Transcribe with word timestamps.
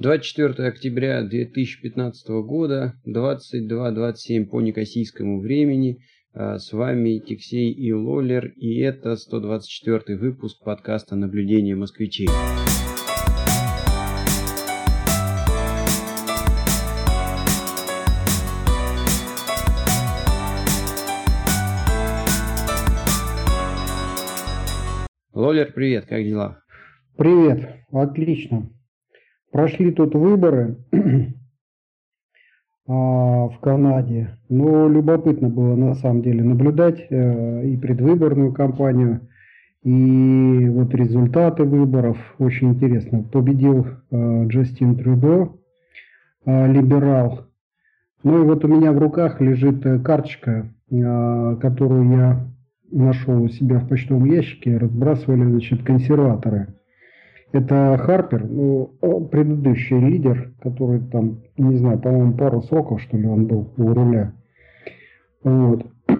24 0.00 0.68
октября 0.68 1.24
2015 1.24 2.28
года, 2.44 2.94
22.27 3.04 4.44
по 4.44 4.60
некосийскому 4.60 5.40
времени. 5.40 5.98
А, 6.32 6.58
с 6.58 6.72
вами 6.72 7.18
Тиксей 7.18 7.72
и 7.72 7.92
Лолер, 7.92 8.46
и 8.54 8.78
это 8.78 9.16
124 9.16 10.16
выпуск 10.16 10.62
подкаста 10.62 11.16
«Наблюдение 11.16 11.74
москвичей». 11.74 12.28
Лолер, 25.34 25.72
привет, 25.72 26.06
как 26.06 26.22
дела? 26.22 26.62
Привет, 27.16 27.80
отлично. 27.90 28.70
Прошли 29.50 29.92
тут 29.92 30.14
выборы 30.14 30.76
а, 32.86 33.48
в 33.48 33.58
Канаде. 33.60 34.36
Но 34.48 34.88
любопытно 34.88 35.48
было 35.48 35.74
на 35.74 35.94
самом 35.94 36.22
деле 36.22 36.42
наблюдать 36.44 37.06
э, 37.08 37.66
и 37.66 37.76
предвыборную 37.76 38.52
кампанию, 38.52 39.20
и 39.82 40.68
вот 40.68 40.94
результаты 40.94 41.64
выборов. 41.64 42.18
Очень 42.38 42.70
интересно. 42.70 43.22
Победил 43.22 43.86
э, 44.10 44.46
Джастин 44.48 44.96
Трюдо, 44.96 45.56
э, 46.44 46.72
либерал. 46.72 47.46
Ну 48.22 48.42
и 48.42 48.46
вот 48.46 48.64
у 48.64 48.68
меня 48.68 48.92
в 48.92 48.98
руках 48.98 49.40
лежит 49.40 49.80
карточка, 50.02 50.68
которую 50.90 52.10
я 52.10 52.46
нашел 52.90 53.40
у 53.40 53.48
себя 53.48 53.78
в 53.78 53.88
почтовом 53.88 54.24
ящике. 54.24 54.76
Разбрасывали, 54.76 55.44
значит, 55.44 55.84
консерваторы– 55.84 56.66
это 57.52 57.96
Харпер, 57.98 58.44
ну, 58.44 58.94
предыдущий 59.30 59.98
лидер, 59.98 60.52
который 60.60 61.00
там, 61.00 61.40
не 61.56 61.76
знаю, 61.76 61.98
по-моему, 61.98 62.36
пару 62.36 62.62
сроков, 62.62 63.00
что 63.00 63.16
ли, 63.16 63.26
он 63.26 63.46
был 63.46 63.72
у 63.76 63.94
руля. 63.94 64.32
Вот. 65.42 65.86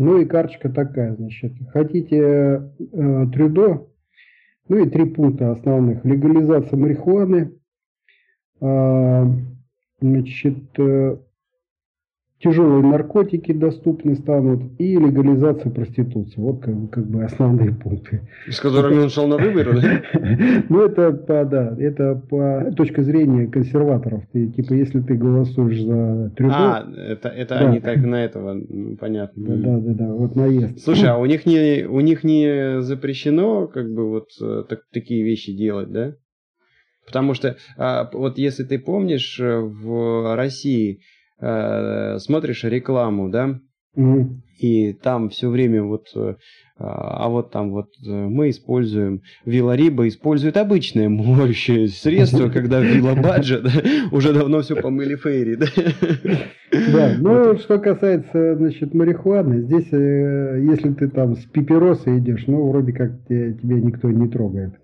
Ну 0.00 0.20
и 0.20 0.26
карточка 0.26 0.68
такая, 0.68 1.16
значит. 1.16 1.54
Хотите 1.72 2.20
э, 2.20 3.26
Трюдо, 3.32 3.88
ну 4.68 4.78
и 4.78 4.88
три 4.88 5.06
пункта 5.06 5.50
основных. 5.50 6.04
Легализация 6.04 6.78
марихуаны, 6.78 7.58
э, 8.60 9.24
значит, 10.00 10.78
э, 10.78 11.16
тяжелые 12.40 12.84
наркотики 12.84 13.52
доступны 13.52 14.14
станут 14.14 14.62
и 14.78 14.96
легализация 14.96 15.72
проституции. 15.72 16.40
Вот 16.40 16.60
как, 16.62 16.90
как 16.90 17.06
бы 17.06 17.24
основные 17.24 17.72
пункты. 17.72 18.28
С 18.48 18.60
которыми 18.60 19.00
он 19.00 19.10
шел 19.10 19.26
на 19.26 19.36
выборы, 19.36 19.80
да? 19.80 20.02
Ну, 20.68 20.84
это 20.84 21.12
по, 21.12 21.44
да, 21.44 21.76
это 21.78 22.14
по 22.14 22.72
точке 22.76 23.02
зрения 23.02 23.48
консерваторов. 23.48 24.22
Ты, 24.32 24.48
типа, 24.48 24.74
если 24.74 25.00
ты 25.00 25.14
голосуешь 25.14 25.82
за 25.82 26.30
Трюдо... 26.36 26.54
А, 26.54 26.88
это, 26.96 27.28
это 27.28 27.58
да. 27.58 27.68
они 27.68 27.80
так 27.80 27.98
на 27.98 28.24
этого, 28.24 28.54
ну, 28.54 28.96
понятно. 28.96 29.44
Да, 29.44 29.54
да, 29.56 29.78
да, 29.78 29.94
да, 29.94 30.12
вот 30.12 30.36
наезд. 30.36 30.80
Слушай, 30.80 31.10
а 31.10 31.18
у 31.18 31.26
них 31.26 31.44
не, 31.44 31.86
у 31.86 32.00
них 32.00 32.22
не 32.22 32.82
запрещено, 32.82 33.66
как 33.66 33.90
бы, 33.90 34.08
вот 34.08 34.28
э, 34.40 34.64
так, 34.68 34.80
такие 34.92 35.24
вещи 35.24 35.56
делать, 35.56 35.90
да? 35.90 36.14
Потому 37.04 37.34
что, 37.34 37.56
а, 37.76 38.08
вот 38.12 38.38
если 38.38 38.64
ты 38.64 38.78
помнишь, 38.78 39.40
э, 39.40 39.58
в 39.58 40.36
России 40.36 41.00
э, 41.40 42.18
смотришь 42.18 42.64
рекламу, 42.64 43.28
да, 43.28 43.58
mm 43.96 44.28
и 44.58 44.92
там 44.92 45.28
все 45.28 45.48
время 45.48 45.84
вот, 45.84 46.06
э, 46.16 46.34
а 46.78 47.28
вот 47.28 47.52
там 47.52 47.70
вот 47.70 47.90
э, 48.04 48.10
мы 48.10 48.50
используем, 48.50 49.22
Вилариба 49.44 50.08
использует 50.08 50.56
обычное 50.56 51.08
моющее 51.08 51.88
средство, 51.88 52.48
когда 52.52 52.80
Вилабаджа 52.80 53.62
уже 54.10 54.32
давно 54.32 54.62
все 54.62 54.74
помыли 54.74 55.14
Фейри, 55.14 55.54
да. 55.54 55.66
Да, 56.72 57.14
ну 57.20 57.56
что 57.58 57.78
касается, 57.78 58.56
значит, 58.56 58.94
марихуаны, 58.94 59.62
здесь, 59.62 59.92
если 59.92 60.92
ты 60.92 61.08
там 61.08 61.36
с 61.36 61.44
папиросой 61.44 62.18
идешь, 62.18 62.44
ну, 62.46 62.68
вроде 62.68 62.92
как 62.92 63.12
тебя 63.28 63.78
никто 63.80 64.10
не 64.10 64.28
трогает. 64.28 64.74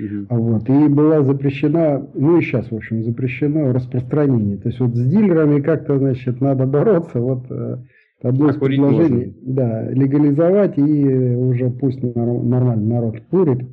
Угу. 0.00 0.26
Вот. 0.30 0.68
И 0.68 0.88
была 0.88 1.22
запрещена, 1.22 2.06
ну 2.14 2.38
и 2.38 2.42
сейчас, 2.42 2.70
в 2.70 2.74
общем, 2.74 3.02
запрещено 3.02 3.72
распространение. 3.72 4.56
То 4.56 4.68
есть 4.68 4.80
вот 4.80 4.94
с 4.94 5.04
дилерами 5.06 5.60
как-то, 5.60 5.98
значит, 5.98 6.40
надо 6.40 6.66
бороться. 6.66 7.20
Вот 7.20 7.50
э, 7.50 7.76
одно 8.22 8.46
а 8.46 8.50
из 8.50 8.56
предложений, 8.56 9.34
можно. 9.36 9.54
да, 9.54 9.90
легализовать 9.90 10.78
и 10.78 11.34
уже 11.36 11.70
пусть 11.70 12.02
нормально 12.02 12.76
народ 12.76 13.20
курит. 13.30 13.66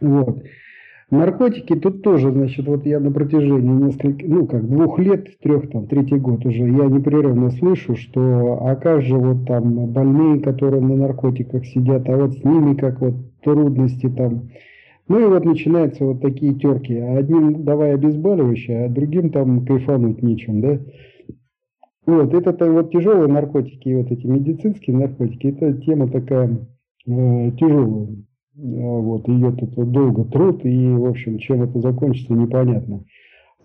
Вот. 0.00 0.42
Наркотики 1.10 1.74
тут 1.76 2.02
тоже, 2.02 2.32
значит, 2.32 2.66
вот 2.66 2.86
я 2.86 2.98
на 2.98 3.12
протяжении 3.12 3.84
нескольких, 3.84 4.26
ну 4.26 4.46
как, 4.46 4.66
двух 4.66 4.98
лет, 4.98 5.38
трех 5.40 5.70
там, 5.70 5.86
третий 5.86 6.16
год 6.16 6.46
уже, 6.46 6.62
я 6.62 6.86
непрерывно 6.86 7.50
слышу, 7.50 7.96
что 7.96 8.66
а 8.66 8.74
как 8.76 9.02
же 9.02 9.18
вот 9.18 9.46
там 9.46 9.88
больные, 9.88 10.40
которые 10.40 10.80
на 10.80 10.96
наркотиках 10.96 11.66
сидят, 11.66 12.08
а 12.08 12.16
вот 12.16 12.32
с 12.32 12.42
ними 12.42 12.74
как 12.74 13.02
вот 13.02 13.14
трудности 13.42 14.08
там, 14.08 14.48
ну 15.12 15.20
и 15.20 15.24
вот 15.24 15.44
начинаются 15.44 16.06
вот 16.06 16.22
такие 16.22 16.54
терки. 16.54 16.94
Одним 16.96 17.64
давай 17.64 17.92
обезболивающее, 17.92 18.86
а 18.86 18.88
другим 18.88 19.28
там 19.28 19.66
кайфануть 19.66 20.22
нечем, 20.22 20.62
да? 20.62 20.80
Вот, 22.06 22.32
это 22.32 22.72
вот 22.72 22.92
тяжелые 22.92 23.28
наркотики, 23.28 23.94
вот 23.94 24.10
эти 24.10 24.26
медицинские 24.26 24.96
наркотики, 24.96 25.48
это 25.48 25.74
тема 25.82 26.08
такая 26.08 26.66
э, 27.06 27.50
тяжелая. 27.60 28.06
Э, 28.06 28.14
вот, 28.56 29.28
ее 29.28 29.52
тут 29.52 29.74
долго 29.92 30.24
труд, 30.24 30.64
и, 30.64 30.92
в 30.92 31.04
общем, 31.04 31.36
чем 31.36 31.62
это 31.62 31.78
закончится, 31.80 32.32
непонятно. 32.32 33.04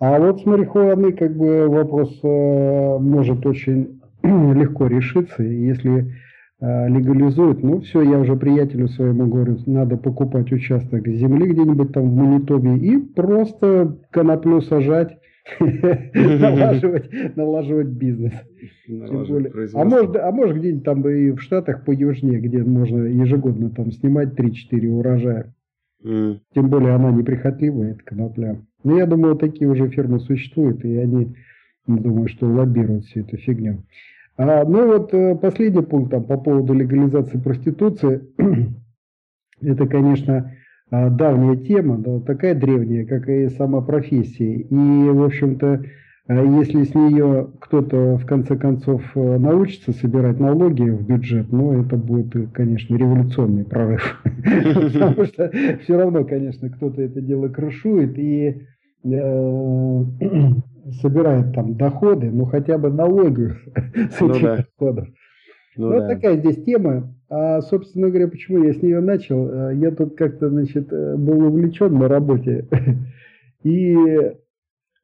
А 0.00 0.20
вот 0.20 0.42
с 0.42 0.44
марихуаной, 0.44 1.14
как 1.14 1.34
бы, 1.34 1.66
вопрос 1.66 2.20
э, 2.22 2.98
может 2.98 3.46
очень 3.46 4.02
легко 4.22 4.86
решиться, 4.86 5.42
если 5.42 6.12
легализуют, 6.60 7.62
ну 7.62 7.80
все, 7.80 8.02
я 8.02 8.18
уже 8.18 8.34
приятелю 8.34 8.88
своему 8.88 9.26
говорю, 9.26 9.58
надо 9.66 9.96
покупать 9.96 10.50
участок 10.50 11.06
земли 11.06 11.52
где-нибудь 11.52 11.92
там 11.92 12.10
в 12.10 12.14
Манитобе 12.14 12.76
и 12.78 12.98
просто 12.98 13.96
коноплю 14.10 14.60
сажать, 14.62 15.18
налаживать, 15.60 17.36
налаживать 17.36 17.88
бизнес. 17.88 18.32
А 19.74 19.84
может, 19.84 20.16
а 20.16 20.32
может 20.32 20.58
где-нибудь 20.58 20.84
там 20.84 21.08
и 21.08 21.30
в 21.30 21.40
Штатах 21.40 21.84
по 21.84 21.92
южнее, 21.92 22.40
где 22.40 22.62
можно 22.64 23.04
ежегодно 23.04 23.70
там 23.70 23.92
снимать 23.92 24.38
3-4 24.38 24.86
урожая. 24.88 25.54
Тем 26.54 26.70
более 26.70 26.94
она 26.94 27.10
неприхотливая, 27.10 27.92
эта 27.92 28.04
конопля. 28.04 28.60
Но 28.84 28.96
я 28.96 29.06
думаю, 29.06 29.36
такие 29.36 29.68
уже 29.68 29.88
фирмы 29.88 30.20
существуют, 30.20 30.84
и 30.84 30.96
они, 30.96 31.34
думаю, 31.86 32.28
что 32.28 32.46
лоббируют 32.46 33.04
всю 33.04 33.20
эту 33.20 33.36
фигню. 33.36 33.84
А, 34.38 34.64
ну 34.64 34.86
вот 34.86 35.12
э, 35.12 35.34
последний 35.34 35.82
пункт 35.82 36.12
там, 36.12 36.24
по 36.24 36.38
поводу 36.38 36.72
легализации 36.72 37.38
проституции. 37.38 38.22
Это, 39.60 39.86
конечно, 39.88 40.52
а, 40.90 41.10
давняя 41.10 41.56
тема, 41.56 41.98
да, 41.98 42.20
такая 42.20 42.54
древняя, 42.54 43.04
как 43.04 43.28
и 43.28 43.48
сама 43.48 43.80
профессия. 43.80 44.60
И, 44.60 44.74
в 44.74 45.24
общем-то, 45.24 45.82
а, 46.28 46.44
если 46.60 46.84
с 46.84 46.94
нее 46.94 47.50
кто-то 47.58 48.16
в 48.16 48.26
конце 48.26 48.56
концов 48.56 49.02
э, 49.16 49.38
научится 49.38 49.92
собирать 49.92 50.38
налоги 50.38 50.88
в 50.88 51.04
бюджет, 51.04 51.50
ну, 51.50 51.82
это 51.82 51.96
будет, 51.96 52.52
конечно, 52.52 52.94
революционный 52.94 53.64
прорыв. 53.64 54.22
Потому 54.44 55.24
что 55.24 55.50
все 55.82 55.98
равно, 55.98 56.24
конечно, 56.24 56.70
кто-то 56.70 57.02
это 57.02 57.20
дело 57.20 57.48
крышует. 57.48 58.16
И 58.16 58.62
э, 59.02 60.04
собирает 61.00 61.54
там 61.54 61.74
доходы, 61.76 62.30
ну 62.30 62.44
хотя 62.44 62.78
бы 62.78 62.90
налоги 62.90 63.54
с 64.10 64.20
ну, 64.20 64.30
этих 64.30 64.42
да. 64.42 64.56
доходов. 64.56 65.08
Ну, 65.76 65.92
ну 65.92 66.00
да. 66.00 66.08
такая 66.08 66.36
здесь 66.38 66.64
тема. 66.64 67.14
А, 67.30 67.60
собственно 67.60 68.08
говоря, 68.08 68.28
почему 68.28 68.64
я 68.64 68.72
с 68.72 68.82
нее 68.82 69.00
начал? 69.00 69.48
Э, 69.48 69.74
я 69.74 69.90
тут 69.90 70.16
как-то, 70.16 70.48
значит, 70.48 70.92
э, 70.92 71.16
был 71.16 71.46
увлечен 71.46 71.94
на 71.98 72.08
работе. 72.08 72.66
И 73.62 73.96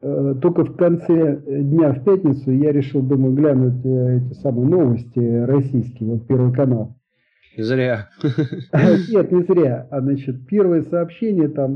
э, 0.00 0.34
только 0.41 0.65
в 0.65 0.77
конце 0.77 1.36
дня, 1.47 1.92
в 1.92 2.03
пятницу, 2.03 2.51
я 2.51 2.72
решил, 2.72 3.03
думаю, 3.03 3.34
глянуть 3.34 3.84
эти 3.84 4.33
самые 4.41 4.66
новости 4.66 5.45
российские, 5.45 6.10
вот 6.10 6.27
Первый 6.27 6.53
канал. 6.53 6.97
Зря. 7.57 8.09
Нет, 8.22 9.31
не 9.31 9.42
зря. 9.42 9.86
А 9.91 10.01
значит, 10.01 10.47
первое 10.48 10.83
сообщение 10.83 11.48
там, 11.48 11.75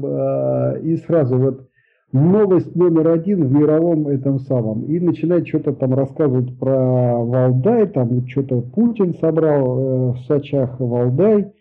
и 0.79 0.97
сразу 0.97 1.39
вот 1.39 1.68
новость 2.13 2.75
номер 2.75 3.09
один 3.09 3.47
в 3.47 3.53
мировом 3.53 4.09
этом 4.09 4.39
самом. 4.41 4.85
И 4.85 4.99
начинает 4.99 5.47
что-то 5.47 5.73
там 5.73 5.95
рассказывать 5.95 6.57
про 6.59 7.25
Валдай, 7.25 7.87
там 7.87 8.27
что-то 8.27 8.63
Путин 8.63 9.15
собрал 9.15 9.79
э, 9.79 10.13
в 10.13 10.19
Сочах 10.27 10.81
Валдай, 10.81 11.53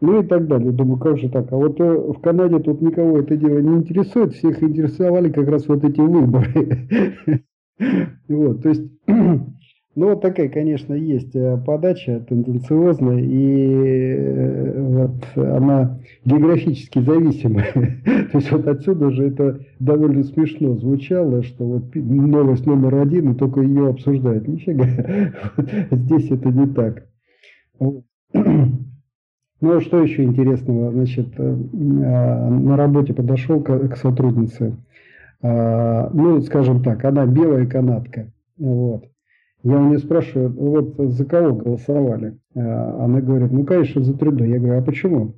ну 0.00 0.22
и 0.22 0.26
так 0.26 0.46
далее. 0.46 0.70
Думаю, 0.70 0.98
как 0.98 1.18
же 1.18 1.28
так? 1.28 1.52
А 1.52 1.56
вот 1.56 1.80
э, 1.80 1.84
в 1.84 2.20
Канаде 2.20 2.60
тут 2.60 2.80
никого 2.80 3.18
это 3.18 3.36
дело 3.36 3.58
не 3.58 3.78
интересует, 3.78 4.34
всех 4.34 4.62
интересовали 4.62 5.30
как 5.30 5.48
раз 5.48 5.66
вот 5.68 5.84
эти 5.84 6.00
выборы. 6.00 6.98
Вот, 8.28 8.60
то 8.64 8.70
есть 8.70 8.82
Ну, 9.98 10.10
вот 10.10 10.20
такая, 10.20 10.48
конечно, 10.48 10.94
есть 10.94 11.34
э, 11.34 11.60
подача 11.66 12.20
тенденциозная, 12.20 13.18
и 13.18 14.14
э, 14.16 14.80
вот 14.80 15.44
она 15.44 15.98
географически 16.24 17.00
зависимая. 17.00 17.72
То 18.04 18.38
есть 18.38 18.52
вот 18.52 18.68
отсюда 18.68 19.10
же 19.10 19.26
это 19.26 19.58
довольно 19.80 20.22
смешно 20.22 20.76
звучало, 20.76 21.42
что 21.42 21.64
вот 21.64 21.96
новость 21.96 22.64
номер 22.64 22.94
один, 22.94 23.32
и 23.32 23.34
только 23.36 23.60
ее 23.60 23.88
обсуждают. 23.88 24.46
Нифига, 24.46 24.86
здесь 25.90 26.30
это 26.30 26.48
не 26.48 26.66
так. 26.68 27.04
Ну, 29.60 29.76
а 29.76 29.80
что 29.80 30.00
еще 30.00 30.22
интересного? 30.22 30.92
Значит, 30.92 31.30
э, 31.36 31.42
а, 31.42 32.48
на 32.48 32.76
работе 32.76 33.12
подошел 33.12 33.60
к 33.60 33.96
сотруднице. 33.96 34.76
А, 35.42 36.08
ну, 36.14 36.40
скажем 36.42 36.84
так, 36.84 37.04
она 37.04 37.26
белая 37.26 37.66
канатка. 37.66 38.30
Вот. 38.56 39.08
Я 39.64 39.76
у 39.76 39.88
нее 39.88 39.98
спрашиваю, 39.98 40.50
вот 40.50 40.94
за 40.96 41.24
кого 41.24 41.54
голосовали? 41.54 42.38
Она 42.54 43.20
говорит, 43.20 43.52
ну, 43.52 43.64
конечно, 43.64 44.02
за 44.02 44.16
Трюдо. 44.16 44.44
Я 44.44 44.58
говорю, 44.58 44.78
а 44.78 44.82
почему? 44.82 45.34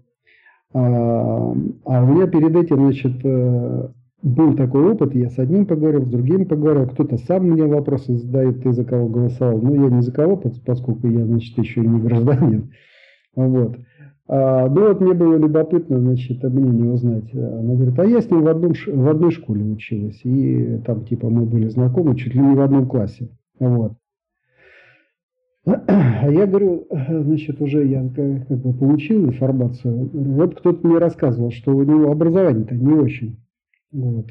А 0.73 1.51
у 1.51 2.07
меня 2.07 2.27
перед 2.27 2.55
этим, 2.55 2.77
значит, 2.77 3.25
э, 3.25 3.89
был 4.23 4.55
такой 4.55 4.93
опыт, 4.93 5.15
я 5.15 5.29
с 5.31 5.39
одним 5.39 5.67
поговорил, 5.67 6.05
с 6.05 6.09
другим 6.09 6.47
поговорил, 6.47 6.87
кто-то 6.87 7.17
сам 7.17 7.49
мне 7.49 7.65
вопросы 7.65 8.15
задает, 8.15 8.63
ты 8.63 8.73
за 8.73 8.85
кого 8.85 9.09
голосовал. 9.09 9.59
Ну, 9.61 9.75
я 9.75 9.91
не 9.91 10.03
за 10.03 10.13
кого, 10.13 10.37
поскольку 10.37 11.09
я, 11.09 11.25
значит, 11.25 11.59
еще 11.59 11.81
не 11.81 12.01
гражданин. 12.01 12.71
Вот. 13.35 13.79
А, 14.29 14.69
ну 14.69 14.89
вот 14.89 15.01
мне 15.01 15.13
было 15.13 15.37
любопытно, 15.37 15.99
значит, 15.99 16.43
мнение 16.45 16.93
узнать. 16.93 17.35
Она 17.35 17.75
говорит, 17.75 17.99
а 17.99 18.05
я 18.05 18.21
с 18.21 18.31
ним 18.31 18.43
в, 18.43 18.49
одном, 18.49 18.73
в 18.75 19.09
одной 19.09 19.33
школе 19.33 19.65
училась. 19.65 20.21
И 20.25 20.81
там 20.85 21.05
типа 21.05 21.29
мы 21.29 21.47
были 21.47 21.69
знакомы 21.69 22.15
чуть 22.17 22.35
ли 22.35 22.41
не 22.41 22.55
в 22.55 22.61
одном 22.61 22.87
классе. 22.87 23.29
Вот. 23.59 23.95
Я 26.31 26.47
говорю, 26.47 26.87
значит, 26.91 27.61
уже 27.61 27.87
я 27.87 28.03
как, 28.15 28.49
бы 28.49 28.73
получил 28.73 29.27
информацию. 29.27 30.11
Вот 30.13 30.59
кто-то 30.59 30.87
мне 30.87 30.99
рассказывал, 30.99 31.51
что 31.51 31.75
у 31.75 31.83
него 31.83 32.11
образование-то 32.11 32.75
не 32.75 32.93
очень. 32.93 33.37
Вот. 33.93 34.27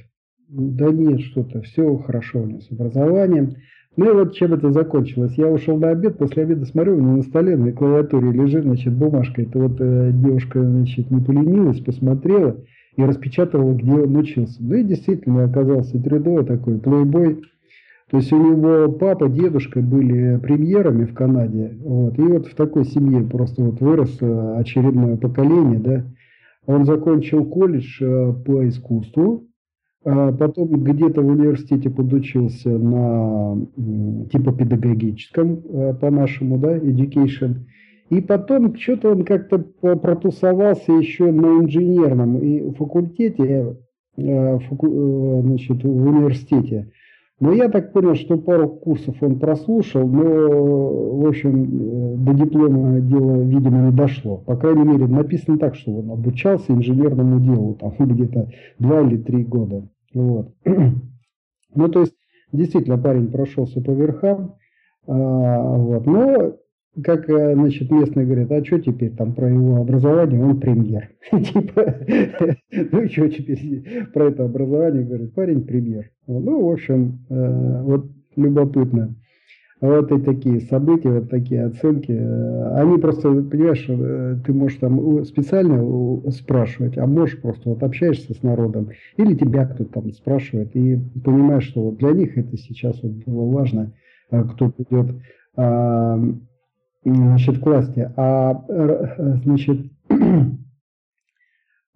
Да 0.50 0.90
нет, 0.90 1.22
что-то, 1.22 1.62
все 1.62 1.98
хорошо 1.98 2.42
у 2.42 2.46
него 2.46 2.62
с 2.62 2.72
образованием. 2.72 3.56
Ну 3.96 4.10
и 4.10 4.14
вот 4.14 4.34
чем 4.34 4.54
это 4.54 4.72
закончилось. 4.72 5.34
Я 5.36 5.48
ушел 5.48 5.78
на 5.78 5.90
обед, 5.90 6.18
после 6.18 6.44
обеда 6.44 6.66
смотрю, 6.66 6.98
у 6.98 7.02
меня 7.02 7.18
на 7.18 7.24
столе 7.24 7.58
на 7.58 7.72
клавиатуре 7.72 8.32
лежит, 8.32 8.64
значит, 8.64 8.94
бумажка. 8.94 9.42
Это 9.42 9.60
вот 9.60 9.80
э, 9.80 10.12
девушка, 10.14 10.64
значит, 10.64 11.12
не 11.12 11.22
поленилась, 11.22 11.82
посмотрела 11.82 12.58
и 12.96 13.04
распечатала, 13.04 13.74
где 13.74 13.92
он 13.92 14.16
учился. 14.16 14.58
Ну 14.62 14.76
и 14.76 14.84
действительно 14.84 15.44
оказался 15.46 16.02
трудовой 16.02 16.46
такой, 16.46 16.80
плейбой. 16.80 17.42
То 18.10 18.18
есть 18.18 18.32
у 18.34 18.38
него 18.38 18.92
папа, 18.92 19.30
дедушка 19.30 19.82
были 19.82 20.38
премьерами 20.38 21.06
в 21.06 21.14
Канаде. 21.14 21.78
Вот, 21.80 22.18
и 22.18 22.22
вот 22.22 22.48
в 22.48 22.56
такой 22.56 22.86
семье 22.86 23.24
просто 23.24 23.64
вот 23.64 23.80
вырос 23.82 24.18
э, 24.22 24.56
очередное 24.58 25.16
поколение, 25.18 25.80
да. 25.80 26.06
Он 26.66 26.86
закончил 26.86 27.46
колледж 27.46 28.02
э, 28.02 28.34
по 28.46 28.68
искусству, 28.68 29.48
а 30.04 30.32
потом 30.32 30.84
где-то 30.84 31.22
в 31.22 31.28
университете 31.28 31.90
подучился 31.92 32.70
на 32.70 33.58
типа 34.32 34.54
педагогическом, 34.54 35.62
э, 35.70 35.94
по-нашему, 35.94 36.58
да, 36.58 36.78
education. 36.78 37.66
И 38.10 38.22
потом 38.22 38.76
что-то 38.76 39.12
он 39.12 39.24
как-то 39.24 39.60
протусовался 39.60 40.94
еще 40.94 41.32
на 41.32 41.64
инженерном 41.64 42.40
и 42.40 42.74
факультете, 42.74 43.78
э, 44.18 44.60
факу, 44.60 45.42
значит, 45.44 45.84
в 45.84 46.08
университете. 46.08 46.92
Но 47.40 47.54
я 47.54 47.70
так 47.70 47.94
понял, 47.94 48.16
что 48.16 48.38
пару 48.38 48.68
курсов 48.68 49.16
он 49.22 49.40
прослушал, 49.40 50.06
но, 50.06 50.24
в 50.24 51.28
общем, 51.28 52.26
до 52.26 52.34
диплома 52.34 53.00
дело, 53.00 53.42
видимо, 53.44 53.86
не 53.86 53.92
дошло. 53.92 54.38
По 54.38 54.58
крайней 54.58 54.84
мере, 54.84 55.08
написано 55.08 55.58
так, 55.58 55.76
что 55.76 55.92
он 55.92 56.12
обучался 56.12 56.74
инженерному 56.74 57.40
делу, 57.40 57.76
там 57.76 57.94
где-то 58.00 58.50
два 58.80 59.02
или 59.02 59.18
три 59.18 59.44
года. 59.44 59.88
Вот. 60.14 60.54
Ну, 61.76 61.88
то 61.88 62.00
есть, 62.00 62.16
действительно, 62.52 62.98
парень 62.98 63.32
прошелся 63.32 63.80
по 63.80 63.92
верхам, 63.92 64.56
а, 65.06 65.78
вот. 65.78 66.08
но 66.08 66.56
как, 67.04 67.30
э, 67.30 67.54
значит, 67.54 67.92
местные 67.92 68.26
говорят, 68.26 68.52
а 68.52 68.64
что 68.66 68.80
теперь 68.80 69.12
там 69.12 69.34
про 69.34 69.50
его 69.50 69.78
образование, 69.78 70.44
он 70.44 70.60
премьер. 70.60 71.10
Типа, 71.32 71.96
ну 72.92 73.08
что 73.08 73.30
теперь 73.30 74.08
про 74.14 74.30
это 74.30 74.46
образование, 74.46 75.06
говорит, 75.06 75.34
парень 75.34 75.62
премьер. 75.62 76.10
Ну, 76.28 76.68
в 76.68 76.72
общем, 76.72 77.20
э, 77.30 77.84
вот 77.84 78.08
любопытно. 78.36 79.16
Вот 79.82 80.12
и 80.12 80.20
такие 80.20 80.60
события, 80.60 81.10
вот 81.10 81.30
такие 81.30 81.66
оценки. 81.66 82.12
Э, 82.12 82.76
они 82.80 82.98
просто, 82.98 83.30
понимаешь, 83.30 83.86
ты 84.46 84.52
можешь 84.52 84.80
там 84.80 85.24
специально 85.24 86.32
спрашивать, 86.32 86.98
а 86.98 87.06
можешь 87.06 87.40
просто 87.40 87.70
вот 87.70 87.84
общаешься 87.84 88.34
с 88.34 88.44
народом, 88.44 88.90
или 89.16 89.36
тебя 89.36 89.66
кто-то 89.68 90.02
там 90.02 90.12
спрашивает, 90.12 90.76
и 90.76 91.00
понимаешь, 91.24 91.68
что 91.68 91.84
вот 91.84 91.98
для 91.98 92.12
них 92.12 92.38
это 92.38 92.58
сейчас 92.58 93.02
вот 93.04 93.12
было 93.12 93.46
важно, 93.46 93.94
кто 94.30 94.70
придет 94.70 95.16
значит, 97.04 97.60
к 97.60 97.66
власти. 97.66 98.12
А 98.16 98.66
значит, 99.44 99.92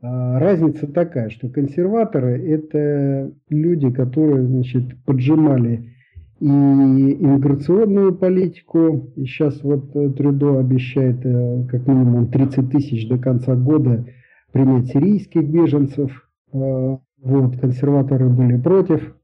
а, 0.01 0.37
разница 0.37 0.85
такая, 0.87 1.29
что 1.29 1.47
консерваторы– 1.47 2.37
это 2.47 3.31
люди, 3.49 3.89
которые 3.89 4.45
значит, 4.45 5.01
поджимали 5.05 5.93
и 6.41 6.45
иммиграционную 6.45 8.13
политику. 8.13 9.13
И 9.15 9.23
сейчас 9.23 9.63
вот 9.63 9.95
э, 9.95 10.09
Трюдо 10.09 10.59
обещает 10.59 11.25
э, 11.25 11.65
как 11.69 11.87
минимум 11.87 12.27
30 12.27 12.69
тысяч 12.69 13.07
до 13.07 13.17
конца 13.17 13.55
года 13.55 14.05
принять 14.51 14.87
сирийских 14.87 15.47
беженцев. 15.47 16.29
А, 16.51 16.99
вот, 17.21 17.57
консерваторы 17.61 18.27
были 18.27 18.57
против. 18.59 19.15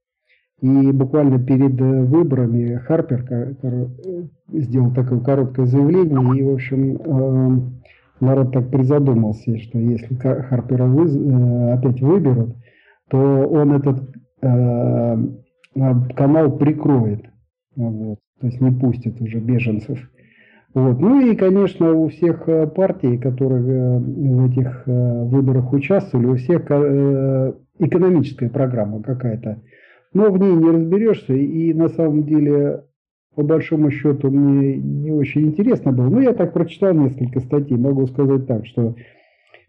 И 0.61 0.91
буквально 0.91 1.39
перед 1.39 1.79
э, 1.79 2.03
выборами 2.03 2.75
Харпер 2.75 3.25
э, 3.29 3.85
сделал 4.51 4.91
такое 4.93 5.21
короткое 5.21 5.65
заявление, 5.65 6.37
и, 6.37 6.43
в 6.43 6.53
общем, 6.53 6.97
э, 6.97 7.59
народ 8.19 8.51
так 8.51 8.69
призадумался, 8.69 9.57
что 9.57 9.79
если 9.79 10.15
Харпера 10.15 10.91
опять 11.73 12.01
выберут, 12.01 12.55
то 13.09 13.17
он 13.17 13.71
этот 13.73 14.03
канал 16.15 16.57
прикроет, 16.57 17.25
вот, 17.75 18.19
то 18.39 18.47
есть 18.47 18.61
не 18.61 18.71
пустит 18.71 19.21
уже 19.21 19.39
беженцев. 19.39 19.99
Вот. 20.73 20.99
Ну 20.99 21.21
и, 21.21 21.35
конечно, 21.35 21.93
у 21.93 22.09
всех 22.09 22.47
партий, 22.75 23.17
которые 23.17 23.99
в 23.99 24.51
этих 24.51 24.83
выборах 24.85 25.73
участвовали, 25.73 26.27
у 26.27 26.35
всех 26.35 26.65
экономическая 27.79 28.49
программа 28.49 29.01
какая-то 29.01 29.61
но 30.13 30.31
в 30.31 30.39
ней 30.39 30.53
не 30.53 30.69
разберешься, 30.69 31.33
и 31.33 31.73
на 31.73 31.89
самом 31.89 32.23
деле, 32.23 32.83
по 33.35 33.43
большому 33.43 33.91
счету, 33.91 34.29
мне 34.31 34.77
не 34.77 35.11
очень 35.11 35.47
интересно 35.47 35.91
было. 35.91 36.09
Но 36.09 36.21
я 36.21 36.33
так 36.33 36.53
прочитал 36.53 36.93
несколько 36.93 37.39
статей, 37.39 37.77
могу 37.77 38.07
сказать 38.07 38.47
так, 38.47 38.65
что 38.65 38.95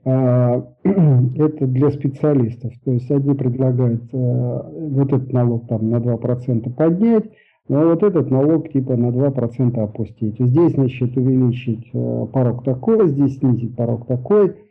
а, 0.04 0.66
это 0.84 1.66
для 1.66 1.90
специалистов. 1.90 2.72
То 2.84 2.92
есть 2.92 3.10
одни 3.10 3.34
предлагают 3.34 4.02
а, 4.12 4.70
вот 4.72 5.12
этот 5.12 5.32
налог 5.32 5.68
там 5.68 5.90
на 5.90 5.96
2% 5.96 6.74
поднять, 6.74 7.30
а 7.68 7.84
вот 7.84 8.02
этот 8.02 8.30
налог 8.30 8.72
типа 8.72 8.96
на 8.96 9.08
2% 9.08 9.78
опустить. 9.78 10.36
Здесь, 10.38 10.72
значит, 10.72 11.16
увеличить 11.16 11.90
а, 11.92 12.26
порог 12.26 12.64
такой, 12.64 13.08
здесь 13.08 13.38
снизить 13.38 13.76
порог 13.76 14.06
такой– 14.06 14.54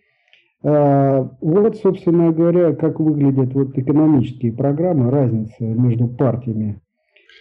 вот, 0.61 1.77
собственно 1.77 2.31
говоря, 2.31 2.75
как 2.75 2.99
выглядят 2.99 3.53
вот 3.53 3.77
экономические 3.77 4.53
программы, 4.53 5.09
разница 5.09 5.63
между 5.63 6.07
партиями. 6.07 6.81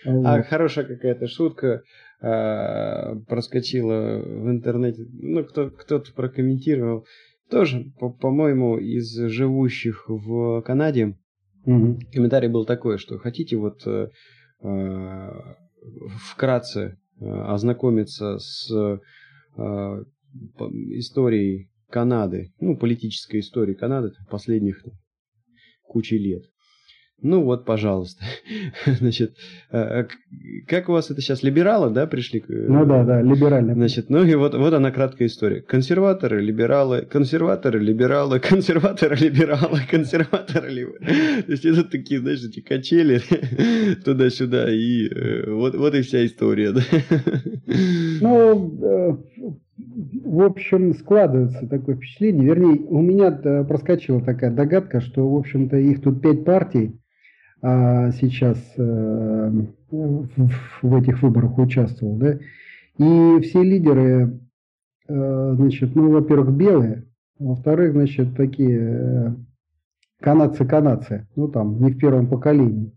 А 0.04 0.42
хорошая 0.42 0.84
какая-то 0.84 1.26
шутка 1.26 1.82
а, 2.20 3.16
проскочила 3.28 4.20
в 4.22 4.50
интернете. 4.50 5.06
Ну, 5.12 5.44
кто, 5.44 5.70
кто-то 5.70 6.12
прокомментировал. 6.12 7.06
Тоже, 7.50 7.92
по-моему, 7.98 8.76
из 8.76 9.16
живущих 9.16 10.04
в 10.08 10.60
Канаде 10.62 11.16
угу. 11.64 11.98
комментарий 12.12 12.48
был 12.48 12.66
такой, 12.66 12.98
что 12.98 13.18
хотите 13.18 13.56
вот 13.56 13.86
э, 13.86 14.08
э, 14.62 15.30
вкратце 16.30 16.98
э, 17.20 17.24
ознакомиться 17.24 18.38
с 18.38 18.70
э, 18.70 20.04
историей 20.90 21.70
Канады, 21.90 22.52
ну, 22.60 22.76
политической 22.76 23.40
истории 23.40 23.74
Канады 23.74 24.12
последних 24.30 24.84
кучи 25.88 26.14
лет, 26.14 26.42
Ну 27.22 27.42
вот, 27.42 27.64
пожалуйста. 27.64 28.22
Значит, 28.86 29.34
а, 29.70 30.00
а 30.00 30.08
как 30.66 30.90
у 30.90 30.92
вас 30.92 31.10
это 31.10 31.22
сейчас, 31.22 31.42
либералы, 31.42 31.90
да, 31.90 32.06
пришли? 32.06 32.44
Ну 32.46 32.84
да, 32.84 33.04
да, 33.04 33.22
либеральные. 33.22 33.74
Значит, 33.74 34.10
ну 34.10 34.22
и 34.22 34.34
вот, 34.34 34.54
вот 34.54 34.74
она 34.74 34.90
краткая 34.90 35.28
история. 35.28 35.62
Консерваторы, 35.62 36.42
либералы, 36.42 37.02
консерваторы, 37.02 37.80
либералы, 37.80 38.38
консерваторы, 38.50 39.16
либералы, 39.16 39.80
консерваторы, 39.90 40.68
либералы. 40.68 41.42
То 41.46 41.52
есть 41.52 41.64
это 41.64 41.84
такие, 41.84 42.20
знаешь, 42.20 42.44
эти 42.44 42.60
качели 42.60 43.22
туда-сюда, 44.04 44.70
и 44.70 45.08
э, 45.08 45.50
вот, 45.50 45.74
вот 45.74 45.94
и 45.94 46.02
вся 46.02 46.24
история, 46.26 46.72
да. 46.72 46.82
Ну, 48.20 48.78
э, 48.82 49.67
в 49.98 50.42
общем, 50.42 50.94
складывается 50.94 51.66
такое 51.66 51.96
впечатление. 51.96 52.44
Вернее, 52.44 52.80
у 52.88 53.00
меня 53.00 53.32
проскочила 53.64 54.20
такая 54.20 54.52
догадка, 54.52 55.00
что, 55.00 55.28
в 55.28 55.36
общем-то, 55.36 55.76
их 55.76 56.02
тут 56.02 56.22
пять 56.22 56.44
партий, 56.44 57.00
а 57.60 58.12
сейчас 58.12 58.58
э, 58.76 59.50
в 59.90 60.96
этих 60.96 61.22
выборах 61.22 61.58
участвовал, 61.58 62.16
да, 62.16 62.38
и 62.98 63.40
все 63.40 63.62
лидеры, 63.62 64.38
э, 65.08 65.54
значит, 65.56 65.96
ну, 65.96 66.12
во-первых, 66.12 66.54
белые, 66.56 67.04
во-вторых, 67.40 67.92
значит, 67.92 68.36
такие 68.36 69.34
канадцы-канадцы, 70.20 71.14
э, 71.14 71.24
ну, 71.34 71.48
там, 71.48 71.82
не 71.82 71.90
в 71.90 71.98
первом 71.98 72.28
поколении. 72.28 72.92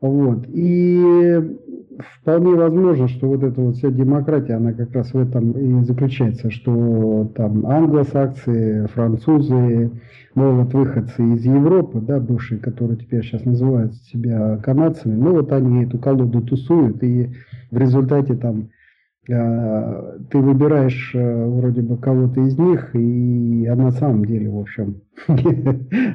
Вот. 0.00 0.46
И 0.48 1.58
вполне 2.02 2.54
возможно, 2.54 3.08
что 3.08 3.28
вот 3.28 3.42
эта 3.42 3.60
вот 3.60 3.76
вся 3.76 3.90
демократия, 3.90 4.54
она 4.54 4.72
как 4.72 4.92
раз 4.92 5.12
в 5.12 5.18
этом 5.18 5.52
и 5.52 5.84
заключается, 5.84 6.50
что 6.50 7.30
там 7.34 7.66
англосаксы, 7.66 8.86
французы, 8.94 9.90
ну 10.34 10.62
вот 10.62 10.72
выходцы 10.74 11.22
из 11.34 11.44
Европы, 11.44 12.00
да, 12.00 12.20
бывшие, 12.20 12.60
которые 12.60 12.98
теперь 12.98 13.22
сейчас 13.22 13.44
называют 13.44 13.94
себя 13.94 14.58
канадцами, 14.58 15.14
ну 15.14 15.32
вот 15.32 15.52
они 15.52 15.84
эту 15.84 15.98
колоду 15.98 16.40
тусуют, 16.42 17.02
и 17.02 17.30
в 17.70 17.78
результате 17.78 18.34
там 18.34 18.70
э, 19.28 20.18
ты 20.30 20.38
выбираешь 20.38 21.12
э, 21.14 21.46
вроде 21.46 21.82
бы 21.82 21.96
кого-то 21.96 22.40
из 22.40 22.58
них, 22.58 22.94
и 22.94 23.66
а 23.66 23.74
на 23.74 23.90
самом 23.90 24.24
деле, 24.24 24.48
в 24.48 24.58
общем, 24.58 25.02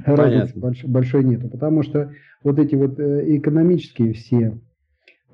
разницы 0.06 0.60
большой, 0.60 0.90
большой 0.90 1.24
нету, 1.24 1.50
потому 1.50 1.84
что 1.84 2.12
вот 2.44 2.60
эти 2.60 2.76
вот 2.76 3.00
э, 3.00 3.38
экономические 3.38 4.14
все 4.14 4.54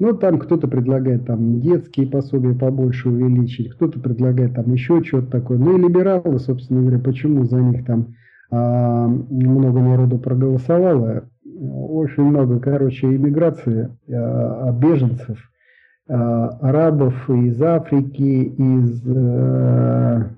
ну, 0.01 0.13
там 0.13 0.39
кто-то 0.39 0.67
предлагает 0.67 1.27
там 1.27 1.61
детские 1.61 2.07
пособия 2.07 2.55
побольше 2.55 3.07
увеличить, 3.07 3.69
кто-то 3.69 3.99
предлагает 3.99 4.55
там 4.55 4.73
еще 4.73 5.03
что-то 5.03 5.27
такое. 5.27 5.59
Ну 5.59 5.77
и 5.77 5.79
либералы, 5.79 6.39
собственно 6.39 6.81
говоря, 6.81 6.97
почему 6.97 7.43
за 7.43 7.61
них 7.61 7.85
там 7.85 8.15
а, 8.49 9.07
много 9.07 9.79
народу 9.79 10.17
проголосовало. 10.17 11.25
Очень 11.45 12.23
много, 12.23 12.59
короче, 12.59 13.15
иммиграции 13.15 13.95
а, 14.11 14.71
беженцев, 14.71 15.37
а, 16.09 16.47
арабов 16.61 17.29
из 17.29 17.61
Африки, 17.61 18.55
из 18.57 19.03
а, 19.07 20.31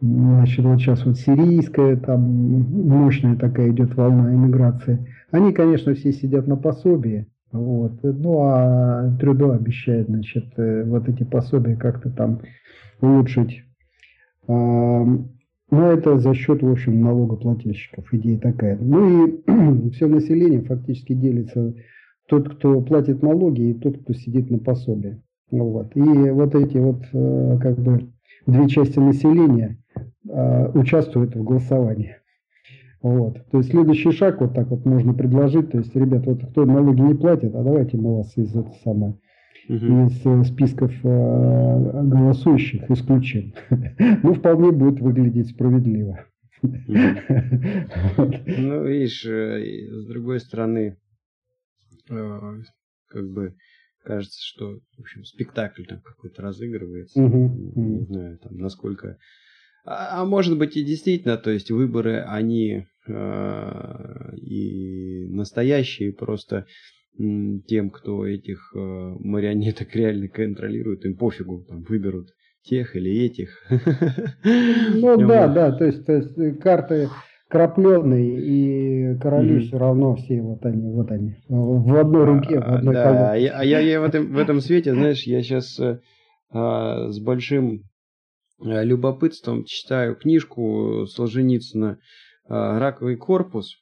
значит, 0.00 0.64
вот 0.64 0.78
сейчас 0.78 1.04
вот 1.04 1.16
сирийская, 1.18 1.96
там 1.96 2.20
мощная 2.22 3.34
такая 3.34 3.70
идет 3.70 3.96
волна 3.96 4.32
иммиграции. 4.32 5.04
Они, 5.32 5.52
конечно, 5.52 5.94
все 5.94 6.12
сидят 6.12 6.46
на 6.46 6.54
пособии, 6.54 7.26
вот. 7.52 7.92
Ну, 8.02 8.38
а 8.42 9.10
Трюдо 9.18 9.52
обещает, 9.52 10.08
значит, 10.08 10.46
э, 10.56 10.84
вот 10.84 11.08
эти 11.08 11.24
пособия 11.24 11.76
как-то 11.76 12.10
там 12.10 12.40
улучшить. 13.00 13.64
Но 15.70 15.92
это 15.92 16.18
за 16.18 16.34
счет, 16.34 16.62
в 16.62 16.70
общем, 16.70 17.02
налогоплательщиков. 17.02 18.12
Идея 18.12 18.38
такая. 18.38 18.78
Ну 18.80 19.26
и 19.26 19.90
все 19.92 20.06
население 20.06 20.62
фактически 20.62 21.12
делится 21.12 21.74
тот, 22.26 22.48
кто 22.48 22.80
платит 22.80 23.22
налоги, 23.22 23.70
и 23.70 23.74
тот, 23.74 23.98
кто 23.98 24.14
сидит 24.14 24.50
на 24.50 24.58
пособии. 24.58 25.22
Вот. 25.50 25.94
И 25.94 26.00
вот 26.00 26.54
эти 26.54 26.78
вот 26.78 27.02
э, 27.12 27.58
как 27.60 27.78
бы 27.78 28.08
две 28.46 28.68
части 28.68 28.98
населения 28.98 29.78
э, 30.28 30.70
участвуют 30.72 31.34
в 31.34 31.42
голосовании. 31.42 32.16
Вот. 33.00 33.38
То 33.50 33.58
есть 33.58 33.70
следующий 33.70 34.10
шаг 34.10 34.40
вот 34.40 34.54
так 34.54 34.68
вот 34.68 34.84
можно 34.84 35.14
предложить. 35.14 35.70
То 35.70 35.78
есть, 35.78 35.94
ребят, 35.94 36.26
вот 36.26 36.44
кто 36.50 36.64
налоги 36.64 37.00
не 37.00 37.14
платит, 37.14 37.54
а 37.54 37.62
давайте 37.62 37.96
мы 37.96 38.18
вас 38.18 38.36
из 38.36 38.54
этого 38.54 39.16
угу. 39.68 40.06
из 40.06 40.26
э, 40.26 40.44
списков 40.44 40.92
э, 41.04 42.02
голосующих 42.04 42.90
исключим. 42.90 43.54
ну, 44.22 44.34
вполне 44.34 44.72
будет 44.72 45.00
выглядеть 45.00 45.50
справедливо. 45.50 46.24
Ну, 46.60 48.84
видишь, 48.84 49.24
э, 49.24 49.92
с 49.92 50.06
другой 50.06 50.40
стороны, 50.40 50.96
как 52.08 53.30
бы 53.30 53.54
кажется, 54.02 54.40
что, 54.42 54.80
в 54.96 55.00
общем, 55.00 55.24
спектакль 55.24 55.84
там 55.84 56.00
какой-то 56.00 56.42
разыгрывается. 56.42 57.20
Не 57.20 58.04
знаю, 58.06 58.38
там, 58.38 58.56
насколько 58.56 59.18
а, 59.88 60.20
а 60.20 60.24
может 60.26 60.58
быть 60.58 60.76
и 60.76 60.84
действительно, 60.84 61.38
то 61.38 61.50
есть 61.50 61.70
выборы, 61.70 62.20
они 62.20 62.86
э, 63.06 64.36
и 64.36 65.26
настоящие, 65.30 66.12
просто 66.12 66.66
тем, 67.16 67.90
кто 67.90 68.26
этих 68.26 68.72
э, 68.76 68.78
марионеток 68.78 69.94
реально 69.96 70.28
контролирует, 70.28 71.04
им 71.04 71.16
пофигу, 71.16 71.64
там 71.66 71.82
выберут 71.82 72.28
тех 72.62 72.94
или 72.94 73.24
этих. 73.24 73.64
Ну 74.94 75.16
да, 75.26 75.48
да, 75.48 75.72
то 75.72 75.84
есть, 75.86 76.04
то 76.04 76.12
есть 76.12 76.36
э, 76.38 76.52
карты 76.52 77.08
крапленые 77.48 78.40
и 78.40 79.18
короли 79.18 79.56
mm-hmm. 79.56 79.60
все 79.60 79.78
равно 79.78 80.14
все 80.16 80.42
вот 80.42 80.64
они, 80.66 80.92
вот 80.92 81.10
они, 81.10 81.36
в 81.48 81.98
одной 81.98 82.24
руке, 82.24 82.60
в 82.60 82.74
одной 82.74 82.94
да, 82.94 83.04
колонке. 83.04 83.48
А 83.48 83.64
я, 83.64 83.80
я 83.80 84.00
в, 84.00 84.04
этом, 84.04 84.32
в 84.34 84.38
этом 84.38 84.60
свете, 84.60 84.92
знаешь, 84.92 85.22
я 85.22 85.42
сейчас 85.42 85.80
э, 85.80 86.00
а, 86.50 87.10
с 87.10 87.18
большим 87.20 87.87
любопытством 88.60 89.64
читаю 89.64 90.16
книжку 90.16 91.06
Солженицына 91.06 91.92
э, 91.92 91.98
«Раковый 92.48 93.16
корпус». 93.16 93.76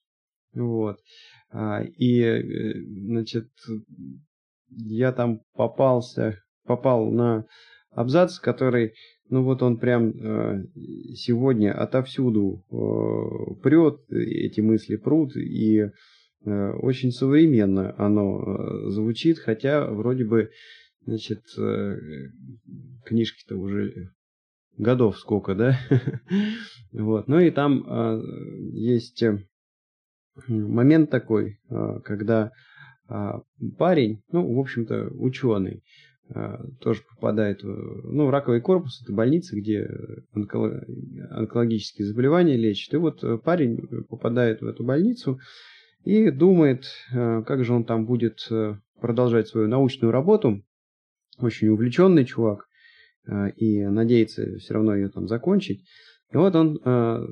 Вот. 0.54 0.98
А, 1.50 1.82
и, 1.82 2.20
э, 2.20 2.74
значит, 3.08 3.48
я 4.70 5.12
там 5.12 5.40
попался, 5.54 6.38
попал 6.64 7.10
на 7.10 7.46
абзац, 7.90 8.38
который, 8.38 8.92
ну 9.30 9.42
вот 9.44 9.62
он 9.62 9.78
прям 9.78 10.12
сегодня 11.14 11.72
отовсюду 11.72 12.62
прет, 13.62 14.00
эти 14.10 14.60
мысли 14.60 14.96
прут, 14.96 15.34
и 15.36 15.90
очень 16.44 17.12
современно 17.12 17.94
оно 17.96 18.90
звучит, 18.90 19.38
хотя 19.38 19.86
вроде 19.88 20.24
бы, 20.24 20.50
значит, 21.06 21.42
книжки-то 23.06 23.56
уже 23.56 24.10
годов 24.78 25.18
сколько, 25.18 25.54
да? 25.54 25.78
вот. 26.92 27.28
Ну 27.28 27.40
и 27.40 27.50
там 27.50 27.84
э, 27.86 28.22
есть 28.72 29.22
момент 30.48 31.10
такой, 31.10 31.58
э, 31.68 32.00
когда 32.04 32.52
э, 33.08 33.32
парень, 33.78 34.22
ну, 34.30 34.54
в 34.54 34.58
общем-то, 34.58 35.08
ученый, 35.14 35.82
э, 36.28 36.58
тоже 36.80 37.02
попадает 37.14 37.62
в... 37.62 38.12
Ну, 38.12 38.30
раковый 38.30 38.60
корпус– 38.60 39.02
это 39.04 39.12
больница, 39.12 39.56
где 39.56 39.88
онколог... 40.32 40.84
онкологические 41.30 42.06
заболевания 42.06 42.56
лечат. 42.56 42.94
И 42.94 42.98
вот 42.98 43.22
парень 43.42 43.78
попадает 44.08 44.60
в 44.60 44.66
эту 44.66 44.84
больницу 44.84 45.38
и 46.04 46.30
думает, 46.30 46.84
э, 47.12 47.42
как 47.46 47.64
же 47.64 47.72
он 47.72 47.84
там 47.84 48.06
будет 48.06 48.48
продолжать 49.00 49.48
свою 49.48 49.68
научную 49.68 50.12
работу. 50.12 50.62
Очень 51.38 51.68
увлеченный 51.68 52.24
чувак. 52.24 52.66
Э, 53.26 53.50
и 53.56 53.84
надеется 53.86 54.56
все 54.58 54.74
равно 54.74 54.94
ее 54.94 55.08
там 55.08 55.28
закончить. 55.28 55.84
И 56.32 56.36
вот 56.36 56.54
он, 56.54 56.78
э, 56.84 57.26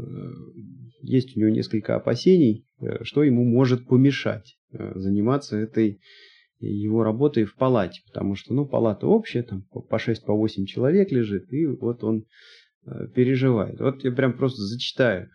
есть 1.02 1.36
у 1.36 1.40
него 1.40 1.50
несколько 1.50 1.96
опасений, 1.96 2.66
э, 2.80 3.04
что 3.04 3.22
ему 3.22 3.44
может 3.44 3.86
помешать 3.86 4.56
заниматься 4.72 5.56
этой 5.56 6.00
его 6.58 7.04
работой 7.04 7.44
в 7.44 7.54
палате, 7.54 8.00
потому 8.08 8.34
что, 8.34 8.54
ну, 8.54 8.66
палата 8.66 9.06
общая, 9.06 9.44
там 9.44 9.62
по 9.62 9.98
6, 10.00 10.24
по 10.24 10.34
8 10.34 10.66
человек 10.66 11.12
лежит, 11.12 11.52
и 11.52 11.64
вот 11.66 12.02
он 12.02 12.24
переживает. 13.14 13.78
Вот 13.78 14.02
я 14.02 14.10
прям 14.10 14.32
просто 14.32 14.62
зачитаю. 14.62 15.30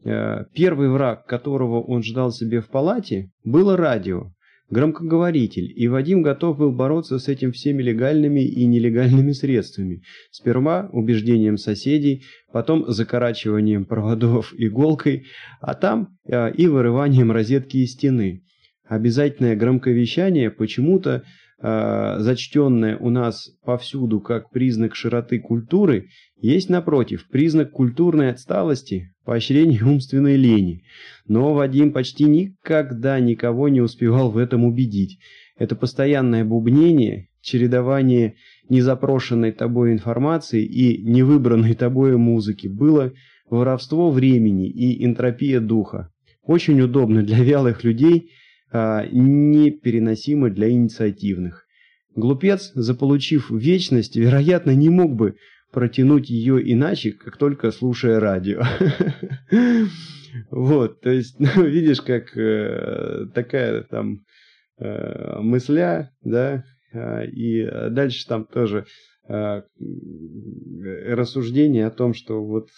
Первый 0.00 0.90
враг, 0.90 1.26
которого 1.26 1.82
он 1.82 2.04
ждал 2.04 2.30
себе 2.30 2.60
в 2.60 2.68
палате, 2.68 3.32
было 3.42 3.76
радио 3.76 4.30
громкоговоритель, 4.74 5.72
и 5.74 5.88
Вадим 5.88 6.20
готов 6.20 6.58
был 6.58 6.72
бороться 6.72 7.18
с 7.18 7.28
этим 7.28 7.52
всеми 7.52 7.82
легальными 7.82 8.40
и 8.40 8.66
нелегальными 8.66 9.32
средствами. 9.32 10.02
Сперва 10.30 10.90
убеждением 10.92 11.56
соседей, 11.56 12.24
потом 12.52 12.84
закорачиванием 12.90 13.86
проводов 13.86 14.52
иголкой, 14.58 15.24
а 15.60 15.74
там 15.74 16.18
э, 16.28 16.52
и 16.52 16.66
вырыванием 16.66 17.32
розетки 17.32 17.78
из 17.78 17.92
стены. 17.92 18.42
Обязательное 18.86 19.56
громковещание 19.56 20.50
почему-то 20.50 21.22
зачтенное 21.64 22.98
у 22.98 23.08
нас 23.08 23.50
повсюду 23.64 24.20
как 24.20 24.50
признак 24.50 24.94
широты 24.94 25.38
культуры, 25.38 26.08
есть, 26.36 26.68
напротив, 26.68 27.26
признак 27.30 27.70
культурной 27.70 28.30
отсталости, 28.30 29.14
поощрения 29.24 29.82
умственной 29.82 30.36
лени. 30.36 30.82
Но 31.26 31.54
Вадим 31.54 31.92
почти 31.92 32.24
никогда 32.24 33.18
никого 33.18 33.70
не 33.70 33.80
успевал 33.80 34.30
в 34.30 34.36
этом 34.36 34.64
убедить. 34.64 35.18
Это 35.56 35.74
постоянное 35.74 36.44
бубнение, 36.44 37.28
чередование 37.40 38.34
незапрошенной 38.68 39.52
тобой 39.52 39.92
информации 39.92 40.64
и 40.64 41.02
невыбранной 41.02 41.74
тобой 41.74 42.18
музыки 42.18 42.66
было 42.66 43.12
воровство 43.48 44.10
времени 44.10 44.68
и 44.68 45.02
энтропия 45.04 45.60
духа. 45.60 46.10
Очень 46.42 46.80
удобно 46.82 47.22
для 47.22 47.42
вялых 47.42 47.84
людей, 47.84 48.30
а 48.74 49.06
непереносимо 49.06 50.50
для 50.50 50.68
инициативных. 50.68 51.64
Глупец, 52.16 52.72
заполучив 52.74 53.48
вечность, 53.50 54.16
вероятно, 54.16 54.72
не 54.72 54.90
мог 54.90 55.14
бы 55.14 55.36
протянуть 55.70 56.28
ее 56.28 56.60
иначе, 56.72 57.12
как 57.12 57.36
только 57.36 57.70
слушая 57.70 58.20
радио. 58.20 58.62
Вот, 60.50 61.00
то 61.00 61.10
есть, 61.10 61.36
ну, 61.38 61.62
видишь, 61.62 62.00
как 62.00 62.36
э, 62.36 63.26
такая 63.32 63.84
там 63.84 64.24
э, 64.80 65.38
мысля, 65.38 66.10
да, 66.22 66.64
э, 66.92 67.26
и 67.28 67.64
дальше 67.90 68.26
там 68.26 68.44
тоже 68.44 68.84
э, 69.28 69.62
рассуждение 71.06 71.86
о 71.86 71.92
том, 71.92 72.14
что 72.14 72.44
вот, 72.44 72.70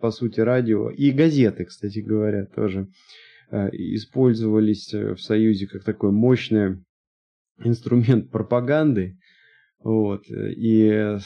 по 0.00 0.10
сути, 0.10 0.40
радио 0.40 0.90
и 0.90 1.12
газеты, 1.12 1.66
кстати 1.66 2.00
говоря, 2.00 2.44
тоже 2.46 2.88
использовались 3.50 4.92
в 4.92 5.18
Союзе 5.18 5.66
как 5.66 5.84
такой 5.84 6.10
мощный 6.10 6.84
инструмент 7.62 8.30
пропаганды, 8.30 9.18
вот, 9.82 10.24
и 10.30 11.16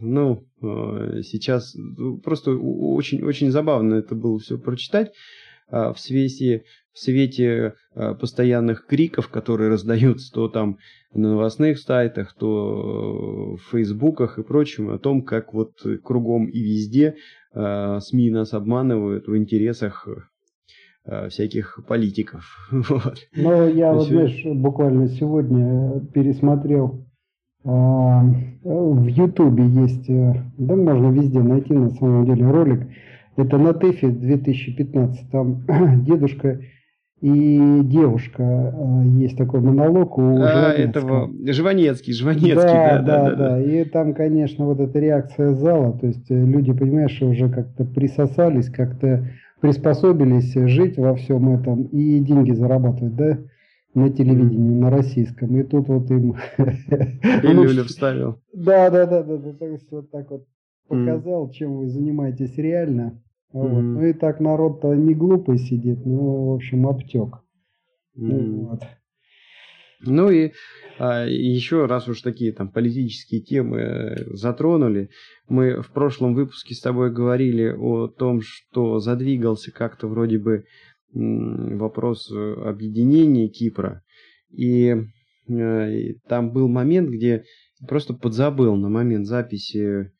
ну, 0.00 0.46
э, 0.62 1.22
сейчас 1.22 1.74
ну, 1.74 2.18
просто 2.18 2.52
очень-очень 2.52 3.50
забавно 3.50 3.94
это 3.96 4.14
было 4.14 4.38
все 4.38 4.58
прочитать 4.58 5.12
а, 5.68 5.92
в 5.92 6.00
свете, 6.00 6.64
в 6.92 6.98
свете 6.98 7.74
постоянных 7.94 8.86
криков, 8.86 9.28
которые 9.28 9.68
раздаются 9.70 10.32
то 10.32 10.48
там 10.48 10.78
на 11.12 11.30
новостных 11.30 11.78
сайтах, 11.78 12.34
то 12.38 13.56
в 13.56 13.70
фейсбуках 13.70 14.38
и 14.38 14.42
прочем, 14.42 14.90
о 14.90 14.98
том, 14.98 15.22
как 15.22 15.52
вот 15.52 15.74
кругом 16.02 16.46
и 16.46 16.60
везде 16.60 17.16
СМИ 17.52 18.30
нас 18.30 18.52
обманывают 18.54 19.26
в 19.26 19.36
интересах 19.36 20.08
всяких 21.28 21.80
политиков. 21.86 22.44
Вот. 22.70 23.18
Ну, 23.34 23.68
я 23.68 23.92
вот, 23.92 24.08
знаешь, 24.08 24.42
буквально 24.44 25.08
сегодня 25.08 26.00
пересмотрел 26.12 27.04
а, 27.64 28.22
в 28.62 29.06
Ютубе 29.06 29.66
есть, 29.66 30.08
э, 30.08 30.34
да 30.56 30.76
можно 30.76 31.10
везде 31.10 31.40
найти 31.40 31.74
на 31.74 31.90
самом 31.90 32.24
деле 32.24 32.50
ролик. 32.50 32.86
Это 33.36 33.58
на 33.58 33.74
ТЭФе 33.74 34.08
2015. 34.08 35.30
Там 35.30 35.64
дедушка 36.04 36.60
и 37.20 37.80
девушка 37.84 38.42
э, 38.42 39.02
есть 39.18 39.36
такой 39.36 39.60
монолог 39.60 40.16
у 40.16 40.40
а, 40.40 40.72
этого 40.72 41.30
Жванецкий, 41.46 42.14
Жванецкий, 42.14 42.54
да, 42.54 42.98
да, 42.98 43.02
да, 43.02 43.30
да, 43.30 43.36
да. 43.36 43.60
И 43.60 43.84
там, 43.84 44.14
конечно, 44.14 44.64
вот 44.64 44.80
эта 44.80 44.98
реакция 44.98 45.52
зала, 45.52 45.98
то 45.98 46.06
есть 46.06 46.30
э, 46.30 46.34
люди, 46.34 46.72
понимаешь, 46.72 47.20
уже 47.20 47.50
как-то 47.50 47.84
присосались, 47.84 48.70
как-то 48.70 49.28
приспособились 49.60 50.54
жить 50.54 50.98
во 50.98 51.14
всем 51.14 51.54
этом 51.54 51.84
и 51.84 52.18
деньги 52.20 52.52
зарабатывать, 52.52 53.14
да 53.14 53.38
на 53.94 54.10
телевидении, 54.10 54.74
на 54.74 54.90
российском. 54.90 55.56
И 55.58 55.62
тут 55.64 55.88
вот 55.88 56.10
им... 56.10 56.36
Илюля 56.58 57.84
вставил. 57.88 58.40
Да, 58.52 58.90
да, 58.90 59.06
да, 59.06 59.22
да, 59.22 59.36
да. 59.36 59.52
То 59.52 59.66
есть 59.66 59.90
вот 59.90 60.10
так 60.10 60.30
вот 60.30 60.46
показал, 60.88 61.50
чем 61.50 61.78
вы 61.78 61.88
занимаетесь 61.88 62.56
реально. 62.56 63.20
Вот. 63.52 63.82
Ну 63.82 64.04
и 64.04 64.12
так 64.12 64.38
народ-то 64.38 64.94
не 64.94 65.14
глупый 65.14 65.58
сидит, 65.58 66.06
ну, 66.06 66.50
в 66.50 66.54
общем, 66.54 66.86
обтек. 66.86 67.42
Ну, 68.14 68.68
вот. 68.68 68.82
Ну 70.02 70.30
и 70.30 70.52
а, 70.98 71.26
еще 71.26 71.86
раз 71.86 72.08
уж 72.08 72.22
такие 72.22 72.52
там 72.52 72.70
политические 72.70 73.42
темы 73.42 73.78
э, 73.78 74.16
затронули, 74.34 75.10
мы 75.48 75.82
в 75.82 75.90
прошлом 75.92 76.34
выпуске 76.34 76.74
с 76.74 76.80
тобой 76.80 77.12
говорили 77.12 77.74
о 77.76 78.08
том, 78.08 78.40
что 78.42 78.98
задвигался 78.98 79.72
как-то 79.72 80.08
вроде 80.08 80.38
бы 80.38 80.64
вопрос 81.12 82.30
э, 82.30 82.54
объединения 82.64 83.48
Кипра. 83.48 84.02
И, 84.50 84.94
э, 85.48 85.92
и 85.92 86.18
там 86.28 86.52
был 86.52 86.68
момент, 86.68 87.10
где 87.10 87.44
просто 87.86 88.14
подзабыл 88.14 88.76
на 88.76 88.88
момент 88.88 89.26
записи 89.26 90.12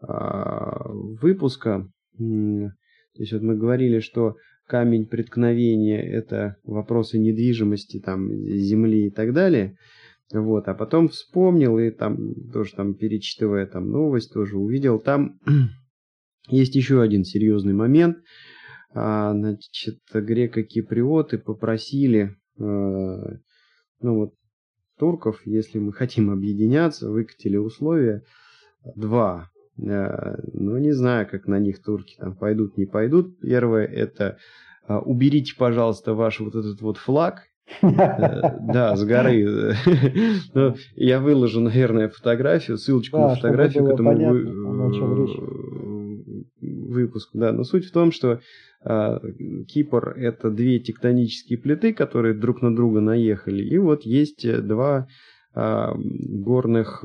а, 0.00 0.88
выпуска. 0.92 1.88
То 2.16 3.22
есть 3.22 3.32
вот 3.32 3.42
мы 3.42 3.56
говорили, 3.56 3.98
что 3.98 4.36
камень 4.68 5.06
преткновения 5.06 6.00
это 6.00 6.56
вопросы 6.62 7.18
недвижимости, 7.18 7.98
там, 7.98 8.30
земли 8.44 9.06
и 9.06 9.10
так 9.10 9.32
далее. 9.32 9.76
Вот, 10.32 10.68
а 10.68 10.74
потом 10.74 11.08
вспомнил 11.08 11.78
и 11.78 11.90
там 11.90 12.34
тоже 12.52 12.74
там 12.76 12.94
перечитывая 12.94 13.66
там 13.66 13.90
новость 13.90 14.32
тоже 14.32 14.56
увидел, 14.58 15.00
там 15.00 15.40
есть 16.48 16.74
еще 16.76 17.02
один 17.02 17.24
серьезный 17.24 17.74
момент– 17.74 18.18
а, 18.94 19.32
значит, 19.32 20.00
греко-киприоты 20.12 21.38
попросили, 21.38 22.36
э, 22.58 22.62
ну 22.64 24.14
вот, 24.14 24.34
турков, 24.98 25.40
если 25.44 25.78
мы 25.78 25.92
хотим 25.98 26.30
объединяться, 26.30 27.10
выкатили 27.10 27.56
условия 27.56 28.22
два. 28.96 29.50
Э, 29.80 30.36
ну, 30.52 30.78
не 30.78 30.92
знаю, 30.92 31.26
как 31.28 31.46
на 31.46 31.58
них 31.58 31.82
турки 31.82 32.16
там 32.18 32.34
пойдут, 32.34 32.76
не 32.76 32.86
пойдут. 32.86 33.38
Первое 33.40 33.86
это 33.86 34.38
а, 34.88 35.00
уберите, 35.00 35.54
пожалуйста, 35.56 36.14
ваш 36.14 36.40
вот 36.40 36.54
этот 36.54 36.80
вот 36.80 36.96
флаг, 36.96 37.42
э, 37.82 37.86
да, 37.90 38.96
с 38.96 39.04
горы. 39.04 39.74
ну, 40.54 40.74
я 40.96 41.20
выложу, 41.20 41.60
наверное, 41.60 42.08
фотографию, 42.08 42.78
ссылочку 42.78 43.18
на 43.18 43.34
фотографию 43.34 43.84
к 43.84 43.90
этому 43.90 44.14
выпуску. 46.60 47.38
Да, 47.38 47.52
но 47.52 47.64
суть 47.64 47.84
в 47.84 47.92
том, 47.92 48.12
что 48.12 48.40
а, 48.82 49.20
Кипр 49.68 50.14
это 50.16 50.50
две 50.50 50.78
тектонические 50.80 51.58
плиты, 51.58 51.92
которые 51.92 52.34
друг 52.34 52.62
на 52.62 52.74
друга 52.74 53.00
наехали. 53.00 53.62
И 53.62 53.76
вот 53.76 54.04
есть 54.04 54.44
э, 54.46 54.62
два 54.62 55.06
а, 55.54 55.94
горных 55.96 57.04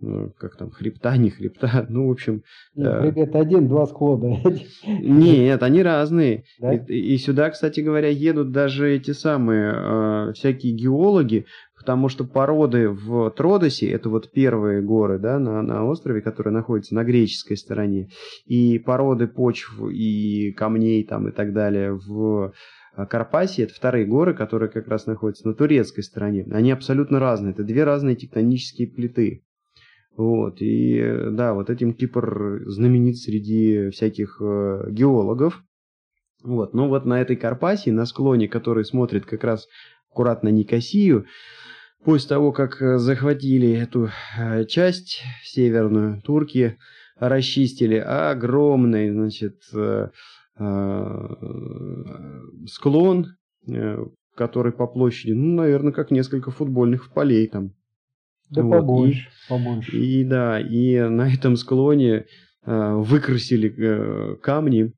ну, 0.00 0.32
как 0.38 0.56
там, 0.56 0.70
хребта, 0.70 1.16
не 1.16 1.30
хребта, 1.30 1.86
ну, 1.88 2.08
в 2.08 2.10
общем... 2.12 2.42
Нет, 2.74 3.16
э... 3.16 3.22
Это 3.22 3.40
один, 3.40 3.68
два 3.68 3.86
склада. 3.86 4.38
Нет, 4.86 5.62
они 5.62 5.82
разные. 5.82 6.44
Да? 6.60 6.74
И, 6.74 7.14
и 7.14 7.18
сюда, 7.18 7.50
кстати 7.50 7.80
говоря, 7.80 8.08
едут 8.08 8.52
даже 8.52 8.94
эти 8.94 9.10
самые 9.10 9.72
э, 9.74 10.32
всякие 10.34 10.72
геологи, 10.72 11.46
потому 11.76 12.08
что 12.08 12.24
породы 12.24 12.88
в 12.88 13.30
Тродосе, 13.30 13.90
это 13.90 14.08
вот 14.08 14.30
первые 14.30 14.82
горы 14.82 15.18
да, 15.18 15.38
на, 15.38 15.62
на 15.62 15.84
острове, 15.84 16.20
которые 16.20 16.52
находятся 16.52 16.94
на 16.94 17.02
греческой 17.02 17.56
стороне, 17.56 18.08
и 18.46 18.78
породы 18.78 19.26
почв 19.26 19.80
и 19.90 20.52
камней 20.52 21.04
там 21.04 21.28
и 21.28 21.32
так 21.32 21.52
далее 21.52 21.94
в 21.94 22.52
э, 22.96 23.06
Карпасии, 23.06 23.64
это 23.64 23.74
вторые 23.74 24.06
горы, 24.06 24.34
которые 24.34 24.70
как 24.70 24.86
раз 24.86 25.06
находятся 25.06 25.48
на 25.48 25.54
турецкой 25.54 26.02
стороне. 26.02 26.46
Они 26.52 26.70
абсолютно 26.70 27.18
разные. 27.18 27.52
Это 27.52 27.64
две 27.64 27.82
разные 27.82 28.14
тектонические 28.14 28.86
плиты. 28.86 29.42
Вот, 30.18 30.60
и 30.60 31.00
да, 31.30 31.54
вот 31.54 31.70
этим 31.70 31.94
Кипр 31.94 32.64
знаменит 32.66 33.18
среди 33.18 33.90
всяких 33.90 34.38
э, 34.40 34.88
геологов. 34.90 35.62
Вот, 36.42 36.74
но 36.74 36.88
вот 36.88 37.04
на 37.06 37.20
этой 37.20 37.36
Карпасии, 37.36 37.90
на 37.90 38.04
склоне, 38.04 38.48
который 38.48 38.84
смотрит 38.84 39.26
как 39.26 39.44
раз 39.44 39.68
аккуратно 40.10 40.48
Никосию, 40.48 41.26
после 42.04 42.30
того, 42.30 42.50
как 42.50 42.82
э, 42.82 42.98
захватили 42.98 43.70
эту 43.70 44.08
э, 44.36 44.64
часть 44.64 45.22
северную, 45.44 46.20
турки 46.22 46.78
расчистили 47.20 47.96
огромный, 47.96 49.10
значит, 49.10 49.60
э, 49.72 50.08
склон, 52.66 53.26
который 54.34 54.72
по 54.72 54.88
площади, 54.88 55.30
ну, 55.30 55.54
наверное, 55.54 55.92
как 55.92 56.10
несколько 56.10 56.50
футбольных 56.50 57.12
полей 57.12 57.46
там. 57.46 57.77
Да 58.50 58.62
вот. 58.62 58.70
побольше, 58.70 59.28
и, 59.28 59.48
побольше. 59.48 59.96
И 59.98 60.24
да, 60.24 60.60
и 60.60 61.00
на 61.00 61.32
этом 61.32 61.56
склоне 61.56 62.26
выкрасили 62.64 64.36
камни 64.42 64.92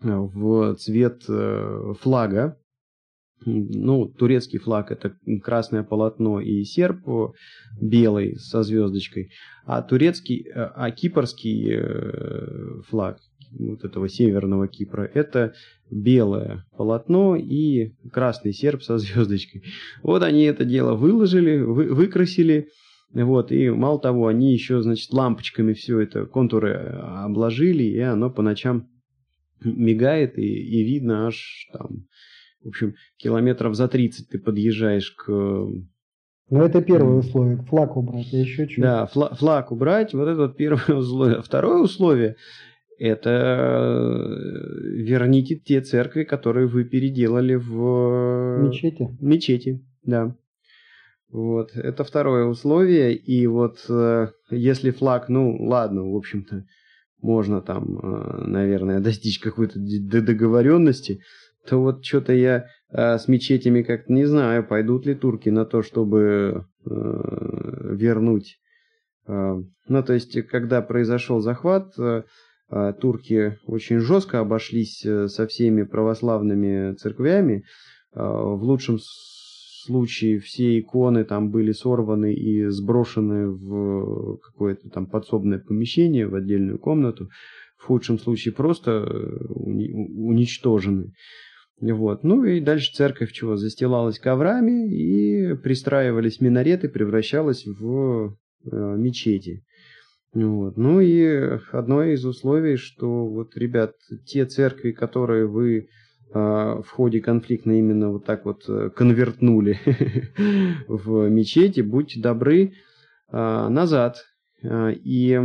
в 0.00 0.74
цвет 0.76 1.22
флага 2.00 2.56
ну, 3.44 4.06
турецкий 4.06 4.58
флаг 4.58 4.90
это 4.90 5.16
красное 5.42 5.82
полотно 5.82 6.40
и 6.40 6.64
серп 6.64 7.34
белый 7.80 8.36
со 8.36 8.62
звездочкой, 8.62 9.30
а 9.64 9.82
турецкий, 9.82 10.46
э, 10.48 10.52
а 10.54 10.90
кипрский 10.90 11.76
э, 11.76 12.82
флаг, 12.88 13.18
вот 13.58 13.84
этого 13.84 14.08
северного 14.08 14.68
Кипра, 14.68 15.02
это 15.02 15.54
белое 15.90 16.64
полотно 16.76 17.36
и 17.36 17.92
красный 18.12 18.52
серп 18.52 18.82
со 18.82 18.98
звездочкой. 18.98 19.62
Вот 20.02 20.22
они 20.22 20.44
это 20.44 20.64
дело 20.64 20.94
выложили, 20.94 21.58
вы, 21.58 21.94
выкрасили, 21.94 22.68
вот, 23.12 23.52
и 23.52 23.70
мало 23.70 24.00
того, 24.00 24.26
они 24.26 24.52
еще, 24.52 24.82
значит, 24.82 25.12
лампочками 25.12 25.72
все 25.72 26.00
это, 26.00 26.26
контуры 26.26 26.74
обложили, 26.74 27.84
и 27.84 28.00
оно 28.00 28.30
по 28.30 28.42
ночам 28.42 28.88
мигает, 29.62 30.38
и, 30.38 30.42
и 30.42 30.82
видно 30.84 31.28
аж 31.28 31.68
там, 31.72 32.06
в 32.62 32.68
общем, 32.68 32.94
километров 33.16 33.74
за 33.74 33.88
30 33.88 34.28
ты 34.28 34.38
подъезжаешь 34.38 35.12
к 35.12 35.26
ну, 36.48 36.62
это 36.62 36.80
первое 36.80 37.16
условие, 37.16 37.56
флаг 37.64 37.96
убрать, 37.96 38.32
а 38.32 38.36
еще 38.36 38.68
что? 38.68 38.80
Да, 38.80 39.06
флаг, 39.06 39.36
флаг 39.36 39.72
убрать, 39.72 40.14
вот 40.14 40.28
это 40.28 40.42
вот 40.42 40.56
первое 40.56 40.96
условие. 40.96 41.42
Второе 41.42 41.82
условие– 41.82 42.36
это 42.98 43.30
э, 43.30 44.32
верните 45.02 45.56
те 45.56 45.80
церкви, 45.80 46.24
которые 46.24 46.66
вы 46.66 46.84
переделали 46.84 47.54
в... 47.54 48.62
Мечети? 48.62 49.16
Мечети, 49.20 49.84
да. 50.02 50.36
Вот, 51.28 51.72
это 51.74 52.04
второе 52.04 52.46
условие, 52.46 53.14
и 53.14 53.46
вот 53.46 53.84
э, 53.88 54.28
если 54.50 54.90
флаг, 54.90 55.28
ну, 55.28 55.56
ладно, 55.58 56.04
в 56.04 56.16
общем-то, 56.16 56.64
можно 57.20 57.60
там, 57.60 57.98
э, 57.98 58.46
наверное, 58.46 59.00
достичь 59.00 59.40
какой-то 59.40 59.78
договоренности, 59.78 61.20
то 61.66 61.78
вот 61.78 62.04
что-то 62.04 62.32
я 62.32 62.66
э, 62.90 63.18
с 63.18 63.28
мечетями 63.28 63.82
как-то 63.82 64.12
не 64.12 64.24
знаю, 64.24 64.66
пойдут 64.66 65.04
ли 65.06 65.14
турки 65.14 65.48
на 65.48 65.64
то, 65.64 65.82
чтобы 65.82 66.64
э, 66.84 66.90
вернуть. 66.90 68.58
Э, 69.26 69.56
ну, 69.88 70.02
то 70.02 70.12
есть, 70.12 70.40
когда 70.48 70.80
произошел 70.82 71.40
захват, 71.40 71.92
э, 71.98 72.02
э, 72.02 72.22
турки 72.68 73.58
очень 73.64 74.00
жестко 74.00 74.40
обошлись 74.40 75.04
э, 75.04 75.28
со 75.28 75.46
всеми 75.46 75.84
православными 75.84 76.94
церквями. 76.94 77.64
Э, 78.12 78.20
в 78.20 78.62
лучшем 78.62 78.98
случае 79.86 80.40
все 80.40 80.78
иконы 80.80 81.24
там 81.24 81.50
были 81.50 81.72
сорваны 81.72 82.34
и 82.34 82.66
сброшены 82.68 83.50
в 83.50 84.38
какое-то 84.38 84.90
там 84.90 85.06
подсобное 85.06 85.60
помещение, 85.60 86.26
в 86.26 86.34
отдельную 86.34 86.78
комнату. 86.78 87.28
В 87.78 87.84
худшем 87.84 88.18
случае 88.18 88.52
просто 88.52 88.90
э, 88.90 89.46
уничтожены. 89.54 91.12
Вот. 91.80 92.24
Ну 92.24 92.42
и 92.44 92.60
дальше 92.60 92.92
церковь 92.94 93.32
чего? 93.32 93.56
Застилалась 93.56 94.18
коврами 94.18 94.90
и 94.92 95.54
пристраивались 95.54 96.40
минареты, 96.40 96.88
превращалась 96.88 97.64
в 97.66 98.34
э, 98.64 98.96
мечети. 98.96 99.62
Вот. 100.36 100.76
Ну 100.76 101.00
и 101.00 101.58
одно 101.72 102.02
из 102.02 102.24
условий, 102.26 102.76
что 102.76 103.26
вот, 103.26 103.56
ребят, 103.56 103.94
те 104.26 104.44
церкви, 104.44 104.92
которые 104.92 105.46
вы 105.46 105.78
э, 105.78 105.84
в 106.32 106.86
ходе 106.90 107.20
конфликта 107.20 107.70
именно 107.70 108.10
вот 108.10 108.26
так 108.26 108.44
вот 108.44 108.64
э, 108.68 108.90
конвертнули 108.94 109.78
в 110.88 111.28
мечети, 111.30 111.80
будьте 111.80 112.20
добры 112.20 112.74
э, 113.32 113.68
назад. 113.68 114.26
Э, 114.62 114.92
и, 114.92 115.40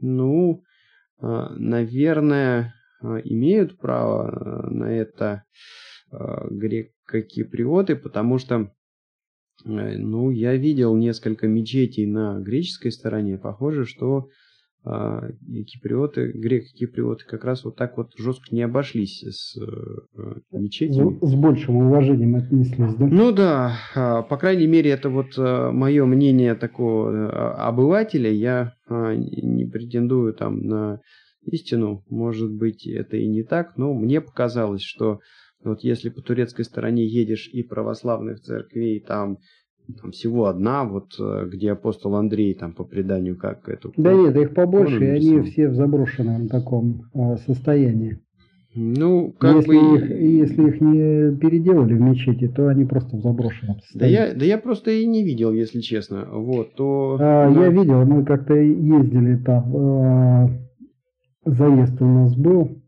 ну, 0.00 0.64
наверное, 1.20 2.74
а, 3.02 3.18
имеют 3.18 3.78
право 3.78 4.30
э, 4.30 4.70
на 4.70 4.84
это 4.84 5.44
а, 6.10 6.46
греко-киприоты, 6.48 7.96
потому 7.96 8.38
что 8.38 8.72
ну, 9.64 10.30
я 10.30 10.56
видел 10.56 10.96
несколько 10.96 11.46
мечетей 11.46 12.06
на 12.06 12.40
греческой 12.40 12.92
стороне. 12.92 13.38
Похоже, 13.38 13.84
что 13.84 14.28
а, 14.84 15.28
киприоты, 15.66 16.32
греко-киприоты 16.32 17.24
как 17.26 17.44
раз 17.44 17.64
вот 17.64 17.76
так 17.76 17.96
вот 17.96 18.10
жестко 18.18 18.52
не 18.52 18.62
обошлись 18.62 19.22
с 19.22 19.56
э, 19.56 20.34
мечетями. 20.50 21.24
С 21.24 21.34
большим 21.34 21.76
уважением 21.76 22.34
отнеслись, 22.34 22.94
да? 22.96 23.06
Ну 23.06 23.30
да, 23.30 24.26
по 24.28 24.36
крайней 24.36 24.66
мере, 24.66 24.90
это 24.90 25.08
вот 25.08 25.38
мое 25.38 26.04
мнение 26.04 26.56
такого 26.56 27.52
обывателя. 27.52 28.30
Я 28.30 28.72
не 28.88 29.66
претендую 29.66 30.34
там 30.34 30.66
на 30.66 31.00
истину. 31.44 32.04
Может 32.08 32.52
быть, 32.52 32.86
это 32.86 33.16
и 33.16 33.28
не 33.28 33.42
так, 33.42 33.76
но 33.76 33.94
мне 33.94 34.20
показалось, 34.20 34.82
что 34.82 35.20
вот 35.64 35.80
если 35.80 36.08
по 36.08 36.22
турецкой 36.22 36.64
стороне 36.64 37.06
едешь 37.06 37.48
и 37.52 37.62
православных 37.62 38.40
церквей 38.40 39.00
там, 39.00 39.38
там 40.00 40.10
всего 40.10 40.46
одна, 40.46 40.84
вот 40.84 41.14
э, 41.18 41.48
где 41.48 41.72
апостол 41.72 42.16
Андрей 42.16 42.54
там 42.54 42.72
по 42.72 42.84
преданию 42.84 43.36
как 43.36 43.68
эту... 43.68 43.92
Да 43.96 44.12
нет, 44.12 44.36
их 44.36 44.54
побольше, 44.54 45.04
и 45.04 45.08
они 45.08 45.40
все 45.42 45.68
в 45.68 45.74
заброшенном 45.74 46.48
таком 46.48 47.02
э, 47.14 47.36
состоянии. 47.46 48.18
Ну, 48.74 49.34
как 49.38 49.56
если 49.56 49.68
бы... 49.68 49.96
Их, 49.96 50.10
если 50.10 50.68
их 50.68 50.80
не 50.80 51.36
переделали 51.36 51.94
в 51.94 52.00
мечети, 52.00 52.48
то 52.48 52.68
они 52.68 52.84
просто 52.84 53.16
в 53.16 53.20
заброшенном 53.20 53.80
состоянии. 53.80 54.16
Да 54.16 54.24
я, 54.24 54.34
да 54.34 54.44
я 54.44 54.58
просто 54.58 54.90
и 54.90 55.06
не 55.06 55.22
видел, 55.22 55.52
если 55.52 55.80
честно. 55.80 56.26
Вот, 56.32 56.74
то... 56.74 57.18
А, 57.20 57.50
на... 57.50 57.64
Я 57.64 57.68
видел, 57.68 58.04
мы 58.04 58.24
как-то 58.24 58.54
ездили 58.54 59.36
там... 59.36 59.76
Э, 59.76 60.48
заезд 61.44 62.00
у 62.00 62.06
нас 62.06 62.34
был. 62.36 62.81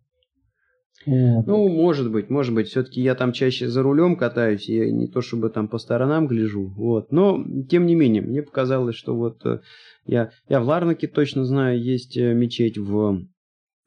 Вот. 1.06 1.46
Ну, 1.46 1.68
может 1.68 2.10
быть, 2.10 2.30
может 2.30 2.54
быть. 2.54 2.68
Все-таки 2.68 3.00
я 3.00 3.14
там 3.14 3.32
чаще 3.32 3.68
за 3.68 3.82
рулем 3.82 4.16
катаюсь, 4.16 4.68
и 4.68 4.90
не 4.90 5.06
то 5.06 5.20
чтобы 5.20 5.50
там 5.50 5.68
по 5.68 5.78
сторонам 5.78 6.26
гляжу. 6.26 6.72
Вот. 6.76 7.12
Но, 7.12 7.44
тем 7.68 7.86
не 7.86 7.94
менее, 7.94 8.22
мне 8.22 8.42
показалось, 8.42 8.96
что 8.96 9.14
вот 9.14 9.44
э, 9.44 9.60
я, 10.06 10.30
я 10.48 10.60
в 10.60 10.66
Ларнаке 10.66 11.06
точно 11.06 11.44
знаю, 11.44 11.82
есть 11.82 12.16
э, 12.16 12.32
мечеть, 12.34 12.78
в 12.78 13.20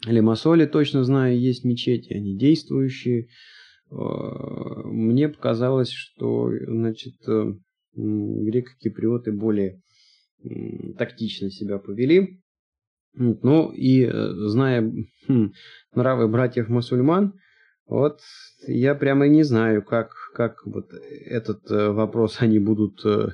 Лимассоле 0.06 0.68
точно 0.68 1.04
знаю, 1.04 1.40
есть 1.40 1.64
мечети, 1.64 2.14
они 2.14 2.38
действующие. 2.38 3.28
Э, 3.90 3.96
мне 4.86 5.30
показалось, 5.30 5.90
что, 5.90 6.52
значит, 6.68 7.16
греко-киприоты 7.96 9.32
более 9.32 9.82
тактично 10.98 11.50
себя 11.50 11.80
повели. 11.80 12.40
Ну 13.20 13.72
и 13.72 14.06
э, 14.06 14.32
зная 14.48 14.94
хм, 15.28 15.52
нравы 15.96 16.28
братьев-мусульман, 16.28 17.34
вот 17.88 18.20
я 18.68 18.94
прямо 18.94 19.28
не 19.28 19.42
знаю, 19.42 19.84
как, 19.84 20.12
как 20.36 20.66
вот 20.66 20.92
этот 21.26 21.70
э, 21.72 21.90
вопрос 21.90 22.38
они 22.42 22.60
будут 22.60 23.04
э, 23.06 23.30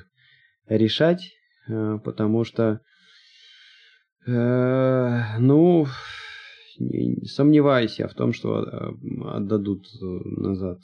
решать, 0.68 1.32
потому 1.66 2.44
что, 2.44 2.80
ну, 4.26 5.86
сомневаюсь 7.24 7.98
я 7.98 8.08
в 8.08 8.14
том, 8.14 8.34
что 8.34 8.94
отдадут 9.24 9.86
назад 10.00 10.80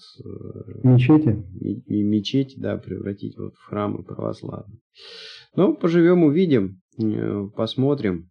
мечети, 0.82 1.42
мечети, 1.86 2.58
да, 2.58 2.78
превратить 2.78 3.36
вот 3.36 3.56
в 3.56 3.64
храмы 3.64 4.02
православные. 4.02 4.80
Ну, 5.54 5.74
поживем, 5.74 6.24
увидим, 6.24 6.80
посмотрим 7.56 8.29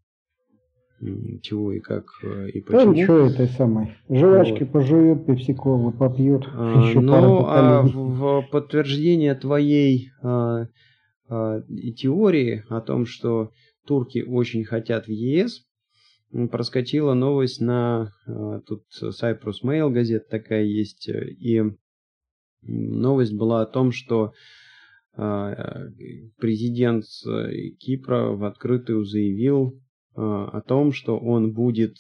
чего 1.42 1.72
и 1.72 1.80
как 1.80 2.06
э, 2.24 2.50
и 2.50 2.62
почему. 2.62 2.94
Да 2.94 3.00
ничего 3.00 3.18
этой 3.20 3.48
самой. 3.48 3.96
Жвачки 4.10 4.64
вот. 4.64 4.72
пожует, 4.72 5.26
пепсиколы 5.26 5.92
попьет. 5.92 6.44
А, 6.54 6.88
еще 6.88 7.00
ну, 7.00 7.46
а 7.48 7.82
в, 7.84 8.46
подтверждение 8.52 9.36
твоей 9.36 10.12
а, 10.22 10.68
а, 11.30 11.62
теории 11.96 12.64
о 12.70 12.82
том, 12.82 13.06
что 13.06 13.52
турки 13.86 14.24
очень 14.28 14.66
хотят 14.66 15.08
в 15.08 15.12
ЕС, 15.12 15.66
проскочила 16.52 17.14
новость 17.14 17.62
на 17.62 18.14
а, 18.28 18.60
тут 18.60 18.84
Cyprus 19.02 19.64
Mail 19.64 19.90
газета 19.92 20.26
такая 20.30 20.64
есть, 20.64 21.08
и 21.08 21.64
новость 22.62 23.34
была 23.34 23.62
о 23.62 23.68
том, 23.68 23.94
что 23.94 24.34
а, 25.16 25.88
президент 26.38 27.06
Кипра 27.80 28.32
в 28.32 28.44
открытую 28.44 29.06
заявил 29.06 29.80
о 30.22 30.62
том, 30.62 30.92
что 30.92 31.18
он 31.18 31.54
будет 31.54 31.96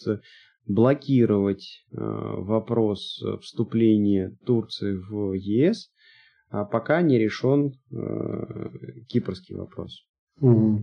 блокировать 0.67 1.85
а, 1.91 2.41
вопрос 2.41 3.23
вступления 3.41 4.35
Турции 4.45 4.95
в 4.95 5.33
ЕС, 5.33 5.89
а 6.49 6.65
пока 6.65 7.01
не 7.01 7.17
решен 7.17 7.73
кипрский 9.07 9.55
вопрос. 9.55 10.03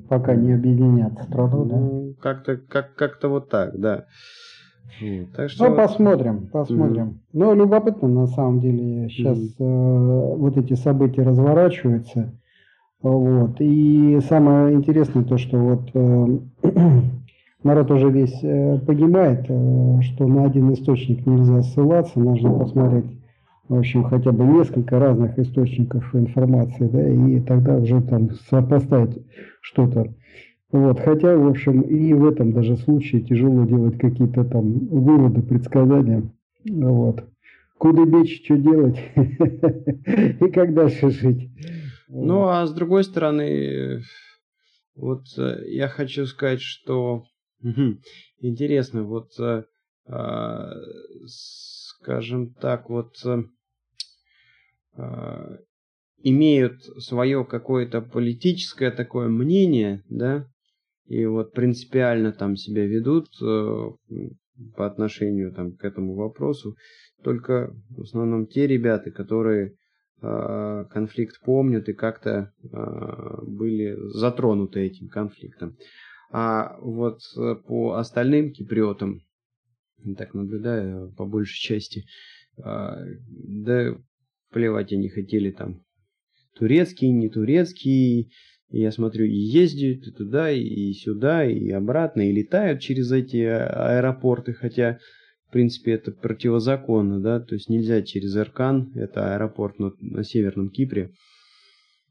пока 0.09 0.35
не 0.35 0.53
объединят 0.53 1.13
страну, 1.25 1.65
ну, 1.65 2.15
да? 2.15 2.23
Как-то 2.23 2.57
как, 2.57 2.95
как-то 2.95 3.29
вот 3.29 3.49
так, 3.49 3.79
да. 3.79 4.07
Так 5.35 5.51
что... 5.51 5.69
Ну, 5.69 5.77
посмотрим, 5.77 6.47
посмотрим. 6.47 7.09
Mm-hmm. 7.09 7.29
Ну, 7.35 7.55
любопытно, 7.55 8.09
на 8.09 8.27
самом 8.27 8.61
деле, 8.61 9.09
сейчас 9.09 9.39
mm-hmm. 9.39 9.55
э, 9.59 10.37
вот 10.37 10.57
эти 10.57 10.75
события 10.75 11.23
разворачиваются. 11.23 12.33
Вот. 13.03 13.61
И 13.61 14.19
самое 14.27 14.75
интересное 14.75 15.25
то, 15.25 15.37
что 15.37 15.59
вот 15.59 15.91
э, 15.93 16.39
народ 17.67 17.91
уже 17.91 18.11
весь 18.11 18.39
э, 18.43 18.79
понимает, 18.87 19.47
э, 19.49 20.01
что 20.03 20.27
на 20.27 20.45
один 20.45 20.73
источник 20.73 21.27
нельзя 21.27 21.63
ссылаться, 21.63 22.19
нужно 22.19 22.59
посмотреть, 22.59 23.07
в 23.69 23.77
общем, 23.77 24.05
хотя 24.05 24.33
бы 24.33 24.45
несколько 24.45 24.99
разных 24.99 25.39
источников 25.39 26.15
информации, 26.15 26.89
да, 26.89 27.09
и 27.09 27.41
тогда 27.41 27.77
уже 27.77 28.01
там 28.03 28.31
сопоставить 28.49 29.19
что-то. 29.61 30.15
Вот, 30.73 31.01
хотя, 31.01 31.37
в 31.37 31.49
общем, 31.49 31.83
и 31.83 32.13
в 32.13 32.27
этом 32.27 32.53
даже 32.53 32.77
случае 32.77 33.23
тяжело 33.23 33.65
делать 33.65 33.99
какие-то 33.99 34.45
там 34.45 34.87
выводы, 34.89 35.43
предсказания. 35.43 36.23
Вот. 36.69 37.25
Куда 37.79 38.05
бечь, 38.05 38.45
что 38.45 38.57
делать 38.57 38.99
и 39.17 40.51
как 40.51 40.75
дальше 40.75 41.11
жить. 41.11 41.51
Ну, 42.09 42.47
а 42.47 42.67
с 42.67 42.73
другой 42.73 43.05
стороны, 43.05 44.03
вот 44.95 45.25
э, 45.39 45.63
я 45.67 45.89
хочу 45.89 46.25
сказать, 46.27 46.61
что 46.61 47.25
интересно, 48.41 49.05
вот, 49.05 49.39
э, 49.39 49.65
а, 50.07 50.71
скажем 51.27 52.55
так, 52.55 52.89
вот 52.89 53.15
э, 53.25 53.43
а, 54.95 55.59
имеют 56.23 56.83
свое 56.99 57.45
какое-то 57.45 58.01
политическое 58.01 58.91
такое 58.91 59.29
мнение, 59.29 60.03
да, 60.09 60.49
и 61.07 61.25
вот 61.27 61.53
принципиально 61.53 62.33
там 62.33 62.57
себя 62.57 62.87
ведут 62.87 63.29
э, 63.43 63.91
по 64.77 64.87
отношению 64.87 65.53
там 65.53 65.73
к 65.73 65.85
этому 65.85 66.15
вопросу, 66.15 66.77
только 67.23 67.75
в 67.91 68.03
основном 68.03 68.47
те 68.47 68.67
ребята, 68.67 69.11
которые 69.11 69.77
э, 70.23 70.85
конфликт 70.91 71.41
помнят 71.45 71.89
и 71.89 71.93
как-то 71.93 72.53
э, 72.63 73.45
были 73.47 73.97
затронуты 74.15 74.81
этим 74.81 75.09
конфликтом. 75.09 75.77
А 76.31 76.77
вот 76.81 77.21
по 77.67 77.95
остальным 77.95 78.53
киприотам, 78.53 79.21
так 80.17 80.35
наблюдаю, 80.35 81.13
по 81.17 81.25
большей 81.25 81.61
части, 81.61 82.05
да 82.57 83.97
плевать 84.51 84.93
они 84.93 85.09
хотели 85.09 85.51
там 85.51 85.83
турецкий, 86.55 87.11
не 87.11 87.29
турецкий, 87.29 88.33
и 88.71 88.81
я 88.81 88.91
смотрю, 88.91 89.27
и 89.27 89.37
ездят 89.37 90.07
и 90.07 90.11
туда, 90.11 90.51
и 90.51 90.93
сюда, 90.93 91.45
и 91.45 91.71
обратно, 91.71 92.29
и 92.29 92.33
летают 92.33 92.81
через 92.81 93.13
эти 93.13 93.37
аэропорты, 93.37 94.55
хотя, 94.55 94.99
в 95.49 95.53
принципе, 95.53 95.93
это 95.93 96.11
противозаконно, 96.11 97.21
да, 97.21 97.41
то 97.41 97.55
есть 97.55 97.69
нельзя 97.69 98.03
через 98.03 98.37
Эркан, 98.37 98.93
это 98.95 99.35
аэропорт 99.35 99.79
на, 99.79 99.93
на 100.01 100.25
Северном 100.25 100.71
Кипре. 100.71 101.13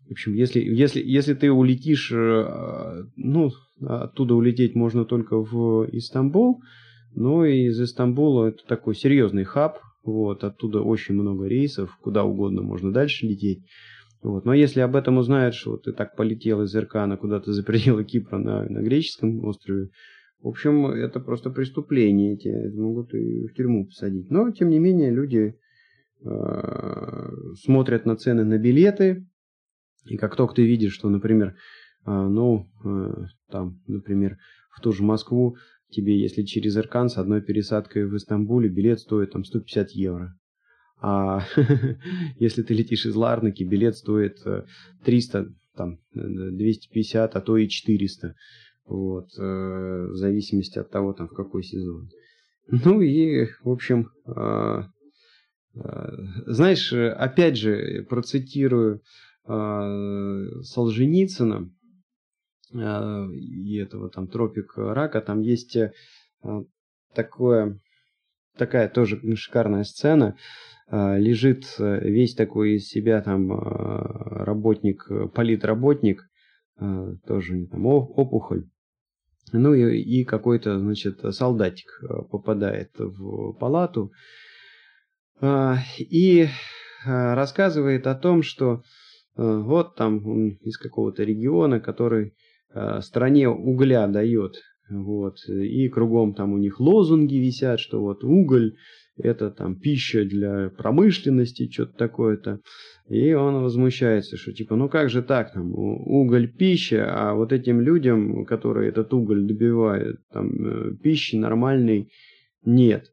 В 0.07 0.11
общем, 0.11 0.33
если, 0.33 0.59
если, 0.59 1.01
если 1.03 1.33
ты 1.33 1.51
улетишь, 1.51 2.11
э, 2.11 3.03
ну, 3.15 3.51
оттуда 3.81 4.35
улететь 4.35 4.75
можно 4.75 5.03
только 5.03 5.37
в 5.37 5.87
Истамбул, 5.91 6.61
но 7.15 7.45
из 7.45 7.81
Истамбула 7.81 8.47
это 8.47 8.65
такой 8.67 8.95
серьезный 8.95 9.45
хаб, 9.45 9.79
вот, 10.03 10.43
оттуда 10.43 10.81
очень 10.81 11.15
много 11.15 11.47
рейсов, 11.47 11.97
куда 12.01 12.23
угодно 12.23 12.61
можно 12.61 12.91
дальше 12.91 13.25
лететь. 13.25 13.65
Вот. 14.21 14.45
Но 14.45 14.53
если 14.53 14.81
об 14.81 14.95
этом 14.95 15.17
узнают, 15.17 15.55
что 15.55 15.77
ты 15.77 15.91
так 15.91 16.15
полетел 16.15 16.61
из 16.61 16.75
Иркана 16.75 17.17
куда-то 17.17 17.53
за 17.53 17.63
пределы 17.63 18.03
Кипра 18.03 18.37
на, 18.37 18.63
на 18.63 18.81
греческом 18.81 19.43
острове, 19.43 19.89
в 20.41 20.47
общем, 20.47 20.85
это 20.85 21.19
просто 21.19 21.49
преступление, 21.49 22.37
тебя 22.37 22.69
могут 22.79 23.13
и 23.15 23.47
в 23.47 23.53
тюрьму 23.55 23.87
посадить. 23.87 24.29
Но, 24.29 24.51
тем 24.51 24.69
не 24.69 24.77
менее, 24.77 25.09
люди 25.09 25.55
э, 26.23 27.29
смотрят 27.63 28.05
на 28.05 28.15
цены 28.15 28.43
на 28.43 28.59
билеты, 28.59 29.25
и 30.05 30.17
как 30.17 30.35
только 30.35 30.55
ты 30.55 30.65
видишь, 30.65 30.93
что, 30.93 31.09
например, 31.09 31.55
э, 32.05 32.11
ну, 32.11 32.69
э, 32.83 33.25
там, 33.49 33.81
например, 33.87 34.37
в 34.71 34.81
ту 34.81 34.91
же 34.91 35.03
Москву, 35.03 35.57
тебе, 35.89 36.19
если 36.19 36.43
через 36.43 36.77
Иркан 36.77 37.09
с 37.09 37.17
одной 37.17 37.41
пересадкой 37.41 38.05
в 38.05 38.15
Истамбуле, 38.15 38.69
билет 38.69 38.99
стоит 38.99 39.31
там 39.31 39.43
150 39.43 39.91
евро. 39.91 40.35
А 41.01 41.43
если 42.39 42.61
ты 42.61 42.73
летишь 42.73 43.05
из 43.05 43.15
Ларнаки, 43.15 43.63
билет 43.63 43.97
стоит 43.97 44.37
300, 45.03 45.39
э, 45.39 45.45
там, 45.75 45.99
250, 46.13 47.35
а 47.35 47.41
то 47.41 47.57
и 47.57 47.67
400. 47.67 48.35
Вот, 48.87 49.29
в 49.35 50.15
зависимости 50.15 50.77
от 50.77 50.91
того, 50.91 51.13
там, 51.13 51.27
в 51.27 51.33
какой 51.33 51.63
сезон. 51.63 52.07
Ну 52.67 53.01
и, 53.01 53.47
в 53.63 53.71
общем, 53.71 54.11
знаешь, 56.45 56.93
опять 56.93 57.57
же, 57.57 58.05
процитирую 58.07 59.01
Солженицына 59.47 61.69
и 62.73 63.77
этого 63.77 64.09
там 64.09 64.27
тропик 64.27 64.73
рака, 64.75 65.21
там 65.21 65.41
есть 65.41 65.77
такое, 67.13 67.79
такая 68.57 68.89
тоже 68.89 69.35
шикарная 69.35 69.83
сцена, 69.83 70.35
лежит 70.91 71.65
э, 71.79 72.09
весь 72.09 72.35
такой 72.35 72.75
из 72.75 72.87
себя 72.87 73.21
там 73.21 73.51
работник, 73.51 75.07
политработник, 75.33 76.29
тоже 76.77 77.65
там 77.67 77.85
опухоль. 77.85 78.69
Ну 79.51 79.73
и, 79.73 79.99
и 79.99 80.25
какой-то, 80.25 80.79
значит, 80.79 81.21
солдатик 81.33 82.03
попадает 82.29 82.91
в 82.97 83.53
палату 83.53 84.11
и 85.41 86.47
рассказывает 87.03 88.07
о 88.07 88.15
том, 88.15 88.43
что 88.43 88.83
вот 89.37 89.95
там 89.95 90.25
он 90.27 90.49
из 90.61 90.77
какого-то 90.77 91.23
региона, 91.23 91.79
который 91.79 92.33
стране 93.01 93.49
угля 93.49 94.07
дает, 94.07 94.61
вот, 94.89 95.37
и 95.47 95.87
кругом 95.89 96.33
там 96.33 96.53
у 96.53 96.57
них 96.57 96.79
лозунги 96.79 97.35
висят, 97.35 97.79
что 97.79 98.01
вот 98.01 98.23
уголь 98.23 98.75
это 99.17 99.49
там 99.49 99.79
пища 99.79 100.25
для 100.25 100.69
промышленности, 100.69 101.71
что-то 101.71 101.97
такое-то. 101.97 102.59
И 103.07 103.33
он 103.33 103.61
возмущается, 103.61 104.35
что 104.37 104.51
типа, 104.51 104.75
ну 104.75 104.89
как 104.89 105.09
же 105.09 105.21
так, 105.21 105.53
там, 105.53 105.73
уголь 105.73 106.51
пища, 106.51 107.05
а 107.09 107.33
вот 107.33 107.53
этим 107.53 107.81
людям, 107.81 108.45
которые 108.45 108.89
этот 108.89 109.13
уголь 109.13 109.45
добивают, 109.45 110.19
там, 110.31 110.49
э, 110.49 110.95
пищи 111.01 111.35
нормальной 111.35 112.11
нет. 112.65 113.11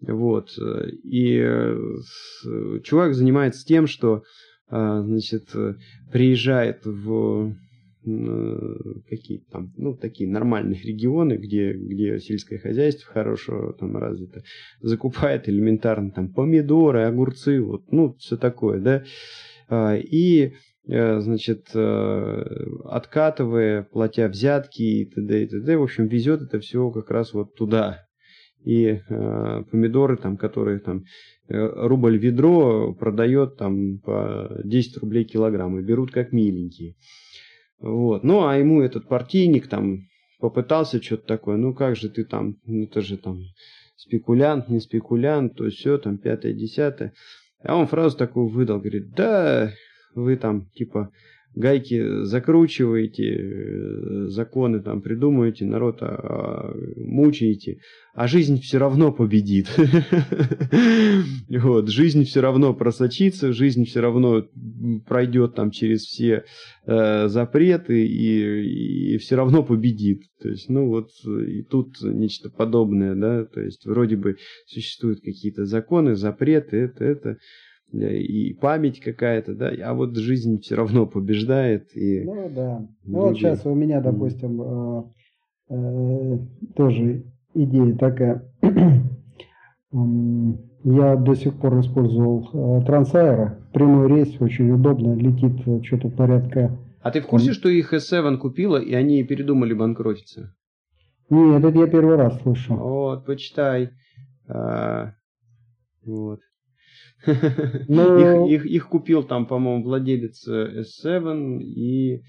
Вот. 0.00 0.50
И 1.02 1.38
э, 1.38 1.78
чувак 2.84 3.14
занимается 3.14 3.64
тем, 3.66 3.86
что 3.86 4.22
значит, 4.68 5.48
приезжает 6.10 6.84
в 6.84 7.54
какие 9.08 9.42
там, 9.50 9.72
ну, 9.76 9.96
такие 9.96 10.30
нормальные 10.30 10.80
регионы, 10.80 11.34
где, 11.34 11.72
где 11.72 12.20
сельское 12.20 12.58
хозяйство 12.58 13.12
хорошо 13.12 13.72
там 13.72 13.96
развито, 13.96 14.42
закупает 14.80 15.48
элементарно 15.48 16.12
там 16.12 16.32
помидоры, 16.32 17.02
огурцы, 17.02 17.60
вот, 17.60 17.90
ну, 17.90 18.14
все 18.18 18.36
такое, 18.36 18.80
да, 18.80 19.04
а, 19.68 19.96
и 19.96 20.52
э, 20.88 21.20
значит, 21.20 21.70
э, 21.74 22.44
откатывая, 22.84 23.82
платя 23.82 24.28
взятки 24.28 24.82
и 24.82 25.04
т.д. 25.06 25.42
и 25.42 25.46
т.д. 25.48 25.76
В 25.76 25.82
общем, 25.82 26.06
везет 26.06 26.42
это 26.42 26.60
все 26.60 26.90
как 26.90 27.10
раз 27.10 27.32
вот 27.32 27.56
туда. 27.56 28.05
И 28.66 29.00
э, 29.08 29.62
помидоры, 29.70 30.16
там, 30.16 30.36
которые 30.36 30.80
там 30.80 31.04
рубль 31.48 32.18
ведро 32.18 32.92
продает 32.92 33.56
там 33.56 33.98
по 33.98 34.50
10 34.64 34.98
рублей 34.98 35.24
килограмм 35.24 35.78
и 35.78 35.82
берут 35.82 36.10
как 36.10 36.32
миленькие. 36.32 36.96
Вот. 37.78 38.24
Ну, 38.24 38.46
а 38.46 38.56
ему 38.56 38.82
этот 38.82 39.06
партийник 39.06 39.68
там 39.68 40.00
попытался 40.40 41.02
что-то 41.02 41.26
такое, 41.26 41.56
ну 41.56 41.74
как 41.74 41.96
же 41.96 42.08
ты 42.08 42.24
там, 42.24 42.56
ну 42.64 42.84
это 42.84 43.00
же 43.00 43.16
там 43.16 43.38
спекулянт, 43.96 44.68
не 44.68 44.80
спекулянт, 44.80 45.56
то 45.56 45.68
все, 45.70 45.98
там 45.98 46.18
пятое, 46.18 46.52
десятое. 46.52 47.12
А 47.62 47.76
он 47.76 47.86
фразу 47.86 48.16
такую 48.16 48.48
выдал, 48.48 48.78
говорит, 48.78 49.10
да, 49.14 49.72
вы 50.14 50.36
там 50.36 50.68
типа 50.74 51.10
гайки 51.56 52.24
закручиваете, 52.24 53.34
э, 53.34 54.26
законы 54.28 54.80
там 54.80 55.00
придумываете, 55.00 55.64
народ 55.64 55.98
а, 56.02 56.06
а, 56.06 56.76
мучаете, 56.96 57.80
а 58.14 58.28
жизнь 58.28 58.60
все 58.60 58.78
равно 58.78 59.10
победит. 59.12 59.68
Вот, 61.48 61.88
жизнь 61.88 62.24
все 62.24 62.40
равно 62.40 62.74
просочится, 62.74 63.52
жизнь 63.52 63.84
все 63.84 64.00
равно 64.00 64.46
пройдет 65.06 65.54
там 65.54 65.70
через 65.70 66.02
все 66.02 66.44
э, 66.84 67.28
запреты 67.28 68.04
и, 68.06 69.14
и 69.14 69.18
все 69.18 69.36
равно 69.36 69.62
победит. 69.62 70.22
То 70.40 70.48
есть, 70.48 70.68
ну 70.68 70.88
вот 70.88 71.10
и 71.24 71.62
тут 71.62 71.96
нечто 72.02 72.50
подобное, 72.50 73.14
да, 73.14 73.44
то 73.44 73.60
есть 73.60 73.86
вроде 73.86 74.16
бы 74.16 74.36
существуют 74.66 75.20
какие-то 75.20 75.64
законы, 75.64 76.16
запреты, 76.16 76.76
это, 76.76 77.04
это, 77.04 77.38
и 77.92 78.54
память 78.54 79.00
какая-то, 79.00 79.54
да, 79.54 79.70
а 79.84 79.94
вот 79.94 80.16
жизнь 80.16 80.60
все 80.60 80.74
равно 80.74 81.06
побеждает. 81.06 81.96
И 81.96 82.24
ну 82.24 82.50
да. 82.54 82.86
Ну 83.04 83.20
вот 83.20 83.36
сейчас 83.36 83.64
у 83.64 83.74
меня, 83.74 84.00
допустим, 84.00 84.62
э, 84.62 85.04
э, 85.70 86.38
тоже 86.74 87.24
идея 87.54 87.94
такая. 87.96 88.42
Я 90.88 91.16
до 91.16 91.34
сих 91.34 91.58
пор 91.58 91.80
использовал 91.80 92.48
э, 92.52 92.86
Трансайра. 92.86 93.58
Прямой 93.72 94.08
рейс, 94.08 94.40
очень 94.40 94.70
удобно, 94.70 95.14
летит 95.14 95.60
что-то 95.84 96.10
порядка. 96.10 96.78
А 97.02 97.10
ты 97.10 97.20
в 97.20 97.26
курсе, 97.26 97.52
что 97.52 97.68
их 97.68 97.92
S7 97.92 98.36
купила, 98.36 98.78
и 98.78 98.94
они 98.94 99.24
передумали 99.24 99.74
банкротиться? 99.74 100.54
Нет, 101.28 101.64
это 101.64 101.76
я 101.78 101.88
первый 101.88 102.16
раз 102.16 102.40
слышу. 102.40 102.74
Вот, 102.74 103.26
почитай. 103.26 103.90
А, 104.48 105.14
вот. 106.04 106.40
Но... 107.88 108.46
их, 108.46 108.60
их, 108.60 108.66
их 108.66 108.88
купил 108.88 109.22
там, 109.22 109.46
по-моему, 109.46 109.84
владелец 109.84 110.48
S7 110.48 111.60
и 111.60 112.22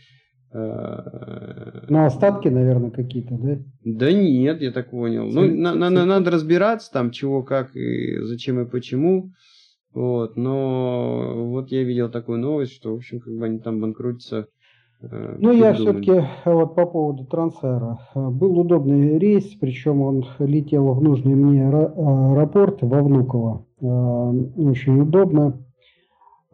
Ну, 0.54 2.06
остатки, 2.06 2.48
наверное, 2.48 2.92
какие-то, 2.92 3.38
да? 3.38 3.58
Да 3.84 4.12
нет, 4.12 4.62
я 4.62 4.72
так 4.72 4.92
понял. 4.92 5.26
Ну, 5.26 5.46
на, 5.46 5.74
на, 5.76 5.90
надо 5.90 6.32
разбираться 6.32 6.92
там, 6.92 7.12
чего, 7.12 7.44
как, 7.44 7.76
и 7.76 8.20
зачем 8.22 8.60
и 8.60 8.66
почему. 8.66 9.32
Вот, 9.94 10.38
но 10.38 11.34
вот 11.50 11.72
я 11.72 11.84
видел 11.84 12.10
такую 12.10 12.38
новость, 12.38 12.74
что, 12.74 12.94
в 12.94 12.98
общем, 12.98 13.20
как 13.20 13.34
бы 13.34 13.46
они 13.46 13.60
там 13.60 13.82
банкротятся. 13.82 14.48
Э, 15.02 15.36
ну, 15.40 15.52
я 15.52 15.74
все-таки 15.74 16.12
э, 16.12 16.24
вот 16.46 16.76
по 16.76 16.86
поводу 16.86 17.26
Трансаэра. 17.26 18.00
Э, 18.14 18.30
был 18.30 18.60
удобный 18.60 19.18
рейс, 19.18 19.46
причем 19.60 20.02
он 20.02 20.26
летел 20.40 20.94
в 20.94 21.02
нужный 21.02 21.36
мне 21.36 21.68
аэропорт 21.68 22.82
во 22.82 23.02
Внуково. 23.02 23.66
Очень 23.80 25.02
удобно. 25.02 25.58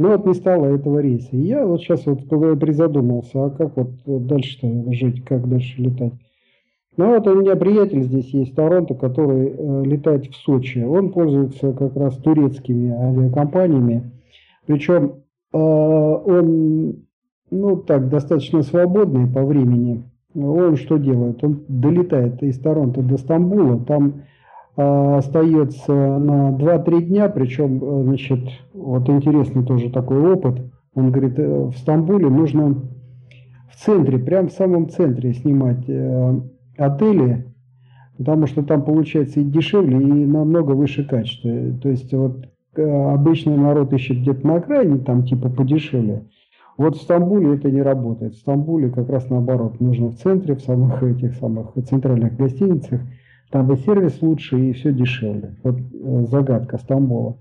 Но 0.00 0.08
вот 0.08 0.24
не 0.24 0.32
стало 0.32 0.64
этого 0.74 1.00
рейса. 1.00 1.28
И 1.32 1.42
я 1.42 1.66
вот 1.66 1.82
сейчас 1.82 2.06
вот 2.06 2.26
призадумался, 2.58 3.44
а 3.44 3.50
как 3.50 3.76
вот 3.76 3.90
дальше-то 4.06 4.90
жить, 4.94 5.22
как 5.24 5.46
дальше 5.46 5.82
летать. 5.82 6.14
Ну 6.96 7.14
вот 7.14 7.26
у 7.26 7.34
меня 7.34 7.54
приятель 7.54 8.02
здесь 8.02 8.30
есть 8.30 8.54
Торонто, 8.54 8.94
который 8.94 9.48
э, 9.48 9.82
летает 9.84 10.26
в 10.26 10.34
Сочи. 10.36 10.78
Он 10.78 11.12
пользуется 11.12 11.72
как 11.72 11.96
раз 11.96 12.16
турецкими 12.16 12.90
авиакомпаниями. 12.90 14.10
Причем 14.66 15.16
э, 15.52 15.58
он, 15.58 16.96
ну 17.50 17.76
так, 17.76 18.08
достаточно 18.08 18.62
свободный 18.62 19.30
по 19.30 19.44
времени. 19.44 20.02
Он 20.34 20.76
что 20.76 20.96
делает? 20.96 21.44
Он 21.44 21.62
долетает 21.68 22.42
из 22.42 22.58
Торонто 22.58 23.02
до 23.02 23.18
Стамбула, 23.18 23.84
там 23.84 24.08
э, 24.08 24.12
остается 25.18 25.92
на 25.92 26.50
2-3 26.50 27.02
дня, 27.02 27.28
причем, 27.28 27.82
э, 27.82 28.04
значит, 28.04 28.40
вот 28.72 29.08
интересный 29.08 29.64
тоже 29.64 29.90
такой 29.90 30.18
опыт. 30.32 30.60
Он 30.94 31.10
говорит, 31.10 31.38
э, 31.38 31.64
в 31.64 31.76
Стамбуле 31.76 32.28
нужно 32.28 32.74
в 33.70 33.76
центре, 33.76 34.18
прям 34.18 34.48
в 34.48 34.52
самом 34.52 34.88
центре 34.88 35.32
снимать 35.32 35.88
э, 35.88 36.40
отели, 36.76 37.46
потому 38.18 38.46
что 38.46 38.62
там 38.62 38.82
получается 38.82 39.40
и 39.40 39.44
дешевле, 39.44 39.96
и 39.96 40.26
намного 40.26 40.72
выше 40.72 41.04
качество. 41.04 41.50
То 41.82 41.88
есть 41.88 42.12
вот 42.12 42.46
э, 42.76 42.82
обычный 42.82 43.56
народ 43.56 43.92
ищет 43.92 44.18
где-то 44.18 44.46
на 44.46 44.56
окраине, 44.56 44.98
там 44.98 45.24
типа 45.24 45.48
подешевле. 45.48 46.24
Вот 46.76 46.96
в 46.96 47.02
Стамбуле 47.02 47.56
это 47.56 47.70
не 47.70 47.82
работает. 47.82 48.34
В 48.34 48.38
Стамбуле 48.38 48.88
как 48.88 49.10
раз 49.10 49.28
наоборот. 49.28 49.80
Нужно 49.80 50.08
в 50.08 50.16
центре, 50.16 50.54
в 50.54 50.62
самых 50.62 51.02
этих 51.02 51.34
самых 51.34 51.74
центральных 51.86 52.36
гостиницах. 52.36 53.02
Там 53.50 53.72
и 53.72 53.76
сервис 53.76 54.22
лучше, 54.22 54.58
и 54.58 54.72
все 54.72 54.92
дешевле. 54.92 55.56
Вот 55.64 55.76
э, 55.76 56.24
загадка 56.30 56.78
Стамбула. 56.78 57.36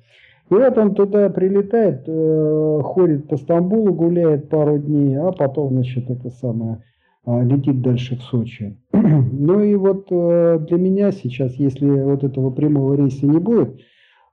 И 0.50 0.54
вот 0.56 0.78
он 0.78 0.95
туда 0.95 1.30
прилетает, 1.30 2.04
э, 2.08 2.82
ходит 2.84 3.28
по 3.28 3.38
Стамбулу, 3.38 3.93
гуляет 3.93 4.50
пару 4.50 4.80
дней, 4.80 5.15
а 5.19 5.32
потом, 5.32 5.74
значит, 5.74 6.10
это 6.10 6.32
самое, 6.32 6.84
а, 7.26 7.43
летит 7.43 7.82
дальше 7.82 8.15
в 8.15 8.22
Сочи. 8.24 8.78
Ну 8.91 9.62
и 9.62 9.76
вот 9.76 10.08
э, 10.10 10.60
для 10.67 10.78
меня 10.78 11.12
сейчас, 11.12 11.54
если 11.56 11.88
вот 11.88 12.24
этого 12.24 12.50
прямого 12.50 12.95
рейса 12.95 13.28
не 13.28 13.38
будет, 13.38 13.80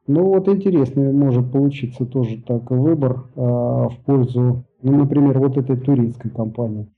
ну 0.06 0.24
вот 0.24 0.48
интересный 0.48 1.12
может 1.12 1.52
получиться 1.52 2.06
тоже 2.06 2.42
так 2.46 2.70
выбор 2.70 3.24
а, 3.36 3.88
в 3.90 3.98
пользу, 4.06 4.64
ну, 4.82 4.96
например, 4.96 5.38
вот 5.38 5.58
этой 5.58 5.76
турецкой 5.76 6.30
компании. 6.30 6.88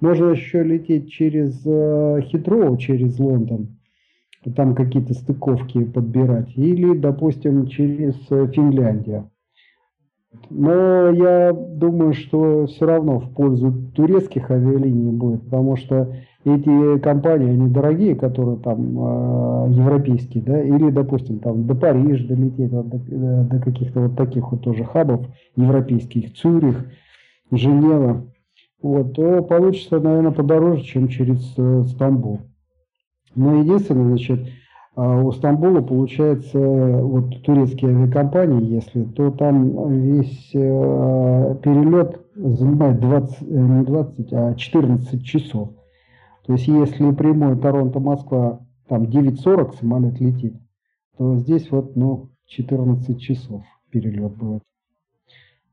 Можно 0.00 0.30
еще 0.30 0.62
лететь 0.62 1.10
через 1.10 1.62
Хитроу, 2.24 2.76
через 2.76 3.18
Лондон, 3.18 3.68
там 4.50 4.74
какие-то 4.74 5.14
стыковки 5.14 5.84
подбирать, 5.84 6.56
или, 6.56 6.96
допустим, 6.96 7.66
через 7.66 8.14
э, 8.30 8.48
Финляндию. 8.48 9.30
Но 10.50 11.10
я 11.10 11.52
думаю, 11.52 12.14
что 12.14 12.66
все 12.66 12.86
равно 12.86 13.20
в 13.20 13.34
пользу 13.34 13.72
турецких 13.94 14.50
авиалиний 14.50 15.12
будет, 15.12 15.44
потому 15.44 15.76
что 15.76 16.14
эти 16.44 16.98
компании, 16.98 17.50
они 17.50 17.68
дорогие, 17.68 18.16
которые 18.16 18.58
там 18.58 18.80
э, 18.80 19.72
европейские, 19.72 20.42
да, 20.42 20.60
или, 20.60 20.90
допустим, 20.90 21.38
там 21.38 21.66
до 21.66 21.74
Парижа 21.74 22.26
долететь, 22.26 22.72
вот, 22.72 22.88
до, 22.88 22.96
э, 22.96 23.44
до 23.44 23.60
каких-то 23.60 24.00
вот 24.00 24.16
таких 24.16 24.50
вот 24.50 24.62
тоже 24.62 24.84
хабов 24.84 25.26
европейских, 25.54 26.34
Цюрих, 26.34 26.84
Женева, 27.52 28.26
вот, 28.80 29.12
то 29.12 29.42
получится, 29.42 30.00
наверное, 30.00 30.32
подороже, 30.32 30.82
чем 30.82 31.08
через 31.08 31.54
э, 31.56 31.84
Стамбул. 31.88 32.40
Но 33.34 33.54
единственное, 33.56 34.08
значит, 34.08 34.40
а 34.94 35.22
у 35.22 35.32
Стамбула, 35.32 35.80
получается, 35.80 36.58
вот 36.58 37.42
турецкие 37.42 37.92
авиакомпании, 37.92 38.74
если, 38.74 39.04
то 39.04 39.30
там 39.30 39.90
весь 39.90 40.50
э, 40.54 41.56
перелет 41.62 42.20
занимает 42.34 43.00
20, 43.00 43.38
э, 43.40 43.44
не 43.48 43.84
20, 43.84 44.32
а 44.32 44.54
14 44.54 45.24
часов. 45.24 45.70
То 46.46 46.52
есть, 46.52 46.66
если 46.68 47.10
прямой 47.12 47.58
Торонто-Москва, 47.58 48.60
там 48.88 49.04
9.40 49.04 49.78
самолет 49.78 50.20
летит, 50.20 50.56
то 51.16 51.36
здесь 51.36 51.70
вот, 51.70 51.96
ну, 51.96 52.28
14 52.48 53.18
часов 53.18 53.62
перелет 53.90 54.36
будет. 54.36 54.62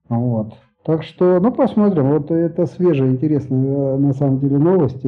Вот. 0.08 0.54
Так 0.86 1.04
что, 1.04 1.39
ну, 1.41 1.52
посмотрим. 1.52 2.12
Вот 2.12 2.32
это 2.32 2.65
свежая, 2.67 3.10
интересная, 3.10 3.95
э, 3.95 3.98
на 3.98 4.13
самом 4.13 4.39
деле, 4.39 4.58
новости. 4.58 5.08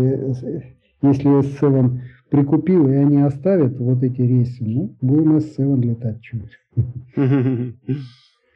Если 1.01 1.39
S7 1.39 2.01
прикупил, 2.31 2.87
и 2.87 2.95
они 2.95 3.21
оставят 3.21 3.77
вот 3.77 4.01
эти 4.01 4.21
рейсы, 4.21 4.63
ну, 4.63 4.97
будем 5.01 5.37
S7 5.37 5.81
летать 5.81 6.21
чуть. 6.21 6.57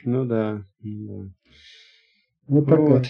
Ну 0.07 0.25
да, 0.25 0.63
да. 0.81 1.31
Вот 2.47 2.67
так 2.67 2.79
вот. 2.79 3.05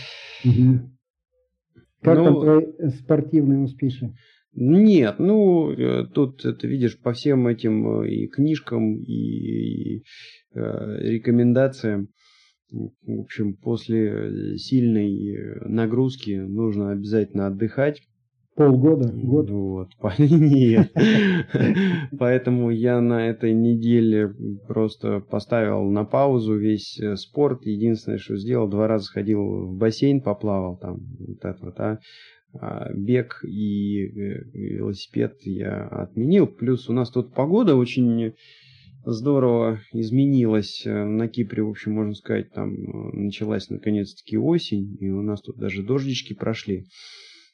Как 2.01 2.15
там 2.15 2.33
ну, 2.33 2.41
твои 2.41 2.89
спортивные 2.89 3.59
успехи? 3.59 4.15
Нет, 4.53 5.15
ну, 5.19 5.71
э, 5.71 6.05
тут 6.13 6.41
ты 6.41 6.67
видишь 6.67 6.97
по 6.97 7.11
всем 7.11 7.47
этим 7.47 8.03
э, 8.03 8.09
и 8.09 8.27
книжкам, 8.27 8.95
и, 8.95 9.97
и 9.97 10.03
э, 10.53 10.97
рекомендациям, 11.01 12.07
в 12.71 13.19
общем, 13.19 13.55
после 13.57 14.57
сильной 14.57 15.59
нагрузки 15.67 16.31
нужно 16.31 16.91
обязательно 16.91 17.47
отдыхать, 17.47 18.01
Полгода? 18.55 19.11
Год? 19.11 19.49
Вот. 19.49 19.89
Нет. 20.17 20.91
Поэтому 22.17 22.69
я 22.69 23.01
на 23.01 23.27
этой 23.27 23.53
неделе 23.53 24.33
просто 24.65 25.19
поставил 25.19 25.83
на 25.83 26.05
паузу 26.05 26.55
весь 26.55 26.97
э, 26.99 27.17
спорт. 27.17 27.65
Единственное, 27.65 28.17
что 28.17 28.37
сделал, 28.37 28.69
два 28.69 28.87
раза 28.87 29.05
сходил 29.05 29.67
в 29.67 29.77
бассейн, 29.77 30.21
поплавал 30.21 30.77
там. 30.77 31.01
Вот 31.19 31.43
это 31.43 31.65
вот, 31.65 31.79
а, 31.81 31.99
а 32.53 32.93
бег 32.93 33.43
и 33.43 34.05
э, 34.05 34.43
велосипед 34.53 35.35
я 35.41 35.87
отменил. 35.87 36.47
Плюс 36.47 36.87
у 36.87 36.93
нас 36.93 37.11
тут 37.11 37.33
погода 37.33 37.75
очень 37.75 38.35
здорово 39.03 39.81
изменилась. 39.91 40.83
Э, 40.85 41.03
на 41.03 41.27
Кипре, 41.27 41.61
в 41.61 41.71
общем, 41.71 41.91
можно 41.91 42.13
сказать, 42.13 42.53
там 42.53 42.73
началась 43.11 43.69
наконец-таки 43.69 44.37
осень, 44.37 44.95
и 45.01 45.09
у 45.09 45.21
нас 45.21 45.41
тут 45.41 45.57
даже 45.57 45.83
дождички 45.83 46.33
прошли. 46.33 46.85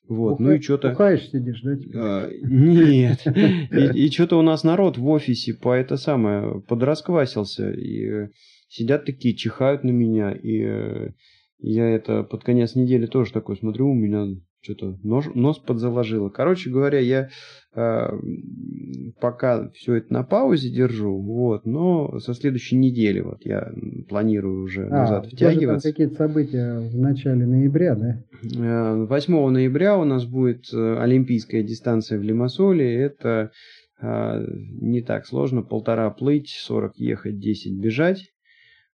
Вот, 0.07 0.33
Уха... 0.33 0.43
ну 0.43 0.51
и 0.51 0.61
что-то... 0.61 0.91
Ухаешь 0.91 1.29
сидишь, 1.29 1.61
да? 1.61 1.77
А, 1.95 2.29
нет. 2.43 3.21
И, 3.25 4.05
и 4.05 4.11
что-то 4.11 4.37
у 4.37 4.41
нас 4.41 4.63
народ 4.63 4.97
в 4.97 5.07
офисе 5.07 5.53
по 5.53 5.73
это 5.73 5.95
самое 5.95 6.61
подрасквасился. 6.67 7.71
И 7.71 8.27
сидят 8.67 9.05
такие, 9.05 9.35
чихают 9.35 9.83
на 9.83 9.91
меня. 9.91 10.31
И 10.31 10.63
э, 10.63 11.09
я 11.59 11.89
это 11.89 12.23
под 12.23 12.43
конец 12.43 12.75
недели 12.75 13.05
тоже 13.05 13.31
такой 13.31 13.57
смотрю, 13.57 13.89
у 13.89 13.93
меня 13.93 14.27
что-то 14.61 14.97
нос, 15.03 15.25
нос 15.33 15.57
подзаложило. 15.59 16.29
Короче 16.29 16.69
говоря, 16.69 16.99
я 16.99 17.29
э, 17.73 18.09
пока 19.19 19.69
все 19.71 19.95
это 19.95 20.13
на 20.13 20.23
паузе 20.23 20.69
держу, 20.69 21.19
вот, 21.19 21.65
но 21.65 22.19
со 22.19 22.33
следующей 22.33 22.75
недели 22.75 23.21
вот 23.21 23.45
я 23.45 23.71
планирую 24.07 24.63
уже 24.63 24.85
а, 24.87 24.89
назад 24.89 25.27
втягиваться. 25.27 25.89
какие-то 25.89 26.15
события 26.15 26.79
в 26.79 26.97
начале 26.97 27.45
ноября, 27.45 27.95
да? 27.95 28.23
8 28.43 29.33
э, 29.33 29.49
ноября 29.49 29.97
у 29.97 30.03
нас 30.03 30.25
будет 30.25 30.71
э, 30.73 30.97
олимпийская 30.99 31.63
дистанция 31.63 32.19
в 32.19 32.23
Лимассоле. 32.23 32.93
Это 32.93 33.51
э, 33.99 34.45
не 34.79 35.01
так 35.01 35.25
сложно, 35.25 35.63
полтора 35.63 36.09
плыть, 36.11 36.49
40 36.49 36.97
ехать, 36.97 37.39
10 37.39 37.79
бежать. 37.79 38.31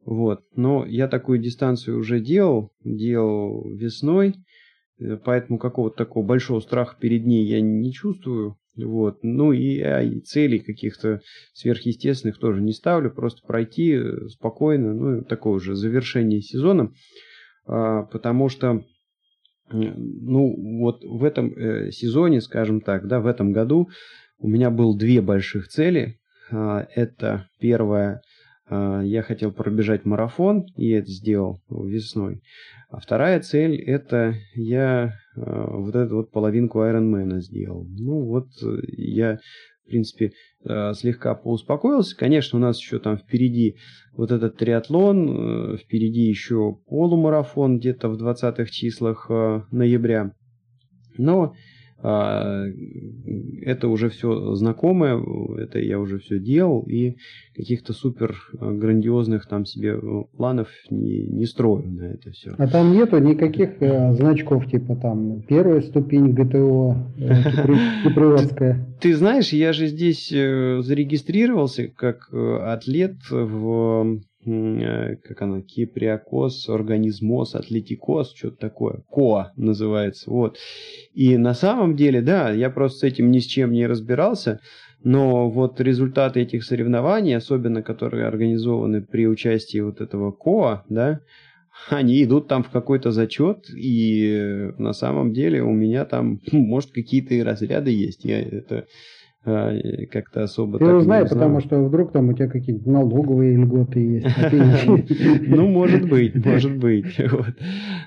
Вот. 0.05 0.43
Но 0.55 0.85
я 0.85 1.09
такую 1.09 1.39
дистанцию 1.39 1.99
уже 1.99 2.21
делал, 2.21 2.71
делал 2.83 3.69
весной. 3.69 4.35
Э, 4.99 5.17
поэтому 5.23 5.59
какого-то 5.59 5.97
такого 5.97 6.25
большого 6.25 6.59
страха 6.59 6.95
перед 6.99 7.25
ней 7.25 7.45
я 7.45 7.61
не 7.61 7.91
чувствую. 7.91 8.57
Вот. 8.75 9.19
Ну 9.23 9.53
и, 9.53 9.79
а, 9.81 10.01
и 10.01 10.19
целей 10.19 10.59
каких-то 10.59 11.21
сверхъестественных 11.53 12.37
тоже 12.37 12.61
не 12.61 12.73
ставлю. 12.73 13.11
Просто 13.11 13.45
пройти 13.45 13.93
э, 13.93 14.27
спокойно, 14.27 14.93
ну, 14.93 15.23
такое 15.23 15.53
уже 15.53 15.75
завершение 15.75 16.41
сезона. 16.41 16.91
А, 17.65 18.03
потому 18.03 18.49
что, 18.49 18.83
ну, 19.71 20.79
вот 20.79 21.03
в 21.03 21.23
этом 21.23 21.53
э, 21.53 21.91
сезоне, 21.91 22.41
скажем 22.41 22.81
так, 22.81 23.07
да, 23.07 23.19
в 23.19 23.27
этом 23.27 23.51
году 23.51 23.89
у 24.39 24.47
меня 24.47 24.69
было 24.69 24.97
две 24.97 25.21
больших 25.21 25.67
цели. 25.67 26.19
А, 26.51 26.87
это 26.93 27.49
первое 27.59 28.21
я 28.69 29.23
хотел 29.25 29.51
пробежать 29.51 30.03
марафон, 30.05 30.65
и 30.75 30.89
это 30.89 31.09
сделал 31.09 31.61
весной. 31.69 32.41
А 32.89 32.99
вторая 32.99 33.39
цель– 33.39 33.81
это 33.87 34.35
я 34.55 35.13
вот 35.35 35.95
эту 35.95 36.17
вот 36.17 36.31
половинку 36.31 36.79
Ironman 36.79 37.39
сделал. 37.39 37.85
Ну 37.89 38.25
вот 38.25 38.47
я 38.97 39.39
в 39.87 39.89
принципе, 39.89 40.33
э, 40.65 40.93
слегка 40.95 41.33
поуспокоился. 41.33 42.15
Конечно, 42.17 42.59
у 42.59 42.61
нас 42.61 42.77
еще 42.77 42.99
там 42.99 43.17
впереди 43.17 43.77
вот 44.11 44.31
этот 44.31 44.57
триатлон, 44.57 45.29
э, 45.29 45.77
впереди 45.77 46.23
еще 46.23 46.77
полумарафон 46.87 47.79
где-то 47.79 48.09
в 48.09 48.21
20-х 48.21 48.65
числах 48.65 49.27
э, 49.29 49.61
ноября. 49.71 50.33
Но 51.17 51.53
это 52.01 53.87
уже 53.87 54.09
все 54.09 54.53
знакомое, 54.55 55.19
это 55.57 55.79
я 55.79 55.99
уже 55.99 56.19
все 56.19 56.39
делал, 56.39 56.81
и 56.87 57.17
каких-то 57.55 57.93
супер 57.93 58.37
а, 58.59 58.71
грандиозных 58.71 59.47
там 59.47 59.65
себе 59.65 59.99
э, 59.99 60.23
планов 60.37 60.67
не, 60.91 61.25
не 61.25 61.47
строю 61.47 61.89
на 61.89 62.03
это 62.03 62.29
все. 62.31 62.53
А 62.57 62.67
там 62.67 62.93
нету 62.93 63.17
никаких 63.17 63.81
э, 63.81 64.13
значков, 64.13 64.69
типа 64.69 64.95
там 64.95 65.41
первая 65.41 65.81
ступень 65.81 66.33
ГТО, 66.33 66.95
э, 67.17 67.33
Ты 69.01 69.15
знаешь, 69.15 69.49
я 69.49 69.73
же 69.73 69.87
здесь 69.87 70.31
э, 70.31 70.81
зарегистрировался 70.81 71.87
как 71.87 72.29
атлет 72.31 73.15
в 73.29 74.19
как 75.23 75.41
она, 75.41 75.61
киприокоз, 75.61 76.69
организмоз, 76.69 77.55
атлетикоз, 77.55 78.33
что-то 78.33 78.57
такое, 78.57 79.03
коа 79.09 79.51
называется, 79.55 80.31
вот. 80.31 80.57
И 81.13 81.37
на 81.37 81.53
самом 81.53 81.95
деле, 81.95 82.21
да, 82.21 82.51
я 82.51 82.69
просто 82.69 82.99
с 82.99 83.03
этим 83.03 83.29
ни 83.31 83.39
с 83.39 83.45
чем 83.45 83.71
не 83.71 83.85
разбирался, 83.85 84.61
но 85.03 85.49
вот 85.49 85.81
результаты 85.81 86.41
этих 86.41 86.63
соревнований, 86.63 87.35
особенно 87.35 87.83
которые 87.83 88.25
организованы 88.25 89.01
при 89.01 89.27
участии 89.27 89.79
вот 89.79 90.01
этого 90.01 90.31
КОА, 90.31 90.85
да, 90.89 91.19
они 91.89 92.23
идут 92.23 92.47
там 92.47 92.63
в 92.63 92.69
какой-то 92.69 93.11
зачет, 93.11 93.69
и 93.69 94.71
на 94.77 94.93
самом 94.93 95.33
деле 95.33 95.61
у 95.61 95.71
меня 95.71 96.05
там, 96.05 96.41
может, 96.51 96.91
какие-то 96.91 97.33
и 97.33 97.43
разряды 97.43 97.91
есть. 97.91 98.25
Я 98.25 98.41
это 98.41 98.87
как-то 100.11 100.43
особо 100.43 100.77
Ты 100.77 100.85
так 100.85 100.95
узнай, 100.97 101.23
не 101.23 101.29
потому 101.29 101.61
что 101.61 101.81
вдруг 101.83 102.11
там 102.11 102.29
у 102.29 102.33
тебя 102.33 102.47
какие-то 102.47 102.89
налоговые 102.89 103.55
льготы 103.55 103.99
есть. 103.99 104.27
А 104.37 104.49
ну, 105.47 105.67
может 105.67 106.07
быть, 106.09 106.35
может 106.35 106.77
быть. 106.77 107.17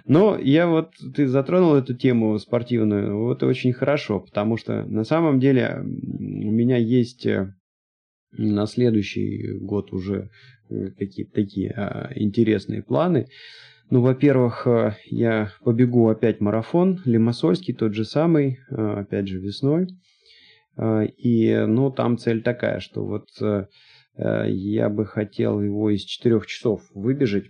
Но 0.06 0.38
я 0.38 0.66
вот, 0.66 0.90
ты 1.14 1.26
затронул 1.26 1.74
эту 1.74 1.94
тему 1.94 2.38
спортивную, 2.38 3.18
вот 3.18 3.42
очень 3.42 3.72
хорошо, 3.72 4.20
потому 4.20 4.56
что 4.56 4.84
на 4.84 5.04
самом 5.04 5.40
деле 5.40 5.82
у 5.82 6.50
меня 6.50 6.76
есть 6.76 7.26
э, 7.26 7.54
на 8.32 8.66
следующий 8.66 9.58
год 9.60 9.92
уже 9.92 10.30
э, 10.68 10.90
какие-то 10.98 11.32
такие 11.32 11.70
а, 11.70 12.10
интересные 12.14 12.82
планы. 12.82 13.28
Ну, 13.88 14.02
во-первых, 14.02 14.66
э, 14.66 14.96
я 15.06 15.50
побегу 15.64 16.08
опять 16.08 16.40
марафон, 16.40 17.00
Лимассольский, 17.04 17.74
тот 17.74 17.94
же 17.94 18.04
самый, 18.04 18.58
опять 18.68 19.28
же 19.28 19.38
весной. 19.38 19.88
А, 20.76 21.02
и, 21.02 21.66
ну, 21.66 21.90
там 21.90 22.18
цель 22.18 22.42
такая, 22.42 22.80
что 22.80 23.04
вот 23.04 23.28
э, 23.40 23.66
э, 24.16 24.50
я 24.50 24.88
бы 24.88 25.06
хотел 25.06 25.60
его 25.60 25.90
из 25.90 26.02
4 26.02 26.40
часов 26.46 26.82
выбежать. 26.94 27.46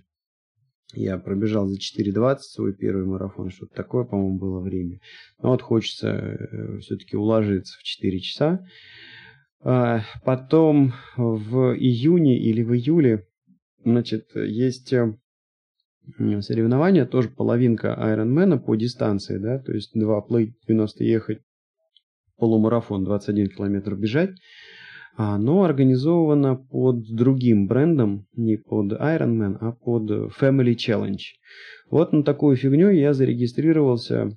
Я 0.92 1.18
пробежал 1.18 1.68
за 1.68 1.78
4.20 1.78 2.38
свой 2.38 2.74
первый 2.74 3.06
марафон, 3.06 3.50
что-то 3.50 3.74
такое, 3.74 4.04
по-моему, 4.04 4.38
было 4.38 4.60
время. 4.60 4.98
Но 5.40 5.50
вот 5.50 5.62
хочется 5.62 6.08
э, 6.08 6.78
все-таки 6.78 7.16
уложиться 7.16 7.78
в 7.78 7.82
4 7.82 8.20
часа. 8.20 8.66
А, 9.62 10.00
потом 10.24 10.94
в 11.16 11.76
июне 11.76 12.38
или 12.38 12.62
в 12.62 12.74
июле, 12.74 13.26
значит, 13.84 14.34
есть 14.34 14.92
соревнования, 16.40 17.06
тоже 17.06 17.28
половинка 17.28 17.96
Ironman 18.00 18.58
по 18.58 18.74
дистанции, 18.74 19.38
да, 19.38 19.58
то 19.58 19.72
есть 19.72 19.92
2 19.94 20.20
плей 20.22 20.54
90 20.66 21.04
ехать, 21.04 21.40
полумарафон 22.40 23.04
21 23.04 23.48
километр 23.48 23.94
бежать, 23.94 24.30
а, 25.16 25.38
но 25.38 25.62
организовано 25.62 26.56
под 26.56 27.02
другим 27.14 27.66
брендом, 27.66 28.26
не 28.34 28.56
под 28.56 28.92
Ironman, 28.92 29.58
а 29.60 29.72
под 29.72 30.10
Family 30.40 30.74
Challenge. 30.74 31.20
Вот 31.90 32.12
на 32.12 32.24
такую 32.24 32.56
фигню 32.56 32.90
я 32.90 33.12
зарегистрировался 33.12 34.36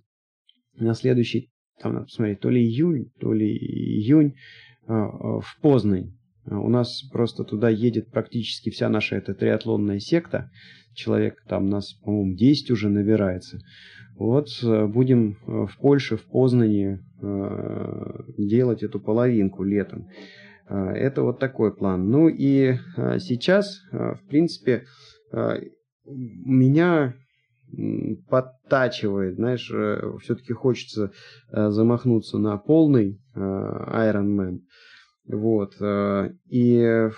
на 0.77 0.93
следующий, 0.93 1.51
там 1.79 1.93
надо 1.93 2.05
посмотреть, 2.05 2.41
то 2.41 2.49
ли 2.49 2.61
июль, 2.61 3.09
то 3.19 3.33
ли 3.33 3.47
июнь 3.47 4.35
а, 4.85 5.05
а, 5.05 5.39
в 5.39 5.57
Познань. 5.61 6.13
У 6.45 6.69
нас 6.69 7.03
просто 7.03 7.45
туда 7.45 7.69
едет 7.69 8.11
практически 8.11 8.69
вся 8.69 8.89
наша 8.89 9.15
эта 9.15 9.33
триатлонная 9.33 9.99
секта. 9.99 10.51
Человек 10.93 11.41
там 11.47 11.69
нас, 11.69 11.93
по-моему, 11.93 12.35
10 12.35 12.69
уже 12.71 12.89
набирается. 12.89 13.59
Вот 14.17 14.47
э, 14.61 14.85
будем 14.85 15.31
э, 15.31 15.65
в 15.65 15.77
Польше, 15.79 16.17
в 16.17 16.25
Познане 16.25 16.99
делать 18.37 18.83
эту 18.83 18.99
половинку 18.99 19.63
летом. 19.63 20.07
Это 20.67 21.23
вот 21.23 21.39
такой 21.39 21.73
план. 21.75 22.09
Ну 22.09 22.27
и 22.27 22.75
сейчас, 23.19 23.79
в 23.91 24.19
принципе, 24.27 24.85
меня 26.05 27.15
подтачивает, 28.29 29.35
знаешь, 29.35 29.71
все-таки 30.21 30.53
хочется 30.53 31.11
замахнуться 31.51 32.37
на 32.37 32.57
полный 32.57 33.19
Ironman. 33.35 34.59
Вот. 35.27 35.75
И, 36.49 37.09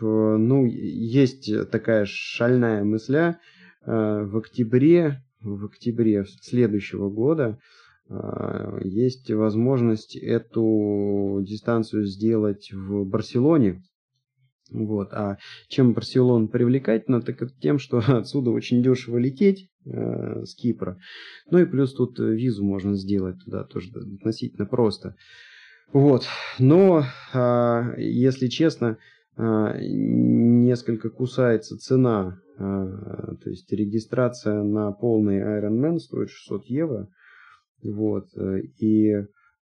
ну, 0.00 0.64
есть 0.66 1.70
такая 1.70 2.04
шальная 2.06 2.84
мысля 2.84 3.38
в 3.86 4.36
октябре 4.36 5.22
в 5.44 5.66
октябре 5.66 6.24
следующего 6.40 7.10
года 7.10 7.58
есть 8.82 9.30
возможность 9.30 10.16
эту 10.16 11.42
дистанцию 11.42 12.04
сделать 12.04 12.70
в 12.72 13.04
Барселоне. 13.04 13.82
Вот. 14.70 15.12
А 15.12 15.38
чем 15.68 15.92
Барселона 15.92 16.46
привлекательна, 16.48 17.22
так 17.22 17.40
это 17.40 17.52
тем, 17.60 17.78
что 17.78 17.98
отсюда 18.06 18.50
очень 18.50 18.82
дешево 18.82 19.18
лететь 19.18 19.70
э, 19.86 20.44
с 20.44 20.54
Кипра. 20.54 20.98
Ну 21.50 21.58
и 21.58 21.64
плюс 21.64 21.94
тут 21.94 22.18
визу 22.18 22.64
можно 22.64 22.94
сделать 22.94 23.36
туда 23.44 23.64
тоже 23.64 23.90
относительно 23.90 24.66
просто. 24.66 25.16
Вот. 25.92 26.26
Но, 26.58 27.04
э, 27.32 27.94
если 27.98 28.48
честно, 28.48 28.98
э, 29.36 29.78
несколько 29.80 31.08
кусается 31.10 31.78
цена 31.78 32.40
а, 32.56 33.34
то 33.42 33.50
есть 33.50 33.70
регистрация 33.72 34.62
на 34.62 34.92
полный 34.92 35.40
Ironman 35.40 35.98
стоит 35.98 36.30
600 36.30 36.66
евро. 36.66 37.08
Вот. 37.84 38.28
Э, 38.36 38.60
и 38.78 39.12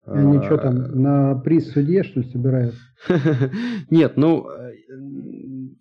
они 0.05 0.37
а, 0.37 0.43
что 0.43 0.57
там, 0.57 1.01
на 1.01 1.35
приз 1.35 1.71
судье, 1.71 2.03
что 2.03 2.21
ли, 2.21 2.29
собирают? 2.29 2.75
Нет, 3.89 4.17
ну, 4.17 4.49
э, 4.49 4.73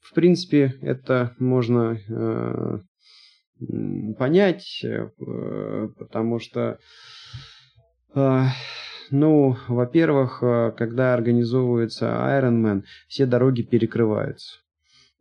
в 0.02 0.14
принципе, 0.14 0.74
это 0.82 1.34
можно 1.38 1.98
э, 2.08 2.78
понять, 4.18 4.84
потому 5.98 6.38
что, 6.38 6.78
ну, 8.14 9.56
во-первых, 9.66 10.38
когда 10.76 11.14
организовывается 11.14 12.06
Ironman, 12.06 12.84
все 13.08 13.26
дороги 13.26 13.62
перекрываются. 13.62 14.60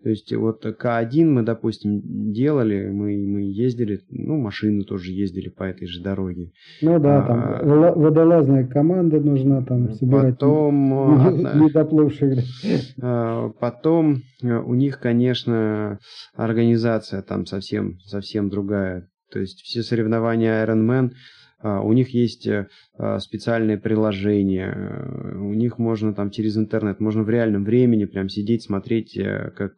То 0.04 0.10
есть 0.10 0.32
вот 0.34 0.64
К1 0.64 1.26
мы, 1.26 1.42
допустим, 1.42 2.02
делали, 2.32 2.88
мы, 2.88 3.18
мы 3.18 3.42
ездили, 3.42 4.00
ну, 4.10 4.38
машины 4.38 4.84
тоже 4.84 5.12
ездили 5.12 5.50
по 5.50 5.64
этой 5.64 5.88
же 5.88 6.04
дороге. 6.04 6.52
Ну 6.84 7.00
да, 7.00 7.24
там 7.24 7.40
а, 7.40 7.94
водолазная 7.96 8.68
команда 8.68 9.20
нужна 9.20 9.64
там 9.64 9.92
собирать 9.94 10.36
потом, 10.36 10.90
недоплывших. 11.66 12.44
А, 13.02 13.50
потом 13.60 14.22
э, 14.44 14.56
у 14.56 14.76
них, 14.76 15.00
конечно, 15.00 15.98
организация 16.36 17.24
там 17.24 17.48
совсем, 17.48 17.98
совсем 18.06 18.50
другая. 18.50 19.10
То 19.32 19.40
есть 19.40 19.62
все 19.62 19.82
соревнования 19.82 20.64
Ironman 20.64 21.10
а, 21.10 21.14
у 21.64 21.92
них 21.94 22.10
есть 22.10 22.46
э, 22.46 22.68
а, 22.98 23.20
специальные 23.20 23.80
приложения, 23.80 24.72
э, 24.72 25.38
у 25.38 25.54
них 25.54 25.80
можно 25.80 26.14
там 26.14 26.30
через 26.30 26.56
интернет, 26.56 27.00
можно 27.00 27.24
в 27.24 27.30
реальном 27.30 27.64
времени 27.64 28.06
прям 28.06 28.30
сидеть, 28.30 28.64
смотреть, 28.64 29.18
э, 29.18 29.52
как 29.56 29.74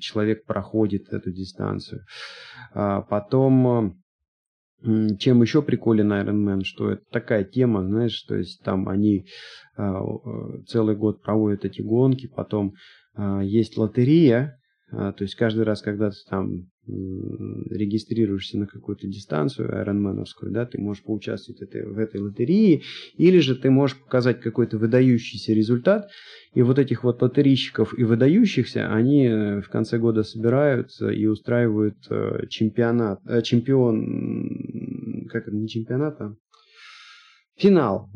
человек 0.00 0.44
проходит 0.44 1.08
эту 1.10 1.32
дистанцию. 1.32 2.02
А, 2.72 3.00
потом 3.00 3.96
чем 5.18 5.40
еще 5.40 5.62
приколен 5.62 6.12
Iron 6.12 6.44
Man, 6.44 6.62
что 6.62 6.90
это 6.90 7.02
такая 7.10 7.44
тема, 7.44 7.82
знаешь, 7.86 8.20
то 8.24 8.34
есть 8.34 8.62
там 8.62 8.86
они 8.86 9.24
целый 9.74 10.94
год 10.94 11.22
проводят 11.22 11.64
эти 11.64 11.80
гонки, 11.80 12.26
потом 12.26 12.74
есть 13.40 13.78
лотерея, 13.78 14.58
то 14.90 15.16
есть 15.20 15.36
каждый 15.36 15.64
раз, 15.64 15.80
когда 15.80 16.10
ты 16.10 16.16
там 16.28 16.66
регистрируешься 16.86 18.58
на 18.58 18.66
какую-то 18.66 19.06
дистанцию 19.06 19.74
айронменовскую, 19.74 20.52
да, 20.52 20.66
ты 20.66 20.78
можешь 20.80 21.02
поучаствовать 21.02 21.62
этой, 21.62 21.86
в 21.86 21.98
этой 21.98 22.20
лотерее, 22.20 22.82
или 23.16 23.38
же 23.38 23.56
ты 23.56 23.70
можешь 23.70 23.98
показать 23.98 24.40
какой-то 24.40 24.76
выдающийся 24.78 25.52
результат, 25.54 26.10
и 26.52 26.62
вот 26.62 26.78
этих 26.78 27.02
вот 27.04 27.22
лотерейщиков 27.22 27.98
и 27.98 28.04
выдающихся, 28.04 28.92
они 28.92 29.26
э, 29.26 29.60
в 29.60 29.68
конце 29.70 29.98
года 29.98 30.22
собираются 30.22 31.08
и 31.08 31.26
устраивают 31.26 31.96
э, 32.10 32.46
чемпионат, 32.48 33.20
э, 33.26 33.42
чемпион, 33.42 35.26
как 35.30 35.48
это, 35.48 35.56
не 35.56 35.68
чемпионат, 35.68 36.20
а 36.20 36.34
финал, 37.56 38.10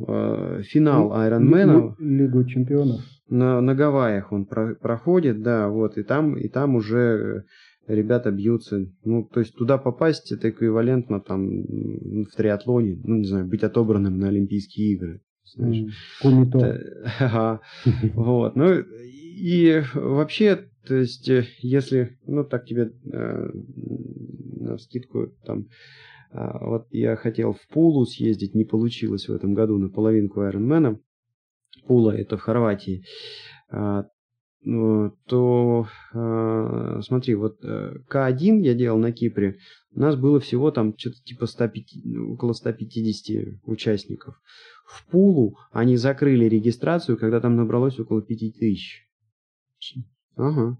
финал 0.63 1.15
Айронмена. 1.15 1.97
Лигу 1.99 2.45
чемпионов. 2.45 3.01
На, 3.31 3.61
на 3.61 3.75
Гавайях 3.75 4.33
он 4.33 4.47
про, 4.47 4.75
проходит, 4.75 5.43
да, 5.43 5.69
вот, 5.69 5.97
и 5.99 6.03
там, 6.03 6.37
и 6.37 6.49
там 6.49 6.77
уже 6.77 7.45
ребята 7.89 8.31
бьются. 8.31 8.87
Ну, 9.05 9.25
то 9.25 9.41
есть 9.41 9.55
туда 9.55 9.79
попасть 9.79 10.31
это 10.31 10.51
эквивалентно 10.51 11.21
там 11.21 11.49
в 12.25 12.37
триатлоне, 12.37 13.01
ну, 13.05 13.17
не 13.17 13.27
знаю, 13.27 13.47
быть 13.47 13.63
отобранным 13.63 14.19
на 14.19 14.29
Олимпийские 14.29 14.93
игры. 14.93 15.21
Знаешь. 15.45 15.87
Mm, 16.23 16.79
ага. 17.21 17.61
Вот. 18.15 18.55
Ну, 18.55 18.81
и 18.81 19.83
вообще, 19.95 20.69
то 20.87 20.95
есть, 20.95 21.31
если, 21.61 22.19
ну, 22.27 22.45
так 22.45 22.67
тебе 22.67 22.93
э, 23.13 23.51
на 24.61 24.79
скидку 24.79 25.29
там, 25.45 25.69
э, 26.33 26.51
вот 26.61 26.87
я 26.91 27.17
хотел 27.17 27.55
в 27.55 27.67
Пулу 27.73 28.05
съездить, 28.05 28.55
не 28.55 28.65
получилось 28.65 29.29
в 29.29 29.33
этом 29.33 29.55
году 29.55 29.79
на 29.79 29.89
половинку 29.89 30.43
Айронмена. 30.43 31.01
Пула 31.87 32.11
это 32.11 32.37
в 32.37 32.43
Хорватии. 32.43 33.05
А, 33.71 34.05
то 34.65 35.87
э, 36.13 37.01
смотри, 37.03 37.35
вот 37.35 37.59
э, 37.63 37.97
К1 38.09 38.61
я 38.61 38.75
делал 38.75 38.99
на 38.99 39.13
Кипре, 39.13 39.59
у 39.95 40.01
нас 40.01 40.17
было 40.17 40.41
всего 40.41 40.71
там 40.71 40.95
что-то 40.97 41.17
типа 41.23 41.47
150, 41.47 42.33
около 42.33 42.53
150 42.53 43.61
участников. 43.65 44.41
В 44.87 45.07
Пулу 45.07 45.59
они 45.71 45.97
закрыли 45.97 46.47
регистрацию, 46.47 47.17
когда 47.19 47.41
там 47.41 47.57
набралось 47.57 47.99
около 47.99 48.21
5000. 48.21 49.07
Ага. 50.37 50.79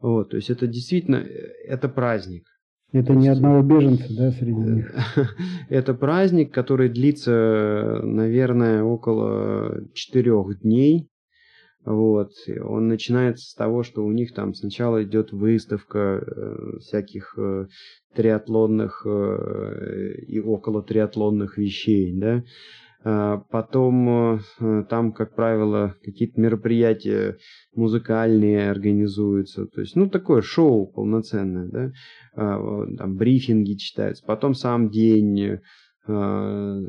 Вот, 0.00 0.30
то 0.30 0.36
есть 0.36 0.50
это 0.50 0.66
действительно, 0.66 1.16
э, 1.16 1.52
это 1.66 1.88
праздник. 1.88 2.46
Это 2.92 3.14
ни 3.14 3.28
одного 3.28 3.62
беженца, 3.62 4.06
да, 4.16 4.32
среди 4.32 4.52
них? 4.52 4.92
Это 5.68 5.94
праздник, 5.94 6.52
который 6.52 6.88
длится, 6.88 8.00
наверное, 8.02 8.82
около 8.82 9.86
четырех 9.94 10.60
дней. 10.60 11.08
Вот. 11.84 12.32
Он 12.62 12.88
начинается 12.88 13.50
с 13.50 13.54
того, 13.54 13.82
что 13.82 14.04
у 14.04 14.12
них 14.12 14.34
там 14.34 14.54
сначала 14.54 15.02
идет 15.02 15.32
выставка 15.32 16.22
э, 16.22 16.78
всяких 16.80 17.34
э, 17.38 17.66
триатлонных 18.14 19.06
э, 19.06 20.14
и 20.26 20.40
около 20.40 20.82
триатлонных 20.82 21.56
вещей, 21.56 22.12
да. 22.18 22.42
А 23.02 23.38
потом 23.50 24.38
э, 24.60 24.84
там, 24.90 25.12
как 25.12 25.34
правило, 25.34 25.94
какие-то 26.04 26.38
мероприятия 26.38 27.38
музыкальные 27.74 28.70
организуются. 28.70 29.64
То 29.66 29.80
есть, 29.80 29.96
ну, 29.96 30.10
такое 30.10 30.42
шоу 30.42 30.86
полноценное, 30.86 31.66
да. 31.66 31.92
А, 32.36 32.86
там 32.98 33.16
брифинги 33.16 33.76
читаются. 33.76 34.22
Потом 34.26 34.52
сам 34.52 34.90
день 34.90 35.60
а, 36.06 36.80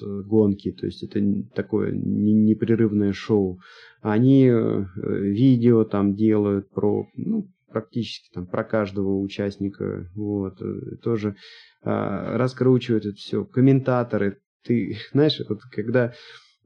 гонки, 0.00 0.72
то 0.72 0.86
есть 0.86 1.02
это 1.02 1.20
такое 1.54 1.92
непрерывное 1.92 3.12
шоу. 3.12 3.60
Они 4.00 4.46
э, 4.46 4.84
видео 4.96 5.84
там 5.84 6.14
делают 6.14 6.70
про, 6.70 7.08
ну, 7.16 7.48
практически 7.68 8.30
там 8.32 8.46
про 8.46 8.64
каждого 8.64 9.18
участника, 9.18 10.08
вот, 10.14 10.60
э, 10.62 10.96
тоже 11.02 11.36
а, 11.82 12.38
раскручивают 12.38 13.06
это 13.06 13.16
все. 13.16 13.44
Комментаторы, 13.44 14.38
ты 14.64 14.96
знаешь, 15.12 15.40
вот 15.48 15.62
когда 15.70 16.12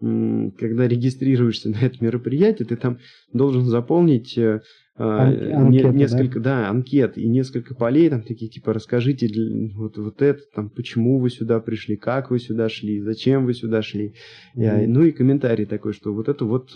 когда 0.01 0.89
регистрируешься 0.89 1.71
на 1.71 1.77
это 1.77 2.03
мероприятие, 2.05 2.67
ты 2.67 2.75
там 2.75 2.99
должен 3.33 3.65
заполнить 3.65 4.37
э, 4.97 5.03
а, 5.03 5.59
Анкета, 5.59 5.89
несколько, 5.91 6.41
да? 6.41 6.63
да, 6.63 6.69
анкет 6.71 7.19
и 7.19 7.29
несколько 7.29 7.75
полей, 7.75 8.11
там 8.11 8.23
такие, 8.23 8.51
типа, 8.51 8.73
расскажите 8.73 9.29
вот, 9.75 9.97
вот 9.97 10.23
это, 10.23 10.41
там, 10.55 10.71
почему 10.71 11.19
вы 11.19 11.31
сюда 11.31 11.61
пришли, 11.61 11.97
как 11.97 12.31
вы 12.31 12.39
сюда 12.39 12.69
шли, 12.69 13.01
зачем 13.01 13.47
вы 13.47 13.55
сюда 13.55 13.83
шли. 13.83 14.15
Mm-hmm. 14.57 14.87
ну 14.87 15.03
и 15.05 15.13
комментарий 15.13 15.65
такой, 15.65 15.93
что 15.93 16.13
вот 16.13 16.29
это 16.29 16.45
вот, 16.45 16.71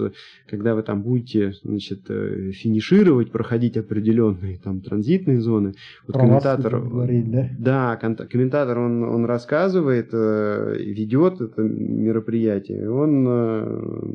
когда 0.48 0.74
вы 0.74 0.82
там 0.82 1.02
будете, 1.02 1.52
значит, 1.62 2.08
э, 2.08 2.52
финишировать, 2.52 3.30
проходить 3.30 3.76
определенные 3.76 4.58
там 4.58 4.80
транзитные 4.80 5.40
зоны, 5.40 5.74
вот 6.06 6.14
Про 6.14 6.20
комментатор... 6.20 6.80
Говорить, 6.80 7.30
да? 7.30 7.50
Да, 7.58 7.96
комментатор, 7.96 8.78
он, 8.78 9.02
он 9.02 9.24
рассказывает, 9.24 10.10
э, 10.12 10.76
ведет 10.78 11.40
это 11.40 11.62
мероприятие, 11.62 12.90
он 12.90 13.26
э, 13.28 14.06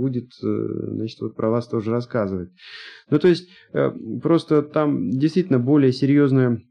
будет, 0.00 0.32
значит, 0.40 1.20
вот 1.20 1.34
про 1.34 1.50
вас 1.50 1.68
тоже 1.68 1.90
рассказывать. 1.90 2.50
Ну, 3.10 3.18
то 3.18 3.28
есть, 3.28 3.39
э, 3.72 3.90
просто 4.22 4.62
там 4.62 5.10
действительно 5.10 5.58
более 5.58 5.92
серьезная 5.92 6.62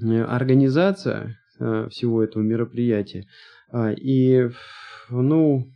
э, 0.00 0.22
организация 0.24 1.38
э, 1.58 1.88
всего 1.90 2.22
этого 2.22 2.42
мероприятия. 2.42 3.26
А, 3.70 3.92
и, 3.92 4.50
ну, 5.10 5.66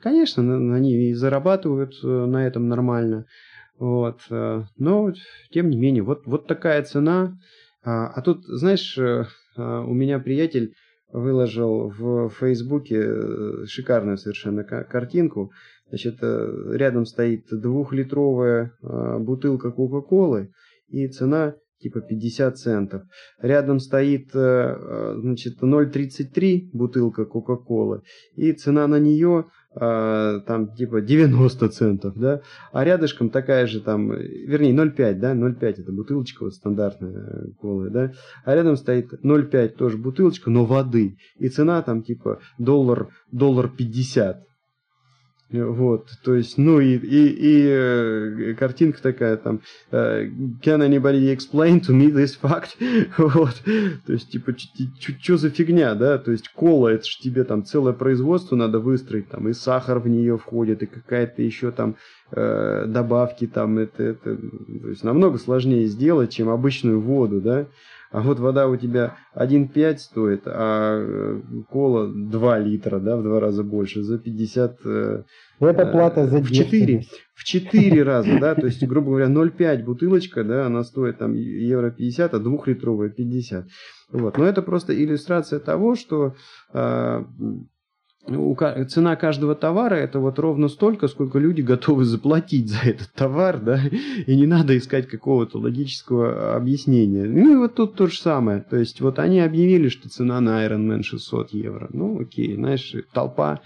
конечно, 0.00 0.42
они 0.74 1.10
и 1.10 1.14
зарабатывают 1.14 1.94
на 2.02 2.46
этом 2.46 2.68
нормально. 2.68 3.26
Вот. 3.78 4.22
Но, 4.30 5.12
тем 5.52 5.70
не 5.70 5.76
менее, 5.76 6.02
вот, 6.02 6.26
вот 6.26 6.48
такая 6.48 6.82
цена. 6.82 7.38
А, 7.84 8.08
а 8.08 8.22
тут, 8.22 8.44
знаешь, 8.44 8.98
у 8.98 9.94
меня 9.94 10.18
приятель 10.18 10.74
выложил 11.12 11.88
в 11.88 12.30
Фейсбуке 12.30 13.66
шикарную 13.66 14.18
совершенно 14.18 14.64
картинку. 14.64 15.52
Значит, 15.88 16.18
э, 16.20 16.72
рядом 16.74 17.06
стоит 17.06 17.46
двухлитровая 17.50 18.72
э, 18.82 19.18
бутылка 19.18 19.70
Кока-Колы 19.70 20.52
и 20.88 21.08
цена 21.08 21.54
типа 21.80 22.00
50 22.00 22.58
центов. 22.58 23.02
Рядом 23.40 23.78
стоит, 23.78 24.30
э, 24.34 25.14
значит, 25.20 25.62
0,33 25.62 26.70
бутылка 26.72 27.24
Кока-Колы, 27.24 28.02
и 28.34 28.52
цена 28.52 28.86
на 28.86 28.98
нее 28.98 29.46
там 29.74 30.72
типа 30.74 31.00
90 31.02 31.68
центов, 31.68 32.14
да, 32.16 32.40
а 32.72 32.84
рядышком 32.84 33.30
такая 33.30 33.66
же 33.66 33.80
там, 33.80 34.10
вернее 34.12 34.72
0,5, 34.72 35.14
да, 35.14 35.34
0,5 35.34 35.82
это 35.82 35.92
бутылочка 35.92 36.44
вот 36.44 36.54
стандартная 36.54 37.52
колы, 37.60 37.90
да, 37.90 38.12
а 38.44 38.54
рядом 38.54 38.76
стоит 38.76 39.12
0,5 39.22 39.68
тоже 39.68 39.98
бутылочка, 39.98 40.50
но 40.50 40.64
воды, 40.64 41.18
и 41.38 41.48
цена 41.48 41.82
там 41.82 42.02
типа 42.02 42.40
доллар, 42.58 43.08
доллар 43.30 43.68
50, 43.68 44.47
вот, 45.50 46.10
то 46.22 46.34
есть, 46.34 46.58
ну 46.58 46.78
и, 46.78 46.98
и, 46.98 47.28
и 47.28 47.66
э, 47.66 48.54
картинка 48.58 49.00
такая 49.00 49.38
там, 49.38 49.62
э, 49.90 50.26
can 50.60 50.86
anybody 50.86 51.34
explain 51.34 51.80
to 51.80 51.94
me 51.94 52.12
this 52.12 52.38
fact? 52.38 52.76
вот, 53.16 53.54
то 54.06 54.12
есть, 54.12 54.30
типа, 54.30 54.54
что 54.54 55.36
за 55.38 55.48
фигня, 55.48 55.94
да, 55.94 56.18
то 56.18 56.32
есть, 56.32 56.50
кола, 56.50 56.88
это 56.88 57.06
же 57.06 57.18
тебе 57.20 57.44
там 57.44 57.64
целое 57.64 57.94
производство 57.94 58.56
надо 58.56 58.78
выстроить, 58.78 59.30
там, 59.30 59.48
и 59.48 59.54
сахар 59.54 60.00
в 60.00 60.08
нее 60.08 60.36
входит, 60.36 60.82
и 60.82 60.86
какая-то 60.86 61.40
еще 61.40 61.70
там 61.70 61.96
э, 62.32 62.84
добавки 62.86 63.46
там, 63.46 63.78
это, 63.78 64.02
это, 64.02 64.36
то 64.36 64.88
есть, 64.88 65.02
намного 65.02 65.38
сложнее 65.38 65.86
сделать, 65.86 66.30
чем 66.30 66.50
обычную 66.50 67.00
воду, 67.00 67.40
да, 67.40 67.68
а 68.10 68.20
вот 68.22 68.38
вода 68.40 68.68
у 68.68 68.76
тебя 68.76 69.16
1,5 69.36 69.98
стоит, 69.98 70.42
а 70.46 70.98
э, 70.98 71.40
кола 71.68 72.08
2 72.08 72.58
литра, 72.58 72.98
да, 73.00 73.16
в 73.16 73.22
два 73.22 73.40
раза 73.40 73.62
больше, 73.62 74.02
за 74.02 74.18
50... 74.18 74.78
Э, 74.84 75.22
Это 75.60 75.86
плата 75.86 76.26
за 76.26 76.38
в 76.38 76.50
4, 76.50 77.02
в 77.34 77.44
4 77.44 78.02
раза, 78.02 78.38
да, 78.40 78.54
то 78.54 78.66
есть, 78.66 78.82
грубо 78.86 79.08
говоря, 79.08 79.26
0,5 79.26 79.84
бутылочка, 79.84 80.42
да, 80.42 80.66
она 80.66 80.84
стоит 80.84 81.18
там 81.18 81.34
евро 81.34 81.90
50, 81.90 82.34
а 82.34 82.38
двухлитровая 82.38 83.10
50. 83.10 83.66
Вот. 84.12 84.38
Но 84.38 84.44
это 84.46 84.62
просто 84.62 84.94
иллюстрация 84.94 85.60
того, 85.60 85.94
что 85.94 86.34
э, 86.72 87.24
цена 88.88 89.16
каждого 89.16 89.54
товара 89.54 89.94
это 89.94 90.20
вот 90.20 90.38
ровно 90.38 90.68
столько, 90.68 91.08
сколько 91.08 91.38
люди 91.38 91.60
готовы 91.60 92.04
заплатить 92.04 92.68
за 92.68 92.80
этот 92.90 93.12
товар, 93.12 93.58
да, 93.58 93.80
и 94.26 94.36
не 94.36 94.46
надо 94.46 94.76
искать 94.76 95.08
какого-то 95.08 95.58
логического 95.58 96.54
объяснения. 96.56 97.24
Ну 97.24 97.52
и 97.52 97.56
вот 97.56 97.74
тут 97.74 97.94
то 97.94 98.06
же 98.06 98.18
самое. 98.18 98.60
То 98.60 98.76
есть 98.76 99.00
вот 99.00 99.18
они 99.18 99.40
объявили, 99.40 99.88
что 99.88 100.08
цена 100.08 100.40
на 100.40 100.66
Iron 100.66 100.86
Man 100.86 101.02
600 101.02 101.52
евро. 101.52 101.88
Ну 101.92 102.20
окей, 102.20 102.54
знаешь, 102.54 102.94
толпа 103.12 103.60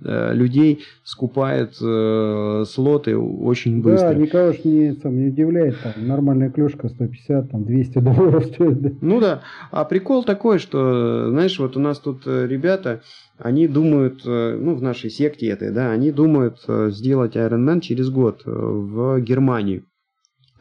людей 0.00 0.84
скупает 1.02 1.74
э, 1.80 2.64
слоты 2.68 3.16
очень 3.16 3.82
быстро. 3.82 4.10
Да, 4.10 4.14
никого 4.14 4.52
ж 4.52 4.64
не, 4.64 4.92
сам, 4.94 5.18
не 5.18 5.28
удивляет, 5.28 5.76
там 5.82 5.92
нормальная 6.06 6.50
клюшка 6.50 6.88
150, 6.88 7.50
там 7.50 7.64
200 7.64 7.98
долларов 7.98 8.44
стоит. 8.52 8.80
Да. 8.80 8.90
Ну 9.00 9.20
да, 9.20 9.42
а 9.70 9.84
прикол 9.84 10.24
такой, 10.24 10.58
что, 10.58 11.30
знаешь, 11.30 11.58
вот 11.58 11.76
у 11.76 11.80
нас 11.80 11.98
тут 11.98 12.22
э, 12.26 12.46
ребята, 12.46 13.02
они 13.38 13.68
думают, 13.68 14.22
э, 14.24 14.58
ну, 14.60 14.74
в 14.74 14.82
нашей 14.82 15.10
секте 15.10 15.48
этой, 15.48 15.70
да, 15.72 15.90
они 15.90 16.12
думают 16.12 16.58
э, 16.68 16.90
сделать 16.90 17.36
Iron 17.36 17.64
Man 17.64 17.80
через 17.80 18.10
год 18.10 18.42
э, 18.46 18.50
в 18.50 19.20
Германии. 19.20 19.84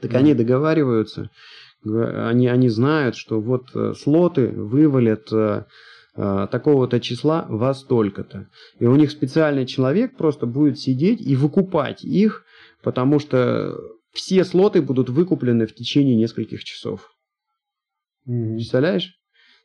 Так 0.01 0.11
mm. 0.13 0.17
они 0.17 0.33
договариваются, 0.33 1.29
Они, 1.83 2.47
они 2.47 2.69
знают, 2.69 3.15
что 3.15 3.39
вот 3.39 3.67
э, 3.73 3.93
слоты 3.97 4.47
вывалят 4.47 5.27
э, 5.31 5.35
э, 5.35 5.63
такого-то 6.17 6.99
числа 6.99 7.45
во 7.47 7.73
столько-то. 7.73 8.47
И 8.79 8.85
у 8.85 8.95
них 8.95 9.11
специальный 9.11 9.65
человек 9.65 10.17
просто 10.17 10.45
будет 10.45 10.79
сидеть 10.79 11.21
и 11.21 11.35
выкупать 11.35 12.03
их, 12.03 12.43
потому 12.81 13.19
что 13.19 13.77
все 14.13 14.43
слоты 14.43 14.81
будут 14.81 15.09
выкуплены 15.09 15.67
в 15.67 15.75
течение 15.75 16.15
нескольких 16.15 16.63
часов. 16.63 17.11
Mm-hmm. 18.27 18.55
Представляешь? 18.55 19.13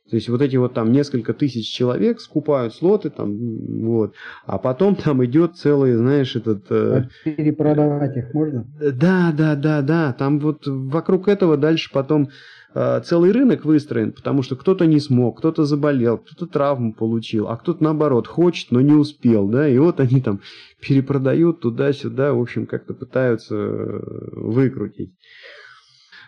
То 0.09 0.17
есть 0.17 0.27
вот 0.27 0.41
эти 0.41 0.57
вот 0.57 0.73
там 0.73 0.91
несколько 0.91 1.33
тысяч 1.33 1.73
человек 1.73 2.19
скупают 2.19 2.75
слоты 2.75 3.09
там, 3.09 3.37
вот, 3.85 4.15
а 4.45 4.57
потом 4.57 4.95
там 4.97 5.23
идет 5.23 5.55
целый, 5.55 5.93
знаешь, 5.93 6.35
этот... 6.35 6.69
Э, 6.69 7.05
а 7.05 7.09
перепродавать 7.23 8.17
их 8.17 8.33
можно? 8.33 8.67
Да, 8.79 9.33
да, 9.35 9.55
да, 9.55 9.81
да. 9.81 10.11
Там 10.11 10.39
вот 10.39 10.67
вокруг 10.67 11.29
этого 11.29 11.55
дальше 11.55 11.89
потом 11.93 12.23
э, 12.23 12.27
целый 12.73 13.31
рынок 13.31 13.65
выстроен, 13.65 14.11
потому 14.11 14.41
что 14.41 14.55
кто-то 14.55 14.85
не 14.85 14.99
смог, 14.99 15.37
кто-то 15.37 15.65
заболел, 15.65 16.17
кто-то 16.17 16.51
травму 16.51 16.93
получил, 16.93 17.47
а 17.47 17.57
кто-то 17.57 17.83
наоборот 17.83 18.27
хочет, 18.27 18.71
но 18.71 18.81
не 18.81 18.93
успел, 18.93 19.47
да, 19.47 19.67
и 19.67 19.77
вот 19.77 19.99
они 19.99 20.21
там 20.21 20.41
перепродают 20.79 21.59
туда-сюда, 21.59 22.33
в 22.33 22.41
общем, 22.41 22.65
как-то 22.65 22.93
пытаются 22.93 23.55
э, 23.55 23.99
выкрутить. 24.31 25.13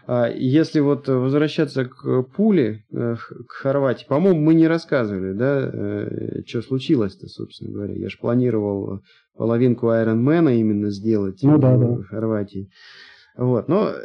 А 0.08 0.30
если 0.30 0.82
вот 0.82 1.08
возвращаться 1.08 1.86
к 1.86 2.24
пуле, 2.36 2.86
э, 2.92 3.16
к 3.48 3.52
Хорватии, 3.52 4.06
по-моему, 4.08 4.40
мы 4.40 4.54
не 4.54 4.68
рассказывали, 4.68 5.34
да, 5.34 5.70
э, 5.74 6.42
что 6.46 6.62
случилось-то, 6.62 7.28
собственно 7.28 7.72
говоря. 7.72 7.96
Я 7.96 8.10
же 8.10 8.18
планировал 8.20 9.02
половинку 9.36 9.90
Айронмена 9.90 10.60
именно 10.60 10.92
сделать 10.92 11.40
ну, 11.42 11.58
в 11.58 11.60
да, 11.60 11.76
да. 11.76 12.04
Хорватии. 12.04 12.70
Вот, 13.38 13.68
но, 13.68 13.90
э, 13.90 13.96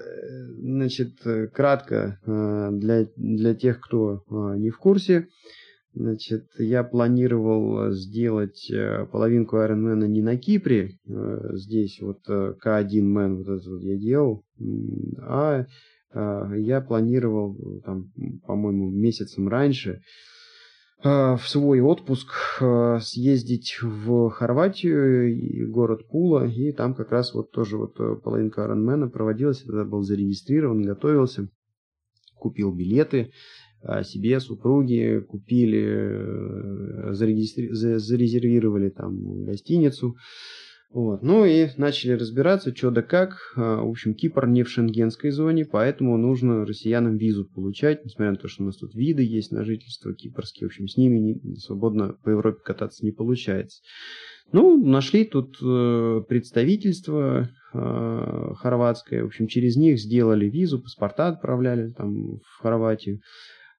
значит, 0.58 1.20
кратко 1.52 2.18
для, 2.26 3.06
для 3.16 3.54
тех, 3.54 3.80
кто 3.80 4.24
не 4.56 4.70
в 4.70 4.78
курсе, 4.78 5.28
значит, 5.94 6.46
я 6.58 6.82
планировал 6.84 7.92
сделать 7.92 8.70
половинку 9.12 9.56
Ironman 9.56 10.06
не 10.08 10.22
на 10.22 10.36
Кипре, 10.36 10.98
здесь 11.04 12.00
вот 12.00 12.28
К1 12.28 13.02
Мэн 13.02 13.36
вот 13.36 13.48
этот 13.48 13.66
вот 13.66 13.82
я 13.82 13.96
делал, 13.96 14.44
а 15.22 15.66
я 16.12 16.80
планировал, 16.80 17.82
там, 17.84 18.10
по-моему, 18.46 18.90
месяцем 18.90 19.48
раньше 19.48 20.02
в 21.02 21.42
свой 21.46 21.80
отпуск 21.80 22.28
а, 22.60 23.00
съездить 23.00 23.78
в 23.80 24.30
Хорватию, 24.30 25.70
город 25.70 26.08
Пула, 26.08 26.46
и 26.46 26.72
там 26.72 26.94
как 26.94 27.10
раз 27.10 27.32
вот 27.32 27.50
тоже 27.52 27.78
вот 27.78 27.98
э, 27.98 28.16
половинка 28.22 28.62
Ironman 28.62 29.08
проводилась, 29.08 29.60
я 29.60 29.66
тогда 29.66 29.84
был 29.84 30.02
зарегистрирован, 30.02 30.82
готовился, 30.82 31.48
купил 32.34 32.72
билеты, 32.72 33.32
себе, 34.04 34.40
супруги 34.40 35.20
купили, 35.26 35.82
э, 35.82 37.12
зарегистри... 37.12 37.70
зарезервировали 37.72 38.90
там 38.90 39.44
гостиницу, 39.44 40.16
вот. 40.92 41.22
Ну 41.22 41.44
и 41.44 41.68
начали 41.76 42.12
разбираться, 42.12 42.74
что 42.74 42.90
да 42.90 43.02
как. 43.02 43.52
А, 43.54 43.82
в 43.82 43.88
общем, 43.88 44.12
Кипр 44.12 44.48
не 44.48 44.64
в 44.64 44.68
шенгенской 44.68 45.30
зоне, 45.30 45.64
поэтому 45.64 46.16
нужно 46.16 46.66
россиянам 46.66 47.16
визу 47.16 47.44
получать, 47.44 48.04
несмотря 48.04 48.32
на 48.32 48.36
то, 48.36 48.48
что 48.48 48.64
у 48.64 48.66
нас 48.66 48.76
тут 48.76 48.92
виды 48.94 49.22
есть 49.22 49.52
на 49.52 49.64
жительство 49.64 50.12
кипрские. 50.12 50.66
В 50.66 50.72
общем, 50.72 50.88
с 50.88 50.96
ними 50.96 51.38
свободно 51.58 52.16
по 52.24 52.30
Европе 52.30 52.58
кататься 52.64 53.04
не 53.04 53.12
получается. 53.12 53.82
Ну, 54.50 54.84
нашли 54.84 55.24
тут 55.24 55.58
э, 55.62 56.22
представительство 56.28 57.48
э, 57.72 58.54
хорватское. 58.56 59.22
В 59.22 59.26
общем, 59.26 59.46
через 59.46 59.76
них 59.76 60.00
сделали 60.00 60.46
визу, 60.46 60.82
паспорта 60.82 61.28
отправляли 61.28 61.92
там 61.92 62.38
в 62.38 62.62
Хорватию. 62.62 63.20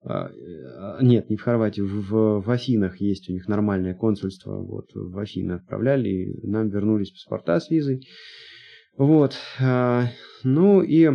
А, 0.04 0.30
э, 0.30 1.04
нет, 1.04 1.30
не 1.30 1.38
в 1.38 1.41
Хорватии, 1.41 1.82
в, 1.82 2.41
в 2.41 2.49
Афинах 2.49 2.99
есть 2.99 3.30
у 3.30 3.34
них 3.34 3.47
нормальное 3.47 3.93
консульство. 3.93 4.58
Вот 4.58 4.89
в 4.93 5.18
Афины 5.18 5.54
отправляли, 5.54 6.10
и 6.10 6.47
нам 6.47 6.70
вернулись 6.70 7.12
паспорта 7.12 7.60
с 7.60 7.70
визой. 7.70 8.08
Вот. 8.97 9.36
А, 9.60 10.08
ну 10.43 10.82
и 10.82 11.10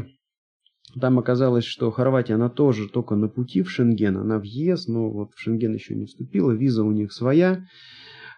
там 1.01 1.19
оказалось, 1.19 1.65
что 1.65 1.91
Хорватия, 1.91 2.35
она 2.35 2.49
тоже 2.49 2.89
только 2.89 3.17
на 3.17 3.29
пути 3.29 3.63
в 3.63 3.71
Шенген, 3.71 4.17
она 4.17 4.39
в 4.39 4.45
ЕС, 4.45 4.87
но 4.87 5.11
вот 5.11 5.33
в 5.35 5.41
Шенген 5.41 5.75
еще 5.75 5.95
не 5.95 6.07
вступила, 6.07 6.53
виза 6.53 6.85
у 6.85 6.93
них 6.93 7.13
своя. 7.13 7.67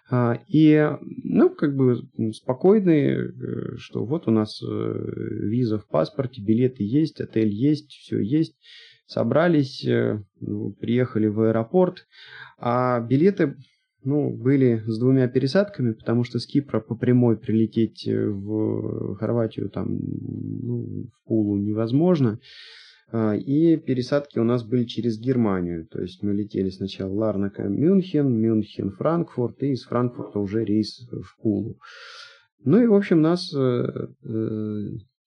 А, 0.09 0.39
и, 0.47 0.89
ну, 1.23 1.51
как 1.51 1.75
бы 1.75 2.01
спокойные, 2.33 3.17
э, 3.19 3.77
что 3.77 4.03
вот 4.03 4.27
у 4.27 4.31
нас 4.31 4.59
э, 4.63 4.65
виза 4.65 5.77
в 5.77 5.87
паспорте, 5.87 6.41
билеты 6.41 6.83
есть, 6.83 7.21
отель 7.21 7.51
есть, 7.51 7.91
все 7.91 8.19
есть 8.19 8.55
собрались, 9.09 9.83
э, 9.85 10.23
ну, 10.39 10.71
приехали 10.73 11.27
в 11.27 11.41
аэропорт, 11.41 12.05
а 12.59 12.99
билеты 12.99 13.55
ну, 14.03 14.29
были 14.29 14.83
с 14.85 14.99
двумя 14.99 15.27
пересадками, 15.27 15.93
потому 15.93 16.23
что 16.23 16.39
с 16.39 16.45
Кипра 16.45 16.79
по 16.79 16.95
прямой 16.95 17.35
прилететь 17.35 18.07
э, 18.07 18.29
в 18.29 19.15
Хорватию 19.15 19.69
там 19.69 19.97
ну, 19.97 21.07
в 21.11 21.27
Пулу 21.27 21.57
невозможно. 21.57 22.39
А, 23.11 23.35
и 23.35 23.77
пересадки 23.77 24.37
у 24.37 24.43
нас 24.43 24.63
были 24.63 24.85
через 24.85 25.19
Германию. 25.19 25.87
То 25.87 26.01
есть 26.01 26.21
мы 26.21 26.33
летели 26.33 26.69
сначала 26.69 27.11
Ларнака, 27.11 27.63
Мюнхен, 27.63 28.31
Мюнхен, 28.31 28.91
Франкфурт, 28.91 29.63
и 29.63 29.71
из 29.71 29.85
Франкфурта 29.85 30.37
уже 30.37 30.63
рейс 30.63 31.09
в 31.11 31.41
Пулу. 31.41 31.79
Ну 32.63 32.79
и, 32.79 32.85
в 32.85 32.93
общем, 32.93 33.21
нас 33.21 33.51
э, 33.55 33.87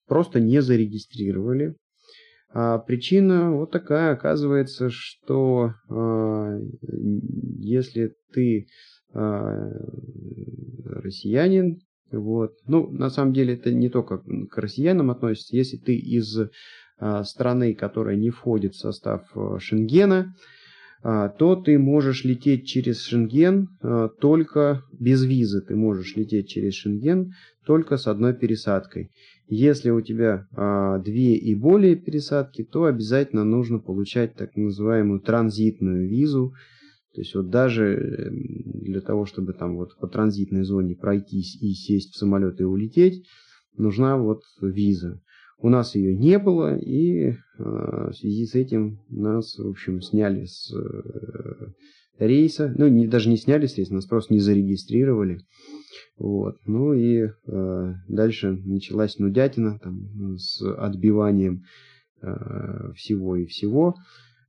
просто 0.07 0.39
не 0.39 0.61
зарегистрировали. 0.61 1.75
А 2.53 2.77
причина 2.77 3.51
вот 3.51 3.71
такая, 3.71 4.13
оказывается, 4.13 4.89
что 4.91 5.73
э, 5.89 6.59
если 7.59 8.13
ты 8.31 8.67
э, 9.13 9.71
россиянин, 10.85 11.79
вот, 12.11 12.51
ну, 12.67 12.91
на 12.91 13.09
самом 13.09 13.33
деле 13.33 13.55
это 13.55 13.73
не 13.73 13.89
только 13.89 14.19
к 14.19 14.57
россиянам 14.57 15.09
относится, 15.09 15.55
если 15.55 15.77
ты 15.77 15.95
из 15.95 16.37
э, 16.37 17.23
страны, 17.23 17.73
которая 17.73 18.17
не 18.17 18.29
входит 18.29 18.75
в 18.75 18.79
состав 18.79 19.23
Шенгена, 19.57 20.35
э, 20.35 20.62
то 21.03 21.55
ты 21.57 21.77
можешь 21.77 22.23
лететь 22.23 22.65
через 22.65 23.01
Шенген 23.01 23.67
э, 23.81 24.07
только 24.21 24.83
без 24.97 25.23
визы, 25.25 25.61
ты 25.61 25.75
можешь 25.75 26.15
лететь 26.15 26.47
через 26.47 26.75
Шенген 26.75 27.33
только 27.65 27.97
с 27.97 28.07
одной 28.07 28.33
пересадкой. 28.33 29.09
Если 29.47 29.89
у 29.89 30.01
тебя 30.01 30.47
а, 30.51 30.99
две 30.99 31.35
и 31.35 31.53
более 31.53 31.95
пересадки, 31.95 32.63
то 32.63 32.85
обязательно 32.85 33.43
нужно 33.43 33.79
получать 33.79 34.35
так 34.35 34.55
называемую 34.55 35.19
транзитную 35.19 36.07
визу. 36.07 36.53
То 37.13 37.21
есть 37.21 37.35
вот 37.35 37.49
даже 37.49 37.93
эм, 37.93 38.81
для 38.81 39.01
того, 39.01 39.25
чтобы 39.25 39.53
там 39.53 39.75
вот 39.75 39.97
по 39.99 40.07
транзитной 40.07 40.63
зоне 40.63 40.95
пройтись 40.95 41.61
и 41.61 41.73
сесть 41.73 42.13
в 42.13 42.17
самолет 42.17 42.59
и 42.61 42.63
улететь, 42.63 43.25
нужна 43.77 44.17
вот 44.17 44.41
виза. 44.61 45.21
У 45.63 45.69
нас 45.69 45.95
ее 45.95 46.13
не 46.13 46.39
было, 46.39 46.77
и 46.77 47.29
э, 47.29 47.35
в 47.57 48.11
связи 48.11 48.45
с 48.45 48.53
этим 48.53 48.99
нас, 49.07 49.57
в 49.57 49.69
общем, 49.69 50.01
сняли 50.01 50.43
с 50.43 50.69
э, 50.75 51.71
рейса. 52.19 52.75
Ну, 52.77 52.89
не, 52.89 53.07
даже 53.07 53.29
не 53.29 53.37
сняли 53.37 53.67
с 53.67 53.77
рейса, 53.77 53.93
нас 53.93 54.05
просто 54.05 54.33
не 54.33 54.41
зарегистрировали. 54.41 55.39
Вот. 56.17 56.57
Ну 56.65 56.93
и 56.93 57.29
э, 57.47 57.93
дальше 58.09 58.51
началась 58.65 59.17
нудятина 59.19 59.79
там, 59.79 60.37
с 60.37 60.61
отбиванием 60.61 61.63
всего 62.95 63.37
и 63.37 63.45
всего. 63.45 63.95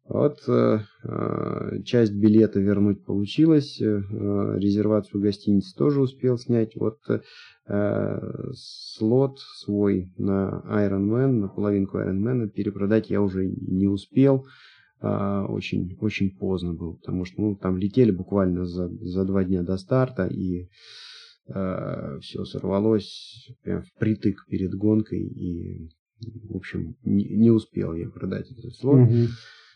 Вот 0.06 0.38
э, 0.48 0.80
э 1.02 1.82
часть 1.84 2.12
билета 2.12 2.60
вернуть 2.60 3.04
получилось, 3.04 3.80
э, 3.80 3.84
резервацию 4.58 5.22
гостиницы 5.22 5.74
тоже 5.76 6.02
успел 6.02 6.38
снять. 6.38 6.76
Вот 6.76 6.98
слот 8.52 9.38
свой 9.64 10.12
на 10.18 10.62
Iron 10.66 11.08
Man, 11.08 11.28
на 11.28 11.48
половинку 11.48 11.96
Iron 11.96 12.20
Man 12.20 12.48
перепродать 12.50 13.08
я 13.08 13.22
уже 13.22 13.46
не 13.46 13.86
успел. 13.86 14.44
Э, 15.00 15.46
очень, 15.48 15.96
очень 15.98 16.36
поздно 16.36 16.74
было, 16.74 16.92
потому 16.92 17.24
что 17.24 17.40
ну, 17.40 17.56
там 17.56 17.78
летели 17.78 18.10
буквально 18.10 18.66
за, 18.66 18.88
за 18.88 19.24
два 19.24 19.44
дня 19.44 19.62
до 19.62 19.78
старта 19.78 20.26
и 20.26 20.68
все 21.46 22.44
сорвалось 22.46 23.50
прям 23.62 23.82
впритык 23.82 24.46
перед 24.48 24.74
гонкой 24.74 25.20
и, 25.20 25.90
в 26.48 26.56
общем, 26.56 26.96
не, 27.04 27.24
не 27.36 27.50
успел 27.50 27.92
я 27.92 28.08
продать 28.08 28.50
этот 28.50 28.74
слот. 28.76 29.00
Угу. 29.00 29.26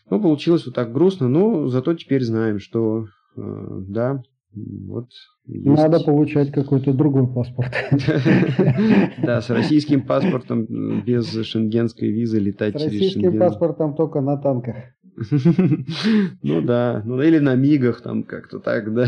Ну, 0.09 0.19
получилось 0.19 0.65
вот 0.65 0.75
так 0.75 0.91
грустно, 0.91 1.27
но 1.27 1.67
зато 1.67 1.93
теперь 1.93 2.23
знаем, 2.23 2.59
что 2.59 3.05
э, 3.35 3.41
да, 3.87 4.21
вот 4.53 5.09
есть. 5.45 5.65
Надо 5.65 5.99
получать 5.99 6.51
какой-то 6.51 6.93
другой 6.93 7.27
паспорт. 7.27 7.71
Да, 9.23 9.41
с 9.41 9.49
российским 9.49 10.01
паспортом 10.01 10.65
без 11.03 11.31
шенгенской 11.45 12.09
визы 12.09 12.39
летать 12.39 12.73
через 12.73 12.83
Шенген. 12.83 12.99
С 12.99 13.15
российским 13.15 13.39
паспортом 13.39 13.95
только 13.95 14.21
на 14.21 14.37
танках. 14.37 14.75
Ну 16.43 16.61
да, 16.61 17.01
ну 17.05 17.21
или 17.21 17.39
на 17.39 17.55
мигах 17.55 18.01
там 18.01 18.23
как-то 18.23 18.59
так, 18.59 18.93
да. 18.93 19.07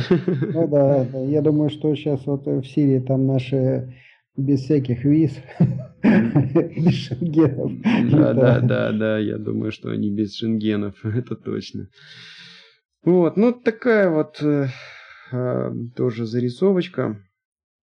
Ну 0.54 0.68
да, 0.68 1.04
я 1.22 1.42
думаю, 1.42 1.70
что 1.70 1.96
сейчас 1.96 2.26
вот 2.26 2.46
в 2.46 2.64
Сирии 2.64 3.00
там 3.00 3.26
наши 3.26 3.94
без 4.38 4.62
всяких 4.62 5.04
виз, 5.04 5.38
без 6.04 6.94
шенгенов. 6.94 7.72
Да, 8.12 8.34
да, 8.34 8.60
да, 8.60 8.92
да, 8.92 9.20
я 9.20 9.38
думаю, 9.38 9.72
что 9.72 9.90
они 9.90 10.10
без 10.10 10.36
шенгенов, 10.36 10.96
это 11.06 11.36
точно. 11.36 11.88
Вот, 13.04 13.36
ну 13.36 13.52
такая 13.52 14.10
вот 14.10 14.42
э, 14.42 14.68
э, 15.32 15.72
тоже 15.96 16.26
зарисовочка. 16.26 17.20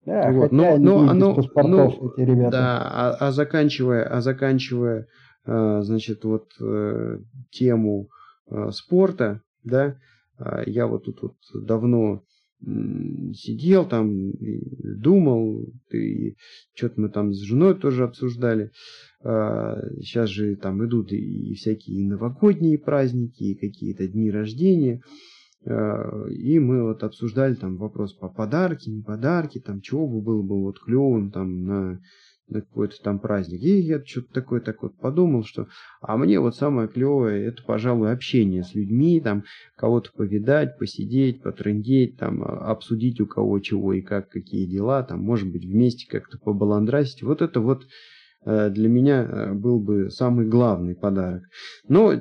Да, 0.05 0.31
вот. 0.31 0.51
но, 0.51 0.77
но, 0.77 1.13
но, 1.13 1.35
но, 1.55 2.11
эти 2.15 2.21
ребята. 2.21 2.51
Да, 2.51 2.81
а, 2.81 3.17
а 3.19 3.31
заканчивая, 3.31 4.05
а 4.05 4.21
заканчивая, 4.21 5.07
э, 5.45 5.79
значит, 5.81 6.23
вот 6.23 6.51
э, 6.61 7.19
тему 7.51 8.09
спорта, 8.71 9.41
да, 9.65 9.97
э, 10.39 10.63
я 10.67 10.87
вот 10.87 11.03
тут 11.05 11.21
вот 11.21 11.35
давно 11.65 12.23
сидел 12.61 13.87
там, 13.87 14.31
думал, 14.81 15.65
и 15.91 16.35
что-то 16.73 17.01
мы 17.01 17.09
там 17.09 17.33
с 17.33 17.39
женой 17.39 17.79
тоже 17.79 18.03
обсуждали. 18.03 18.71
Сейчас 19.21 20.29
а, 20.29 20.33
же 20.33 20.55
там 20.55 20.85
идут 20.85 21.11
и 21.11 21.53
всякие 21.55 22.07
новогодние 22.07 22.77
праздники, 22.77 23.43
и 23.43 23.55
какие-то 23.55 24.07
дни 24.07 24.31
рождения. 24.31 25.01
А, 25.65 26.27
и 26.29 26.59
мы 26.59 26.83
вот 26.83 27.03
обсуждали 27.03 27.55
там 27.55 27.77
вопрос 27.77 28.13
по 28.13 28.29
подарки, 28.29 28.89
не 28.89 29.01
подарки, 29.01 29.59
там 29.59 29.81
чего 29.81 30.07
бы 30.07 30.21
было 30.21 30.41
бы 30.41 30.61
вот 30.61 30.79
клевым 30.79 31.31
там 31.31 31.65
на 31.65 32.01
на 32.49 32.61
какой-то 32.61 32.95
там 33.03 33.19
праздник. 33.19 33.61
И 33.61 33.79
я 33.79 34.03
что-то 34.03 34.33
такое 34.33 34.61
так 34.61 34.81
вот 34.81 34.95
подумал, 34.97 35.43
что 35.43 35.67
а 36.01 36.17
мне 36.17 36.39
вот 36.39 36.55
самое 36.55 36.87
клевое 36.87 37.45
это, 37.45 37.63
пожалуй, 37.63 38.11
общение 38.11 38.63
с 38.63 38.73
людьми, 38.73 39.19
там 39.21 39.43
кого-то 39.75 40.11
повидать, 40.13 40.77
посидеть, 40.77 41.41
потрындеть, 41.41 42.17
там 42.17 42.43
а, 42.43 42.71
обсудить 42.71 43.19
у 43.19 43.27
кого 43.27 43.59
чего 43.59 43.93
и 43.93 44.01
как, 44.01 44.29
какие 44.29 44.65
дела, 44.65 45.03
там, 45.03 45.21
может 45.21 45.51
быть, 45.51 45.65
вместе 45.65 46.07
как-то 46.09 46.37
побаландрасить. 46.37 47.23
Вот 47.23 47.41
это 47.41 47.59
вот 47.59 47.85
для 48.47 48.87
меня 48.87 49.23
э, 49.23 49.53
был 49.53 49.79
бы 49.79 50.09
самый 50.09 50.45
главный 50.45 50.95
подарок. 50.95 51.43
Но, 51.87 52.13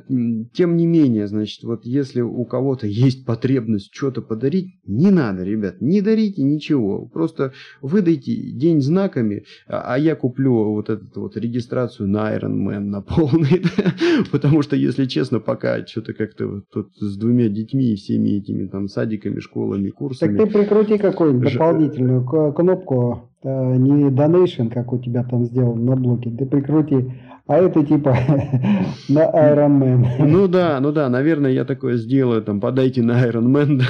тем 0.53 0.77
не 0.77 0.87
менее, 0.87 1.29
значит, 1.29 1.63
вот 1.63 1.85
если 1.85 2.21
у 2.21 2.45
кого-то 2.45 2.87
есть 2.87 3.25
потребность 3.25 3.91
что-то 3.93 4.23
подарить, 4.23 4.81
не 4.87 5.11
надо, 5.11 5.45
ребят, 5.45 5.81
не 5.81 6.01
дарите 6.01 6.43
ничего. 6.43 7.07
Просто 7.07 7.53
выдайте 7.81 8.35
день 8.35 8.81
знаками, 8.81 9.45
а, 9.69 9.95
а 9.95 9.99
я 9.99 10.17
куплю 10.17 10.73
вот 10.73 10.91
эту 10.91 11.21
вот 11.21 11.37
регистрацию 11.37 12.09
на 12.09 12.37
Iron 12.37 12.57
Man 12.67 12.81
на 12.81 13.03
полный. 13.03 13.63
Потому 14.33 14.63
что, 14.63 14.75
если 14.75 15.05
честно, 15.05 15.39
пока 15.39 15.87
что-то 15.87 16.13
как-то 16.13 16.47
вот 16.49 16.65
тут 16.73 16.89
с 16.97 17.17
двумя 17.17 17.49
детьми 17.49 17.93
и 17.93 17.97
всеми 17.97 18.31
этими 18.31 18.67
там 18.67 18.89
садиками, 18.89 19.39
школами, 19.39 19.91
курсами. 19.91 20.37
Так 20.37 20.47
ты 20.49 20.59
прикрути 20.59 20.99
какую-нибудь 20.99 21.53
дополнительную 21.53 22.25
кнопку 22.53 23.31
Э, 23.36 23.36
не 23.45 24.11
donation, 24.11 24.71
как 24.71 24.93
у 24.93 24.99
тебя 24.99 25.25
там 25.25 25.45
сделан 25.45 25.85
на 25.85 25.97
блоке, 25.97 26.31
ты 26.31 26.47
прикрути, 26.47 27.13
а 27.47 27.59
это 27.59 27.85
типа 27.85 28.11
на 29.09 29.21
Iron 29.21 29.79
Man. 29.79 30.07
Ну 30.19 30.49
да, 30.49 30.81
ну 30.81 30.91
да, 30.91 31.09
наверное, 31.09 31.53
я 31.53 31.65
такое 31.65 31.97
сделаю, 31.97 32.43
там, 32.43 32.61
подайте 32.61 33.03
на 33.03 33.25
Iron 33.25 33.47
Man. 33.47 33.83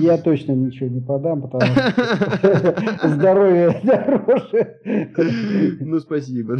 Я 0.00 0.18
точно 0.18 0.52
ничего 0.52 0.88
не 0.88 1.00
подам, 1.00 1.42
потому 1.42 1.72
что 1.72 3.08
здоровье 3.08 3.80
дороже. 3.82 5.78
Ну, 5.80 5.98
спасибо. 6.00 6.58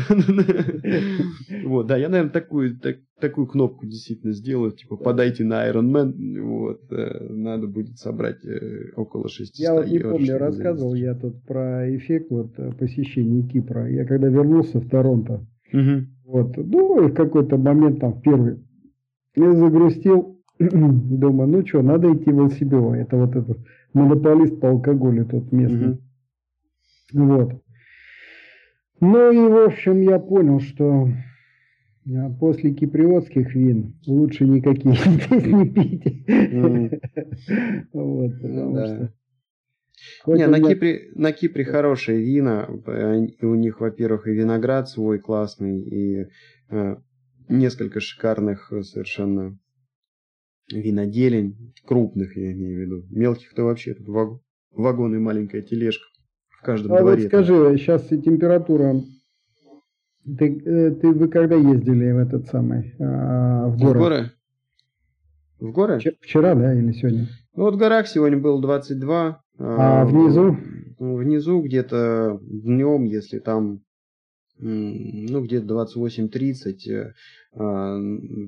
Вот, 1.64 1.86
да, 1.86 1.96
я, 1.96 2.08
наверное, 2.08 2.32
такую, 2.32 2.78
так, 2.78 2.96
такую 3.20 3.46
кнопку 3.46 3.86
действительно 3.86 4.32
сделаю, 4.32 4.72
типа, 4.72 4.96
подайте 4.96 5.44
на 5.44 5.68
Iron 5.68 5.90
Man, 5.90 6.40
вот, 6.40 6.92
э, 6.92 7.28
надо 7.30 7.66
будет 7.66 7.98
собрать 7.98 8.44
э, 8.44 8.92
около 8.96 9.28
600 9.28 9.56
Я 9.56 9.74
вот 9.74 9.86
не 9.86 9.98
помню, 9.98 10.38
рассказывал 10.38 10.94
я 10.94 11.14
тут 11.14 11.42
про 11.44 11.88
эффект 11.96 12.30
вот 12.30 12.58
э, 12.58 12.72
посещения 12.72 13.46
Кипра. 13.46 13.88
Я 13.88 14.04
когда 14.04 14.28
вернулся 14.28 14.80
в 14.80 14.88
Торонто, 14.88 15.46
вот, 16.24 16.56
ну, 16.56 17.06
и 17.06 17.10
в 17.10 17.14
какой-то 17.14 17.56
момент 17.56 18.00
там 18.00 18.14
в 18.14 18.22
первый, 18.22 18.58
я 19.34 19.52
загрустил, 19.52 20.41
думаю, 20.70 21.48
ну 21.48 21.66
что, 21.66 21.82
надо 21.82 22.12
идти 22.12 22.30
в 22.30 22.40
ЛСБО. 22.40 22.94
Это 22.94 23.16
вот 23.16 23.36
этот 23.36 23.58
монополист 23.92 24.60
по 24.60 24.70
алкоголю 24.70 25.26
тот 25.26 25.50
местный. 25.52 25.92
Угу. 27.12 27.24
Вот. 27.24 27.62
Ну 29.00 29.32
и, 29.32 29.48
в 29.48 29.66
общем, 29.66 30.00
я 30.00 30.18
понял, 30.18 30.60
что 30.60 31.08
а, 32.06 32.30
после 32.38 32.72
киприотских 32.72 33.54
вин 33.54 33.94
лучше 34.06 34.44
никакие 34.44 34.94
здесь 35.04 35.46
не 35.46 35.68
пить. 35.68 36.26
Вот, 37.92 38.32
потому 38.40 38.86
что... 38.86 39.12
Не, 40.26 40.46
на, 40.46 40.60
Кипре, 40.60 41.10
на 41.14 41.32
Кипре 41.32 41.64
хорошие 41.64 42.22
вина. 42.22 42.68
У 43.40 43.54
них, 43.54 43.80
во-первых, 43.80 44.26
и 44.26 44.32
виноград 44.32 44.88
свой 44.88 45.20
классный, 45.20 45.80
и 45.80 46.26
э, 46.70 46.96
несколько 47.48 48.00
шикарных 48.00 48.72
совершенно 48.82 49.58
виноделень, 50.70 51.74
крупных 51.86 52.36
я 52.36 52.52
имею 52.52 52.78
в 52.78 52.80
виду. 52.80 53.06
Мелких-то 53.10 53.64
вообще 53.64 53.94
тут 53.94 54.08
ваг... 54.08 54.40
вагон 54.70 55.14
и 55.14 55.18
маленькая 55.18 55.62
тележка 55.62 56.06
в 56.50 56.62
каждом 56.62 56.94
а 56.94 57.00
дворе. 57.00 57.22
Вот 57.22 57.28
скажи, 57.28 57.76
сейчас 57.78 58.06
температура... 58.06 59.00
Ты, 60.24 60.62
э, 60.64 60.90
ты, 60.92 61.12
вы 61.12 61.26
когда 61.28 61.56
ездили 61.56 62.12
в 62.12 62.18
этот 62.18 62.46
самый, 62.46 62.94
а, 63.00 63.66
в 63.66 63.76
горы? 63.76 63.98
В 63.98 64.02
горы? 64.02 64.30
В 65.58 65.72
горы? 65.72 65.98
Вчера, 66.20 66.54
да, 66.54 66.72
или 66.72 66.92
сегодня? 66.92 67.26
Ну, 67.56 67.64
вот 67.64 67.74
в 67.74 67.78
горах 67.78 68.06
сегодня 68.06 68.38
было 68.38 68.60
22. 68.62 69.42
А, 69.58 70.02
а 70.02 70.04
внизу? 70.04 70.56
Внизу 71.00 71.60
где-то 71.60 72.40
днем, 72.40 73.04
если 73.04 73.40
там 73.40 73.80
ну, 74.58 75.42
где-то 75.42 75.66
28-30, 75.74 76.90
э, 76.90 77.12
а, 77.54 77.98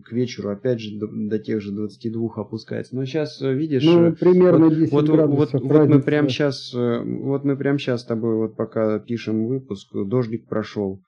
к 0.05 0.12
вечеру 0.12 0.50
опять 0.50 0.80
же 0.80 0.98
до, 0.98 1.09
до 1.09 1.38
тех 1.38 1.61
же 1.61 1.72
22 1.72 2.34
опускается. 2.36 2.94
Но 2.94 3.05
сейчас 3.05 3.40
э, 3.42 3.52
видишь, 3.52 3.84
ну, 3.84 4.12
примерно 4.14 4.70
10 4.70 4.92
вот, 4.92 5.07
градусов 5.07 5.62
вот, 5.62 5.72
вот 5.72 5.88
мы 5.88 6.00
прямо 6.00 6.28
сейчас, 6.28 6.72
э, 6.74 7.02
вот 7.05 7.44
мы 7.44 7.57
прямо 7.57 7.78
сейчас 7.78 8.02
с 8.02 8.05
тобой 8.05 8.36
вот 8.36 8.57
пока 8.57 8.98
пишем 8.98 9.46
выпуск, 9.46 9.90
дождик 9.92 10.46
прошел. 10.46 11.02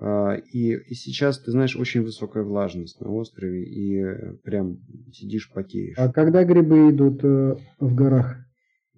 А, 0.00 0.34
и, 0.34 0.74
и 0.74 0.94
сейчас, 0.94 1.38
ты 1.40 1.50
знаешь, 1.50 1.76
очень 1.76 2.02
высокая 2.02 2.42
влажность 2.42 3.00
на 3.00 3.10
острове, 3.10 3.64
и 3.64 4.36
прям 4.42 4.78
сидишь, 5.12 5.50
потеешь. 5.52 5.96
А 5.98 6.12
когда 6.12 6.44
грибы 6.44 6.90
идут 6.90 7.22
в 7.22 7.94
горах? 7.94 8.38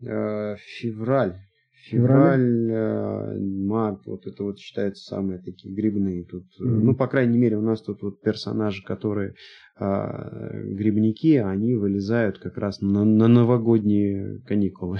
Февраль. 0.01 1.36
Февраль, 1.89 2.70
э, 2.70 3.39
март, 3.41 4.07
вот 4.07 4.26
это 4.26 4.45
вот 4.45 4.59
считается 4.59 5.05
самые 5.05 5.39
такие 5.41 5.74
грибные 5.74 6.24
тут. 6.24 6.45
Mm-hmm. 6.61 6.81
Ну, 6.83 6.95
по 6.95 7.07
крайней 7.07 7.39
мере, 7.39 7.57
у 7.57 7.62
нас 7.62 7.83
тут 7.83 8.03
вот 8.03 8.20
персонажи, 8.20 8.83
которые 8.85 9.35
э, 9.78 10.62
грибники, 10.74 11.37
они 11.37 11.74
вылезают 11.74 12.39
как 12.39 12.59
раз 12.59 12.81
на, 12.81 13.05
на 13.05 13.28
новогодние 13.28 14.41
каникулы. 14.47 14.99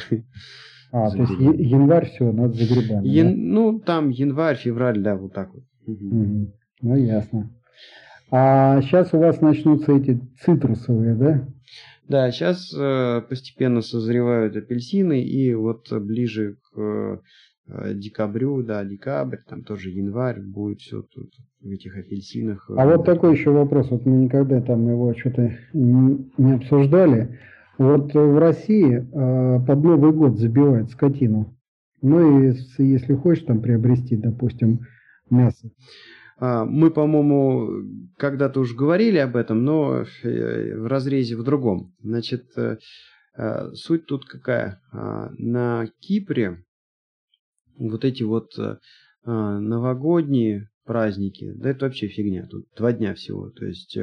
А, 0.93 1.09
то 1.09 1.19
есть 1.19 1.33
январь 1.39 2.07
все, 2.07 2.33
надо 2.33 2.55
за 2.55 2.75
грибами. 2.75 3.07
Ян, 3.07 3.29
да? 3.29 3.35
Ну, 3.37 3.79
там 3.79 4.09
январь, 4.09 4.57
февраль, 4.57 5.01
да, 5.01 5.15
вот 5.15 5.33
так 5.33 5.55
вот. 5.55 5.63
Угу. 5.87 6.53
Ну, 6.83 6.97
ясно. 6.97 7.51
А 8.33 8.81
сейчас 8.83 9.13
у 9.13 9.19
вас 9.19 9.41
начнутся 9.41 9.93
эти 9.93 10.21
цитрусовые, 10.41 11.15
да? 11.15 11.49
Да, 12.11 12.29
сейчас 12.33 12.75
э, 12.77 13.23
постепенно 13.29 13.83
созревают 13.83 14.57
апельсины, 14.57 15.23
и 15.23 15.55
вот 15.55 15.93
ближе 15.93 16.57
к 16.57 16.77
э, 16.77 17.95
декабрю, 17.95 18.65
да, 18.65 18.85
декабрь, 18.85 19.37
там 19.49 19.63
тоже 19.63 19.91
январь, 19.91 20.41
будет 20.41 20.81
все 20.81 21.03
тут 21.03 21.31
в 21.61 21.71
этих 21.71 21.97
апельсинах. 21.97 22.69
А 22.77 22.85
вот 22.85 23.05
такой 23.05 23.37
еще 23.37 23.51
вопрос, 23.51 23.93
вот 23.93 24.07
мы 24.07 24.25
никогда 24.25 24.61
там 24.61 24.91
его 24.91 25.15
что-то 25.15 25.57
не, 25.73 26.29
не 26.37 26.55
обсуждали. 26.55 27.39
Вот 27.79 28.13
в 28.13 28.39
России 28.41 28.97
э, 28.97 29.65
под 29.65 29.85
Новый 29.85 30.11
год 30.11 30.37
забивают 30.37 30.91
скотину. 30.91 31.57
Ну 32.03 32.41
и 32.41 32.55
если 32.79 33.15
хочешь 33.15 33.45
там 33.45 33.63
приобрести, 33.63 34.17
допустим, 34.17 34.81
мясо. 35.31 35.71
А, 36.41 36.65
мы, 36.65 36.91
по-моему, 36.91 37.87
когда-то 38.17 38.61
уже 38.61 38.75
говорили 38.75 39.19
об 39.19 39.37
этом, 39.37 39.63
но 39.63 40.05
э, 40.23 40.75
в 40.75 40.87
разрезе 40.87 41.37
в 41.37 41.45
другом. 41.45 41.95
Значит, 42.03 42.47
э, 42.57 42.79
э, 43.37 43.73
суть 43.75 44.07
тут 44.07 44.25
какая? 44.25 44.81
А, 44.91 45.31
на 45.37 45.87
Кипре 46.01 46.65
вот 47.79 48.05
эти 48.05 48.23
вот 48.23 48.53
новогодние 49.25 50.71
праздники, 50.85 51.53
да 51.55 51.71
это 51.71 51.87
вообще 51.87 52.09
фигня, 52.09 52.47
тут 52.47 52.67
два 52.77 52.93
дня 52.93 53.15
всего, 53.15 53.51
то 53.51 53.65
есть 53.67 53.97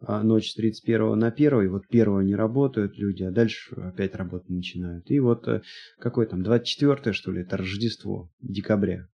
а, 0.00 0.22
ночь 0.22 0.50
с 0.50 0.54
31 0.54 1.18
на 1.18 1.28
1, 1.28 1.62
и 1.62 1.66
вот 1.66 1.84
1 1.88 2.26
не 2.26 2.34
работают 2.34 2.96
люди, 2.96 3.24
а 3.24 3.32
дальше 3.32 3.74
опять 3.74 4.14
работать 4.14 4.50
начинают. 4.50 5.10
И 5.10 5.20
вот 5.20 5.48
какой 5.98 6.26
там, 6.26 6.42
24 6.42 7.12
что 7.12 7.32
ли, 7.32 7.42
это 7.42 7.56
Рождество, 7.56 8.30
декабря. 8.40 9.08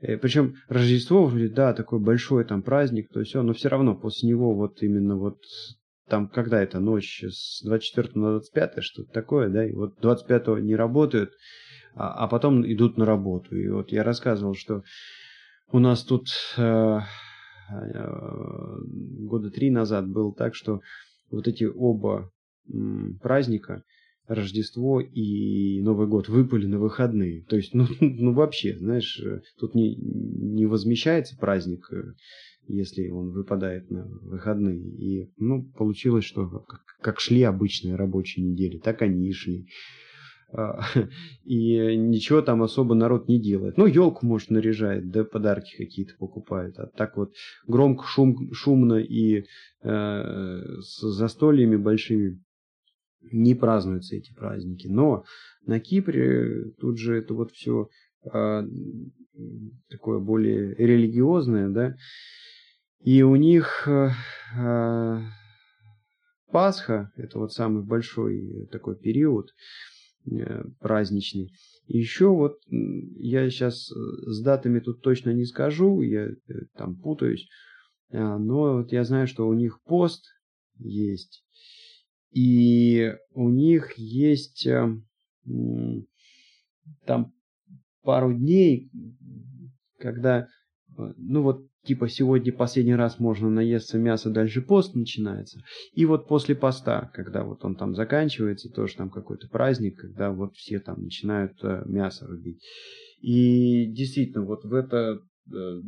Э, 0.00 0.16
Причем 0.16 0.54
Рождество 0.68 1.26
вроде, 1.26 1.48
да, 1.48 1.72
такой 1.72 2.00
большой 2.00 2.44
там 2.44 2.62
праздник, 2.62 3.08
то 3.10 3.22
все, 3.22 3.42
но 3.42 3.52
все 3.52 3.68
равно 3.68 3.94
после 3.94 4.28
него 4.28 4.54
вот 4.54 4.82
именно 4.82 5.16
вот 5.16 5.38
там, 6.08 6.28
когда 6.28 6.62
это 6.62 6.78
ночь 6.78 7.24
с 7.24 7.62
24 7.64 8.10
на 8.14 8.30
25, 8.32 8.82
что-то 8.82 9.12
такое, 9.12 9.48
да, 9.48 9.66
и 9.66 9.72
вот 9.72 9.98
25 10.00 10.62
не 10.62 10.76
работают, 10.76 11.32
а, 11.94 12.24
а 12.24 12.28
потом 12.28 12.64
идут 12.70 12.96
на 12.96 13.04
работу. 13.06 13.56
И 13.56 13.68
вот 13.68 13.90
я 13.90 14.04
рассказывал, 14.04 14.54
что 14.54 14.82
у 15.72 15.78
нас 15.80 16.04
тут 16.04 16.28
э, 16.56 17.00
э, 17.70 18.06
года 19.28 19.50
три 19.50 19.70
назад 19.70 20.08
было 20.08 20.32
так, 20.32 20.54
что 20.54 20.80
вот 21.30 21.48
эти 21.48 21.64
оба 21.64 22.30
праздника, 23.20 23.82
Рождество 24.28 25.00
и 25.00 25.80
Новый 25.82 26.06
год 26.06 26.28
выпали 26.28 26.66
на 26.66 26.78
выходные. 26.78 27.44
То 27.44 27.56
есть, 27.56 27.74
ну, 27.74 27.86
ну 28.00 28.32
вообще, 28.32 28.76
знаешь, 28.76 29.20
э, 29.20 29.40
тут 29.58 29.74
не, 29.74 29.94
не 29.96 30.66
возмещается 30.66 31.36
праздник, 31.36 31.88
э, 31.92 32.14
если 32.68 33.08
он 33.08 33.30
выпадает 33.30 33.90
на 33.90 34.06
выходные. 34.06 34.80
И, 34.80 35.30
ну, 35.36 35.64
получилось, 35.76 36.24
что 36.24 36.48
как, 36.48 36.80
как 37.00 37.20
шли 37.20 37.42
обычные 37.42 37.94
рабочие 37.94 38.44
недели, 38.44 38.78
так 38.78 39.02
они 39.02 39.28
и 39.28 39.32
шли. 39.32 39.66
А, 40.52 40.80
и 41.44 41.96
ничего 41.96 42.40
там 42.42 42.62
особо 42.62 42.94
народ 42.94 43.28
не 43.28 43.40
делает. 43.40 43.76
Ну, 43.76 43.86
елку, 43.86 44.26
может, 44.26 44.50
наряжает, 44.50 45.10
да 45.10 45.24
подарки 45.24 45.76
какие-то 45.76 46.14
покупает. 46.18 46.78
А 46.78 46.86
так 46.86 47.16
вот 47.16 47.32
громко, 47.66 48.04
шум, 48.06 48.52
шумно 48.52 48.94
и 48.94 49.44
э, 49.82 50.62
с 50.80 51.00
застольями 51.00 51.76
большими 51.76 52.40
не 53.32 53.54
празднуются 53.54 54.16
эти 54.16 54.32
праздники. 54.34 54.86
Но 54.86 55.24
на 55.64 55.80
Кипре 55.80 56.70
тут 56.78 56.98
же 56.98 57.16
это 57.16 57.34
вот 57.34 57.52
все 57.52 57.88
э, 58.24 58.62
такое 59.88 60.18
более 60.18 60.74
религиозное, 60.74 61.68
да, 61.68 61.96
и 63.06 63.22
у 63.22 63.36
них 63.36 63.86
э, 63.86 64.10
э, 64.58 65.20
Пасха, 66.50 67.12
это 67.16 67.38
вот 67.38 67.52
самый 67.52 67.84
большой 67.84 68.66
такой 68.72 68.96
период 68.96 69.50
э, 70.28 70.64
праздничный. 70.80 71.52
Еще 71.86 72.28
вот 72.28 72.58
я 72.68 73.48
сейчас 73.48 73.86
с 73.86 74.42
датами 74.42 74.80
тут 74.80 75.02
точно 75.02 75.30
не 75.30 75.44
скажу, 75.44 76.02
я 76.02 76.30
там 76.74 76.96
путаюсь, 76.96 77.48
но 78.10 78.78
вот 78.78 78.90
я 78.90 79.04
знаю, 79.04 79.28
что 79.28 79.46
у 79.46 79.54
них 79.54 79.80
пост 79.84 80.24
есть, 80.78 81.44
и 82.36 83.14
у 83.32 83.48
них 83.48 83.94
есть 83.96 84.68
там 87.06 87.32
пару 88.02 88.34
дней, 88.34 88.90
когда, 89.98 90.46
ну 90.96 91.40
вот 91.40 91.66
типа 91.84 92.08
сегодня 92.10 92.52
последний 92.52 92.94
раз 92.94 93.18
можно 93.18 93.48
наесться 93.48 93.98
мяса, 93.98 94.28
дальше 94.28 94.60
пост 94.60 94.94
начинается. 94.94 95.62
И 95.94 96.04
вот 96.04 96.28
после 96.28 96.54
поста, 96.54 97.10
когда 97.14 97.42
вот 97.42 97.64
он 97.64 97.74
там 97.74 97.94
заканчивается, 97.94 98.68
тоже 98.68 98.96
там 98.96 99.08
какой-то 99.08 99.48
праздник, 99.48 99.96
когда 99.98 100.30
вот 100.30 100.56
все 100.56 100.78
там 100.78 101.04
начинают 101.04 101.52
э, 101.62 101.84
мясо 101.86 102.26
рубить. 102.26 102.62
И 103.22 103.86
действительно, 103.86 104.44
вот 104.44 104.64
в 104.64 104.74
это 104.74 105.20
э, 105.50 105.80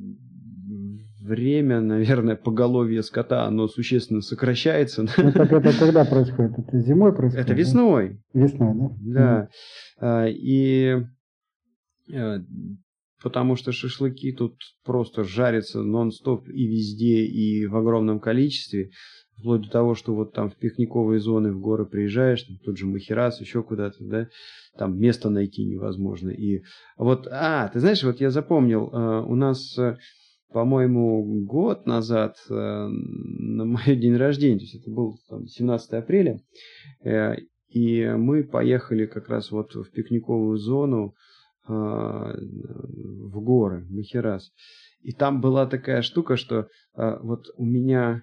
время, 1.21 1.81
наверное, 1.81 2.37
поголовье 2.37 3.03
скота, 3.03 3.45
оно 3.45 3.69
существенно 3.69 4.21
сокращается. 4.21 5.03
Ну 5.03 5.33
так 5.33 5.53
это 5.53 5.79
когда 5.79 6.05
происходит? 6.05 6.59
Это 6.59 6.79
зимой 6.81 7.15
происходит? 7.15 7.47
Это 7.47 7.55
весной. 7.55 8.21
Весной, 8.33 8.75
да? 9.01 9.49
Да. 10.01 10.29
Mm. 10.29 10.33
И 10.33 10.97
э, 12.13 12.39
потому 13.23 13.57
что 13.57 13.73
шашлыки 13.73 14.33
тут 14.33 14.55
просто 14.85 15.25
жарятся 15.25 15.83
нон-стоп 15.83 16.49
и 16.49 16.67
везде, 16.67 17.25
и 17.25 17.67
в 17.67 17.77
огромном 17.77 18.21
количестве, 18.21 18.91
вплоть 19.39 19.63
до 19.63 19.71
того, 19.71 19.95
что 19.95 20.15
вот 20.15 20.33
там 20.33 20.51
в 20.51 20.57
пикниковые 20.57 21.21
зоны 21.21 21.53
в 21.53 21.61
горы 21.61 21.87
приезжаешь, 21.87 22.43
там, 22.43 22.57
тут 22.65 22.79
же 22.79 22.87
Махерас, 22.87 23.41
еще 23.41 23.63
куда-то, 23.63 23.97
да, 24.01 24.29
там 24.77 24.99
место 24.99 25.31
найти 25.31 25.65
невозможно. 25.65 26.31
И 26.31 26.63
вот, 26.97 27.27
а, 27.31 27.69
ты 27.69 27.81
знаешь, 27.81 28.03
вот 28.03 28.21
я 28.21 28.31
запомнил, 28.31 28.89
э, 28.89 29.23
у 29.27 29.35
нас, 29.35 29.77
э, 29.79 29.97
по-моему, 30.53 31.45
год 31.45 31.87
назад 31.87 32.37
э, 32.49 32.55
на 32.55 33.65
мой 33.65 33.83
день 33.97 34.17
рождения, 34.17 34.59
то 34.59 34.65
есть 34.65 34.77
это 34.77 34.91
был 34.91 35.19
там, 35.29 35.47
17 35.47 35.93
апреля, 35.93 36.41
и 37.69 38.05
мы 38.17 38.45
поехали 38.45 39.07
как 39.07 39.29
раз 39.29 39.51
вот 39.51 39.75
в 39.75 39.91
пикниковую 39.91 40.57
зону, 40.57 41.15
а, 41.67 42.35
в 42.35 43.41
горы, 43.43 43.85
в 43.85 43.91
Махерас. 43.91 44.51
И 45.03 45.13
там 45.13 45.43
была 45.43 45.67
такая 45.67 46.01
штука, 46.01 46.39
что 46.39 46.69
вот 46.95 47.51
у 47.57 47.65
меня 47.67 48.23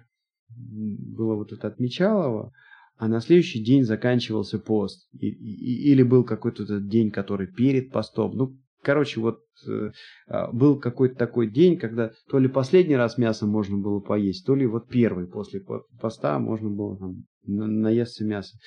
было 0.50 1.36
вот 1.36 1.52
это 1.52 1.68
отмечалово, 1.68 2.52
а 2.98 3.08
на 3.08 3.20
следующий 3.20 3.64
день 3.64 3.84
заканчивался 3.84 4.58
пост. 4.58 5.08
И, 5.14 5.28
и, 5.28 5.92
или 5.92 6.04
был 6.04 6.24
какой-то 6.24 6.80
день, 6.80 7.12
который 7.12 7.48
перед 7.48 7.92
постом. 7.92 8.36
Ну, 8.36 8.58
короче, 8.86 9.20
вот 9.20 9.40
э, 9.68 9.92
а, 10.28 10.52
был 10.52 10.80
какой-то 10.80 11.16
такой 11.16 11.50
день, 11.50 11.78
когда 11.78 12.12
то 12.30 12.38
ли 12.38 12.48
последний 12.48 12.96
раз 12.96 13.18
мясо 13.18 13.48
можно 13.48 13.78
было 13.78 14.00
поесть, 14.00 14.46
то 14.46 14.56
ли 14.56 14.66
вот 14.68 14.88
первый 14.88 15.28
после 15.28 15.62
поста 16.00 16.38
можно 16.40 16.70
было 16.70 16.98
там 16.98 17.26
наесться 17.48 18.24
мяса. 18.24 18.58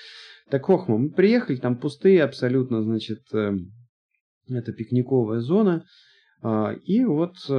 Так, 0.50 0.66
хохма, 0.66 0.98
мы 0.98 1.10
приехали, 1.10 1.56
там 1.56 1.78
пустые 1.78 2.24
абсолютно, 2.24 2.82
значит, 2.82 3.20
э, 3.32 3.52
это 4.48 4.72
пикниковая 4.72 5.40
зона. 5.40 5.84
А, 6.42 6.72
и 6.72 7.04
вот 7.04 7.36
э, 7.48 7.52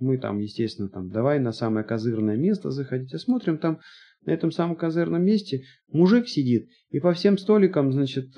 мы 0.00 0.18
там, 0.18 0.38
естественно, 0.38 0.88
там, 0.88 1.10
давай 1.10 1.40
на 1.40 1.52
самое 1.52 1.84
козырное 1.84 2.36
место 2.36 2.70
заходить. 2.70 3.12
И 3.12 3.18
смотрим, 3.18 3.58
там 3.58 3.80
на 4.24 4.30
этом 4.30 4.52
самом 4.52 4.76
козырном 4.76 5.24
месте 5.24 5.62
мужик 5.92 6.28
сидит 6.28 6.68
и 6.90 7.00
по 7.00 7.12
всем 7.12 7.38
столикам, 7.38 7.92
значит, 7.92 8.28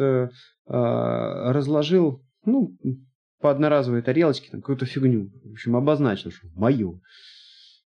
а, 0.73 1.53
разложил, 1.53 2.23
ну, 2.45 2.77
по 3.41 3.51
одноразовой 3.51 4.03
тарелочке 4.03 4.51
там 4.51 4.61
какую-то 4.61 4.87
фигню. 4.87 5.31
В 5.45 5.53
общем, 5.53 5.77
обозначил, 5.77 6.31
что 6.31 6.49
мою. 6.55 7.01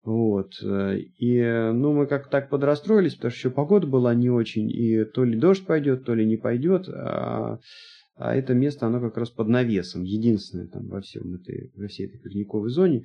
Вот. 0.02 0.54
Э, 0.62 0.96
и, 0.98 1.42
ну, 1.72 1.92
мы 1.92 2.06
как 2.06 2.28
так 2.28 2.50
подрастроились, 2.50 3.14
потому 3.14 3.30
что 3.30 3.38
еще 3.38 3.50
погода 3.50 3.86
была 3.86 4.14
не 4.14 4.30
очень, 4.30 4.70
и 4.70 5.04
то 5.04 5.24
ли 5.24 5.38
дождь 5.38 5.64
пойдет, 5.64 6.04
то 6.04 6.14
ли 6.14 6.26
не 6.26 6.36
пойдет. 6.36 6.88
А 6.88 7.58
а 8.16 8.34
это 8.34 8.54
место, 8.54 8.86
оно 8.86 9.00
как 9.00 9.16
раз 9.16 9.30
под 9.30 9.48
навесом, 9.48 10.04
единственное 10.04 10.66
там 10.66 10.86
во, 10.88 11.00
всем 11.00 11.34
этой, 11.34 11.72
во 11.74 11.88
всей 11.88 12.06
этой 12.06 12.18
пикниковой 12.18 12.70
зоне. 12.70 13.04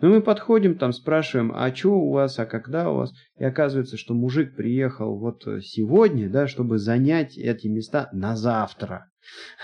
Но 0.00 0.10
мы 0.10 0.20
подходим, 0.20 0.76
там 0.76 0.92
спрашиваем, 0.92 1.52
а 1.54 1.74
что 1.74 1.92
у 1.92 2.12
вас, 2.12 2.38
а 2.38 2.44
когда 2.44 2.90
у 2.90 2.96
вас? 2.96 3.14
И 3.38 3.44
оказывается, 3.44 3.96
что 3.96 4.12
мужик 4.12 4.54
приехал 4.54 5.18
вот 5.18 5.42
сегодня, 5.62 6.28
да, 6.28 6.46
чтобы 6.46 6.78
занять 6.78 7.38
эти 7.38 7.66
места 7.66 8.10
на 8.12 8.36
завтра. 8.36 9.10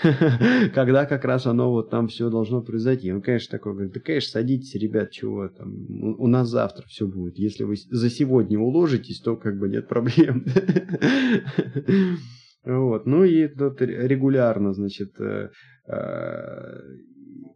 Когда 0.73 1.05
как 1.05 1.23
раз 1.23 1.45
оно 1.45 1.71
вот 1.71 1.89
там 1.89 2.07
все 2.07 2.29
должно 2.29 2.61
произойти. 2.61 3.13
Он, 3.13 3.21
конечно, 3.21 3.57
такой 3.57 3.73
говорит, 3.73 3.93
да, 3.93 3.99
конечно, 3.99 4.31
садитесь, 4.31 4.75
ребят, 4.75 5.11
чего 5.11 5.47
там, 5.47 5.73
у 6.17 6.27
нас 6.27 6.49
завтра 6.49 6.85
все 6.87 7.07
будет. 7.07 7.37
Если 7.37 7.63
вы 7.63 7.75
за 7.75 8.09
сегодня 8.09 8.59
уложитесь, 8.59 9.21
то 9.21 9.35
как 9.35 9.57
бы 9.57 9.69
нет 9.69 9.87
проблем. 9.87 10.45
Вот. 12.65 13.05
Ну 13.05 13.25
и 13.25 13.49
тут 13.49 13.81
регулярно, 13.81 14.71
значит, 14.71 15.19
э, 15.19 15.49
э, 15.85 16.79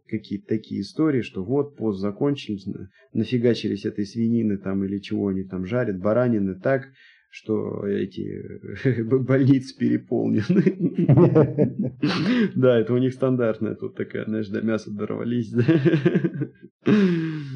какие-то 0.08 0.46
такие 0.46 0.80
истории, 0.80 1.22
что 1.22 1.44
вот 1.44 1.76
пост 1.76 2.00
закончились, 2.00 2.66
нафигачились 3.12 3.84
этой 3.84 4.06
свинины 4.06 4.58
там 4.58 4.84
или 4.84 4.98
чего 4.98 5.28
они 5.28 5.44
там 5.44 5.66
жарят, 5.66 6.00
баранины 6.00 6.54
так, 6.54 6.88
что 7.30 7.86
эти 7.86 9.02
больницы 9.02 9.76
переполнены. 9.76 11.98
Да, 12.54 12.78
это 12.78 12.94
у 12.94 12.98
них 12.98 13.12
стандартная 13.12 13.74
тут 13.74 13.96
такая, 13.96 14.24
знаешь, 14.24 14.48
до 14.48 14.62
мяса 14.62 14.90
дорвались. 14.90 15.52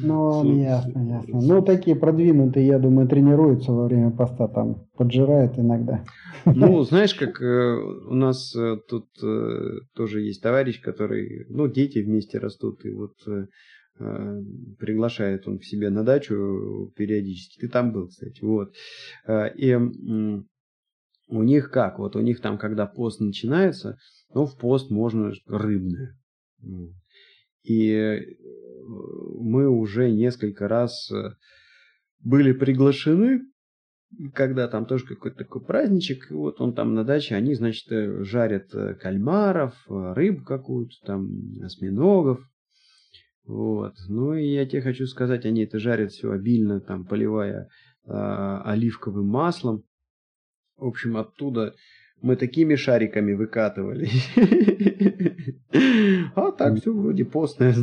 Ну, 0.05 0.57
ясно, 0.57 0.99
ясно. 0.99 1.41
Ну, 1.41 1.61
такие 1.61 1.95
продвинутые, 1.95 2.67
я 2.67 2.79
думаю, 2.79 3.07
тренируются 3.07 3.71
во 3.71 3.85
время 3.85 4.11
поста, 4.11 4.47
там, 4.47 4.85
поджирают 4.97 5.57
иногда. 5.57 6.03
Ну, 6.45 6.81
знаешь, 6.83 7.13
как 7.13 7.41
э, 7.41 7.75
у 8.09 8.13
нас 8.13 8.53
э, 8.55 8.77
тут 8.89 9.05
э, 9.23 9.79
тоже 9.95 10.21
есть 10.21 10.41
товарищ, 10.41 10.81
который, 10.81 11.45
ну, 11.49 11.67
дети 11.67 11.99
вместе 11.99 12.37
растут, 12.37 12.83
и 12.83 12.91
вот 12.91 13.13
Э, 13.99 14.41
приглашает 14.79 15.47
он 15.47 15.59
к 15.59 15.63
себе 15.63 15.89
на 15.89 16.03
дачу 16.03 16.91
периодически. 16.95 17.59
Ты 17.59 17.69
там 17.69 17.93
был, 17.93 18.07
кстати. 18.07 18.43
Вот. 18.43 18.73
Э, 19.27 19.53
и 19.55 19.75
у 19.75 21.43
них 21.43 21.71
как? 21.71 21.99
Вот 21.99 22.15
у 22.15 22.19
них 22.19 22.41
там, 22.41 22.57
когда 22.57 22.85
пост 22.87 23.19
начинается, 23.19 23.97
ну, 24.33 24.45
в 24.45 24.57
пост 24.57 24.89
можно 24.89 25.31
рыбное. 25.47 26.17
И 27.63 27.91
э, 27.91 28.21
мы 29.39 29.69
уже 29.69 30.11
несколько 30.11 30.67
раз 30.67 31.11
были 32.19 32.51
приглашены, 32.51 33.41
когда 34.33 34.67
там 34.67 34.85
тоже 34.85 35.05
какой-то 35.05 35.37
такой 35.37 35.63
праздничек, 35.63 36.29
вот 36.29 36.61
он 36.61 36.75
там 36.75 36.93
на 36.93 37.03
даче, 37.03 37.35
они, 37.35 37.55
значит, 37.55 37.87
жарят 38.25 38.69
кальмаров, 38.99 39.73
рыбу 39.87 40.43
какую-то, 40.43 40.95
там, 41.03 41.29
осьминогов, 41.63 42.39
вот. 43.45 43.95
Ну 44.07 44.35
и 44.35 44.45
я 44.45 44.65
тебе 44.65 44.81
хочу 44.81 45.05
сказать, 45.05 45.45
они 45.45 45.63
это 45.63 45.79
жарят 45.79 46.11
все 46.11 46.31
обильно, 46.31 46.79
там, 46.79 47.05
поливая 47.05 47.67
э, 48.05 48.11
оливковым 48.65 49.27
маслом. 49.27 49.83
В 50.77 50.85
общем, 50.85 51.17
оттуда 51.17 51.75
мы 52.21 52.35
такими 52.37 52.75
шариками 52.75 53.33
выкатывали. 53.33 54.09
Так 56.57 56.79
все 56.79 56.93
вроде 56.93 57.25
постное, 57.25 57.73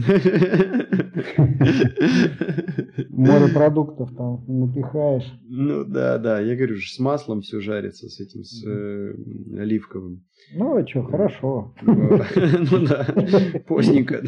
Море 3.08 3.48
продуктов 3.52 4.14
там 4.16 4.44
напихаешь. 4.46 5.30
Ну 5.48 5.84
да, 5.84 6.18
да, 6.18 6.40
я 6.40 6.56
говорю, 6.56 6.76
с 6.76 6.98
маслом 6.98 7.40
все 7.42 7.60
жарится, 7.60 8.08
с 8.08 8.20
этим, 8.20 8.44
с 8.44 8.64
э, 8.66 9.14
оливковым. 9.58 10.22
Ну, 10.54 10.76
а 10.76 10.86
что, 10.86 11.02
хорошо. 11.02 11.74
Ну 11.82 12.86
да, 12.86 13.06
постненько. 13.66 14.22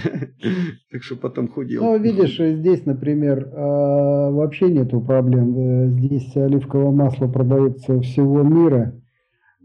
Так 0.91 1.03
что 1.03 1.17
потом 1.17 1.49
худел. 1.49 1.83
Ну, 1.83 1.99
видишь, 1.99 2.37
здесь, 2.37 2.85
например, 2.87 3.49
а, 3.55 4.31
вообще 4.31 4.71
нету 4.71 5.01
проблем. 5.01 5.97
Здесь 5.99 6.37
оливковое 6.37 6.91
масло 6.91 7.27
продается 7.27 8.01
всего 8.01 8.43
мира. 8.43 8.95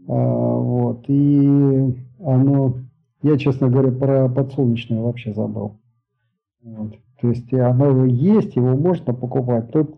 А, 0.08 0.12
вот. 0.12 1.04
И 1.08 1.94
оно... 2.20 2.78
Я, 3.22 3.36
честно 3.36 3.68
говоря, 3.68 3.90
про 3.90 4.28
подсолнечное 4.28 5.00
вообще 5.00 5.34
забыл. 5.34 5.80
Вот. 6.62 6.94
То 7.20 7.28
есть 7.28 7.52
оно 7.52 8.04
есть, 8.04 8.54
его 8.56 8.76
можно 8.76 9.12
покупать. 9.12 9.70
Тут, 9.72 9.96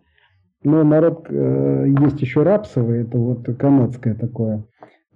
но 0.63 0.83
народ, 0.85 1.27
э, 1.29 1.87
есть 2.01 2.21
еще 2.23 2.43
рапсовое, 2.43 3.03
это 3.03 3.19
вот 3.19 3.45
канадское 3.59 4.15
такое 4.15 4.65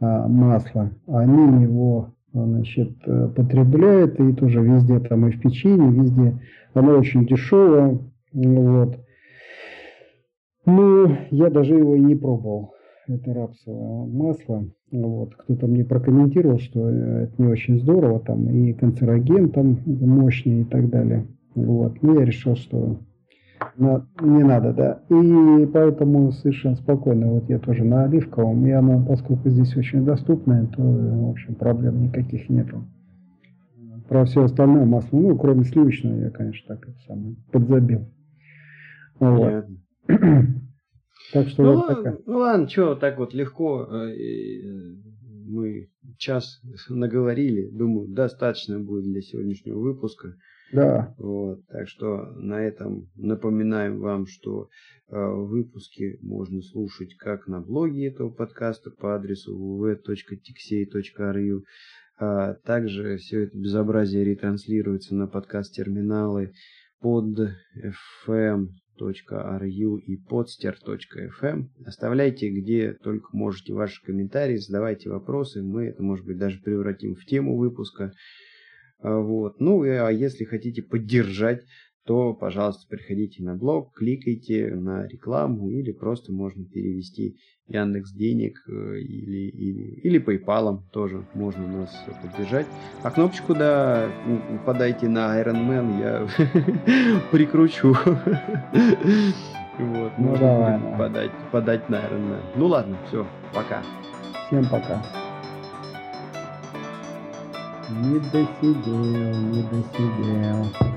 а, 0.01 0.29
масло. 0.29 0.91
Они 1.07 1.63
его 1.63 2.13
значит, 2.33 2.97
э, 3.07 3.29
потребляют 3.29 4.21
и 4.21 4.33
тоже 4.35 4.61
везде, 4.61 5.01
там 5.01 5.27
и 5.27 5.31
в 5.31 5.41
печенье, 5.41 5.91
везде. 5.91 6.41
Оно 6.75 6.99
очень 6.99 7.27
дешевое. 7.27 7.99
Вот. 8.33 8.99
Ну, 10.67 11.17
я 11.31 11.51
даже 11.51 11.75
его 11.75 11.95
и 11.95 12.01
не 12.01 12.17
пробовал. 12.17 12.75
Это 13.07 13.33
рапсовое 13.33 14.07
масло. 14.07 14.65
Вот. 14.95 15.35
Кто-то 15.35 15.67
мне 15.67 15.85
прокомментировал, 15.85 16.61
что 16.61 16.89
это 16.89 17.33
не 17.39 17.49
очень 17.49 17.81
здорово, 17.81 18.21
там 18.21 18.49
и 18.49 18.73
канцероген 18.73 19.51
там 19.51 19.79
мощный 19.87 20.61
и 20.61 20.65
так 20.65 20.89
далее. 20.89 21.27
Вот. 21.57 22.01
Но 22.01 22.21
я 22.21 22.25
решил, 22.25 22.55
что 22.55 23.01
на, 23.77 24.07
не 24.23 24.45
надо, 24.45 24.73
да. 24.73 25.01
И 25.09 25.67
поэтому 25.67 26.31
совершенно 26.31 26.77
спокойно, 26.77 27.27
вот 27.27 27.49
я 27.49 27.59
тоже 27.59 27.83
на 27.83 28.05
оливковом, 28.05 28.65
и 28.67 28.71
оно, 28.71 29.05
поскольку 29.05 29.49
здесь 29.49 29.77
очень 29.77 30.05
доступное, 30.05 30.67
то, 30.67 30.81
в 30.81 31.31
общем, 31.31 31.57
проблем 31.57 32.05
никаких 32.05 32.49
нету. 32.49 32.85
Про 34.09 34.27
все 34.27 34.45
остальное 34.45 34.85
масло, 34.85 35.19
ну, 35.19 35.37
кроме 35.37 35.65
сливочного, 35.65 36.21
я, 36.21 36.31
конечно, 36.31 36.77
так 36.77 36.89
это 36.89 36.99
самое, 37.09 37.35
подзабил. 37.51 38.07
Вот. 39.19 39.67
Так 41.35 41.49
что 41.49 41.63
ну, 41.65 41.75
вот 41.75 41.89
такая. 41.89 42.19
Ну 42.27 42.39
ладно, 42.39 42.69
что, 42.69 42.95
так 42.95 43.19
вот 43.19 43.35
легко 43.35 43.89
э, 43.91 44.15
э, 44.15 44.63
мы 45.47 45.91
час 46.17 46.61
наговорили. 46.89 47.69
Думаю, 47.71 48.07
достаточно 48.09 48.79
будет 48.79 49.03
для 49.05 49.21
сегодняшнего 49.21 49.81
выпуска. 49.81 50.37
Да. 50.73 51.13
Вот, 51.19 51.67
так 51.67 51.89
что 51.89 52.31
на 52.37 52.65
этом 52.65 53.11
напоминаем 53.17 53.99
вам, 53.99 54.27
что 54.27 54.69
э, 55.09 55.17
выпуски 55.17 56.19
можно 56.23 56.63
слушать 56.63 57.17
как 57.17 57.49
на 57.49 57.61
блоге 57.61 58.07
этого 58.07 58.31
подкаста 58.31 58.93
по 58.93 59.17
адресу 59.17 59.57
www.tixey.ru. 59.57 61.65
А 62.17 62.55
также 62.55 63.17
все 63.17 63.43
это 63.43 63.59
безобразие 63.59 64.23
ретранслируется 64.25 65.17
на 65.17 65.27
подкаст-терминалы 65.27 66.53
под 67.01 67.41
FM 67.77 68.69
ru 68.99 69.99
и 69.99 70.17
podster.fm. 70.17 71.69
Оставляйте 71.85 72.51
где 72.51 72.93
только 72.93 73.29
можете 73.33 73.73
ваши 73.73 74.03
комментарии, 74.03 74.57
задавайте 74.57 75.11
вопросы. 75.11 75.63
Мы 75.63 75.87
это, 75.87 76.03
может 76.03 76.25
быть, 76.25 76.39
даже 76.39 76.61
превратим 76.61 77.15
в 77.15 77.25
тему 77.25 77.57
выпуска. 77.57 78.13
А, 79.01 79.19
вот. 79.19 79.61
Ну, 79.61 79.83
а 79.83 80.11
если 80.11 80.45
хотите 80.45 80.83
поддержать, 80.83 81.65
то, 82.07 82.35
пожалуйста, 82.35 82.87
приходите 82.89 83.43
на 83.43 83.57
блог, 83.57 83.95
кликайте 83.95 84.75
на 84.75 85.07
рекламу 85.07 85.71
или 85.71 85.91
просто 85.91 86.33
можно 86.33 86.65
перевести 86.65 87.37
Яндекс 87.67 88.13
денег 88.13 88.63
э, 88.69 88.99
или, 88.99 89.49
или, 89.49 90.01
или 90.03 90.23
PayPal 90.23 90.83
тоже 90.93 91.25
можно 91.33 91.67
нас 91.67 92.05
поддержать. 92.23 92.67
А 93.03 93.11
кнопочку, 93.11 93.55
да, 93.55 94.11
подайте 94.67 95.09
на 95.09 95.41
Iron 95.41 95.67
Man, 95.67 95.99
я 95.99 97.23
прикручу. 97.33 97.97
Вот, 99.79 100.13
ну, 100.19 100.37
давай, 100.37 100.79
подать, 100.99 101.31
подать 101.51 101.89
на 101.89 101.97
Iron 101.97 102.29
Man. 102.29 102.43
Ну 102.57 102.67
ладно, 102.67 102.99
все, 103.09 103.27
пока. 103.55 103.83
Всем 104.47 104.65
пока. 104.69 105.03
Не 107.91 108.19
досидел, 108.19 109.35
не 109.41 109.63
досидел. 109.63 110.94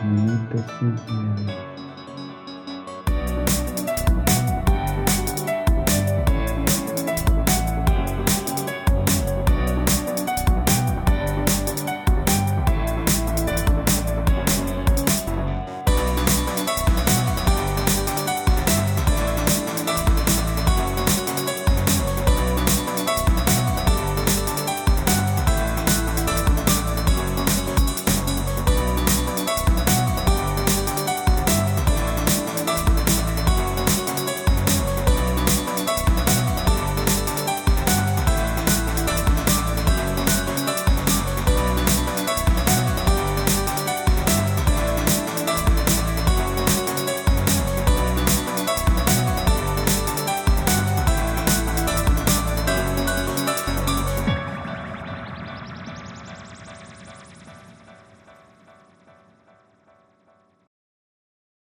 Не 0.00 0.36
досидел. 0.52 1.77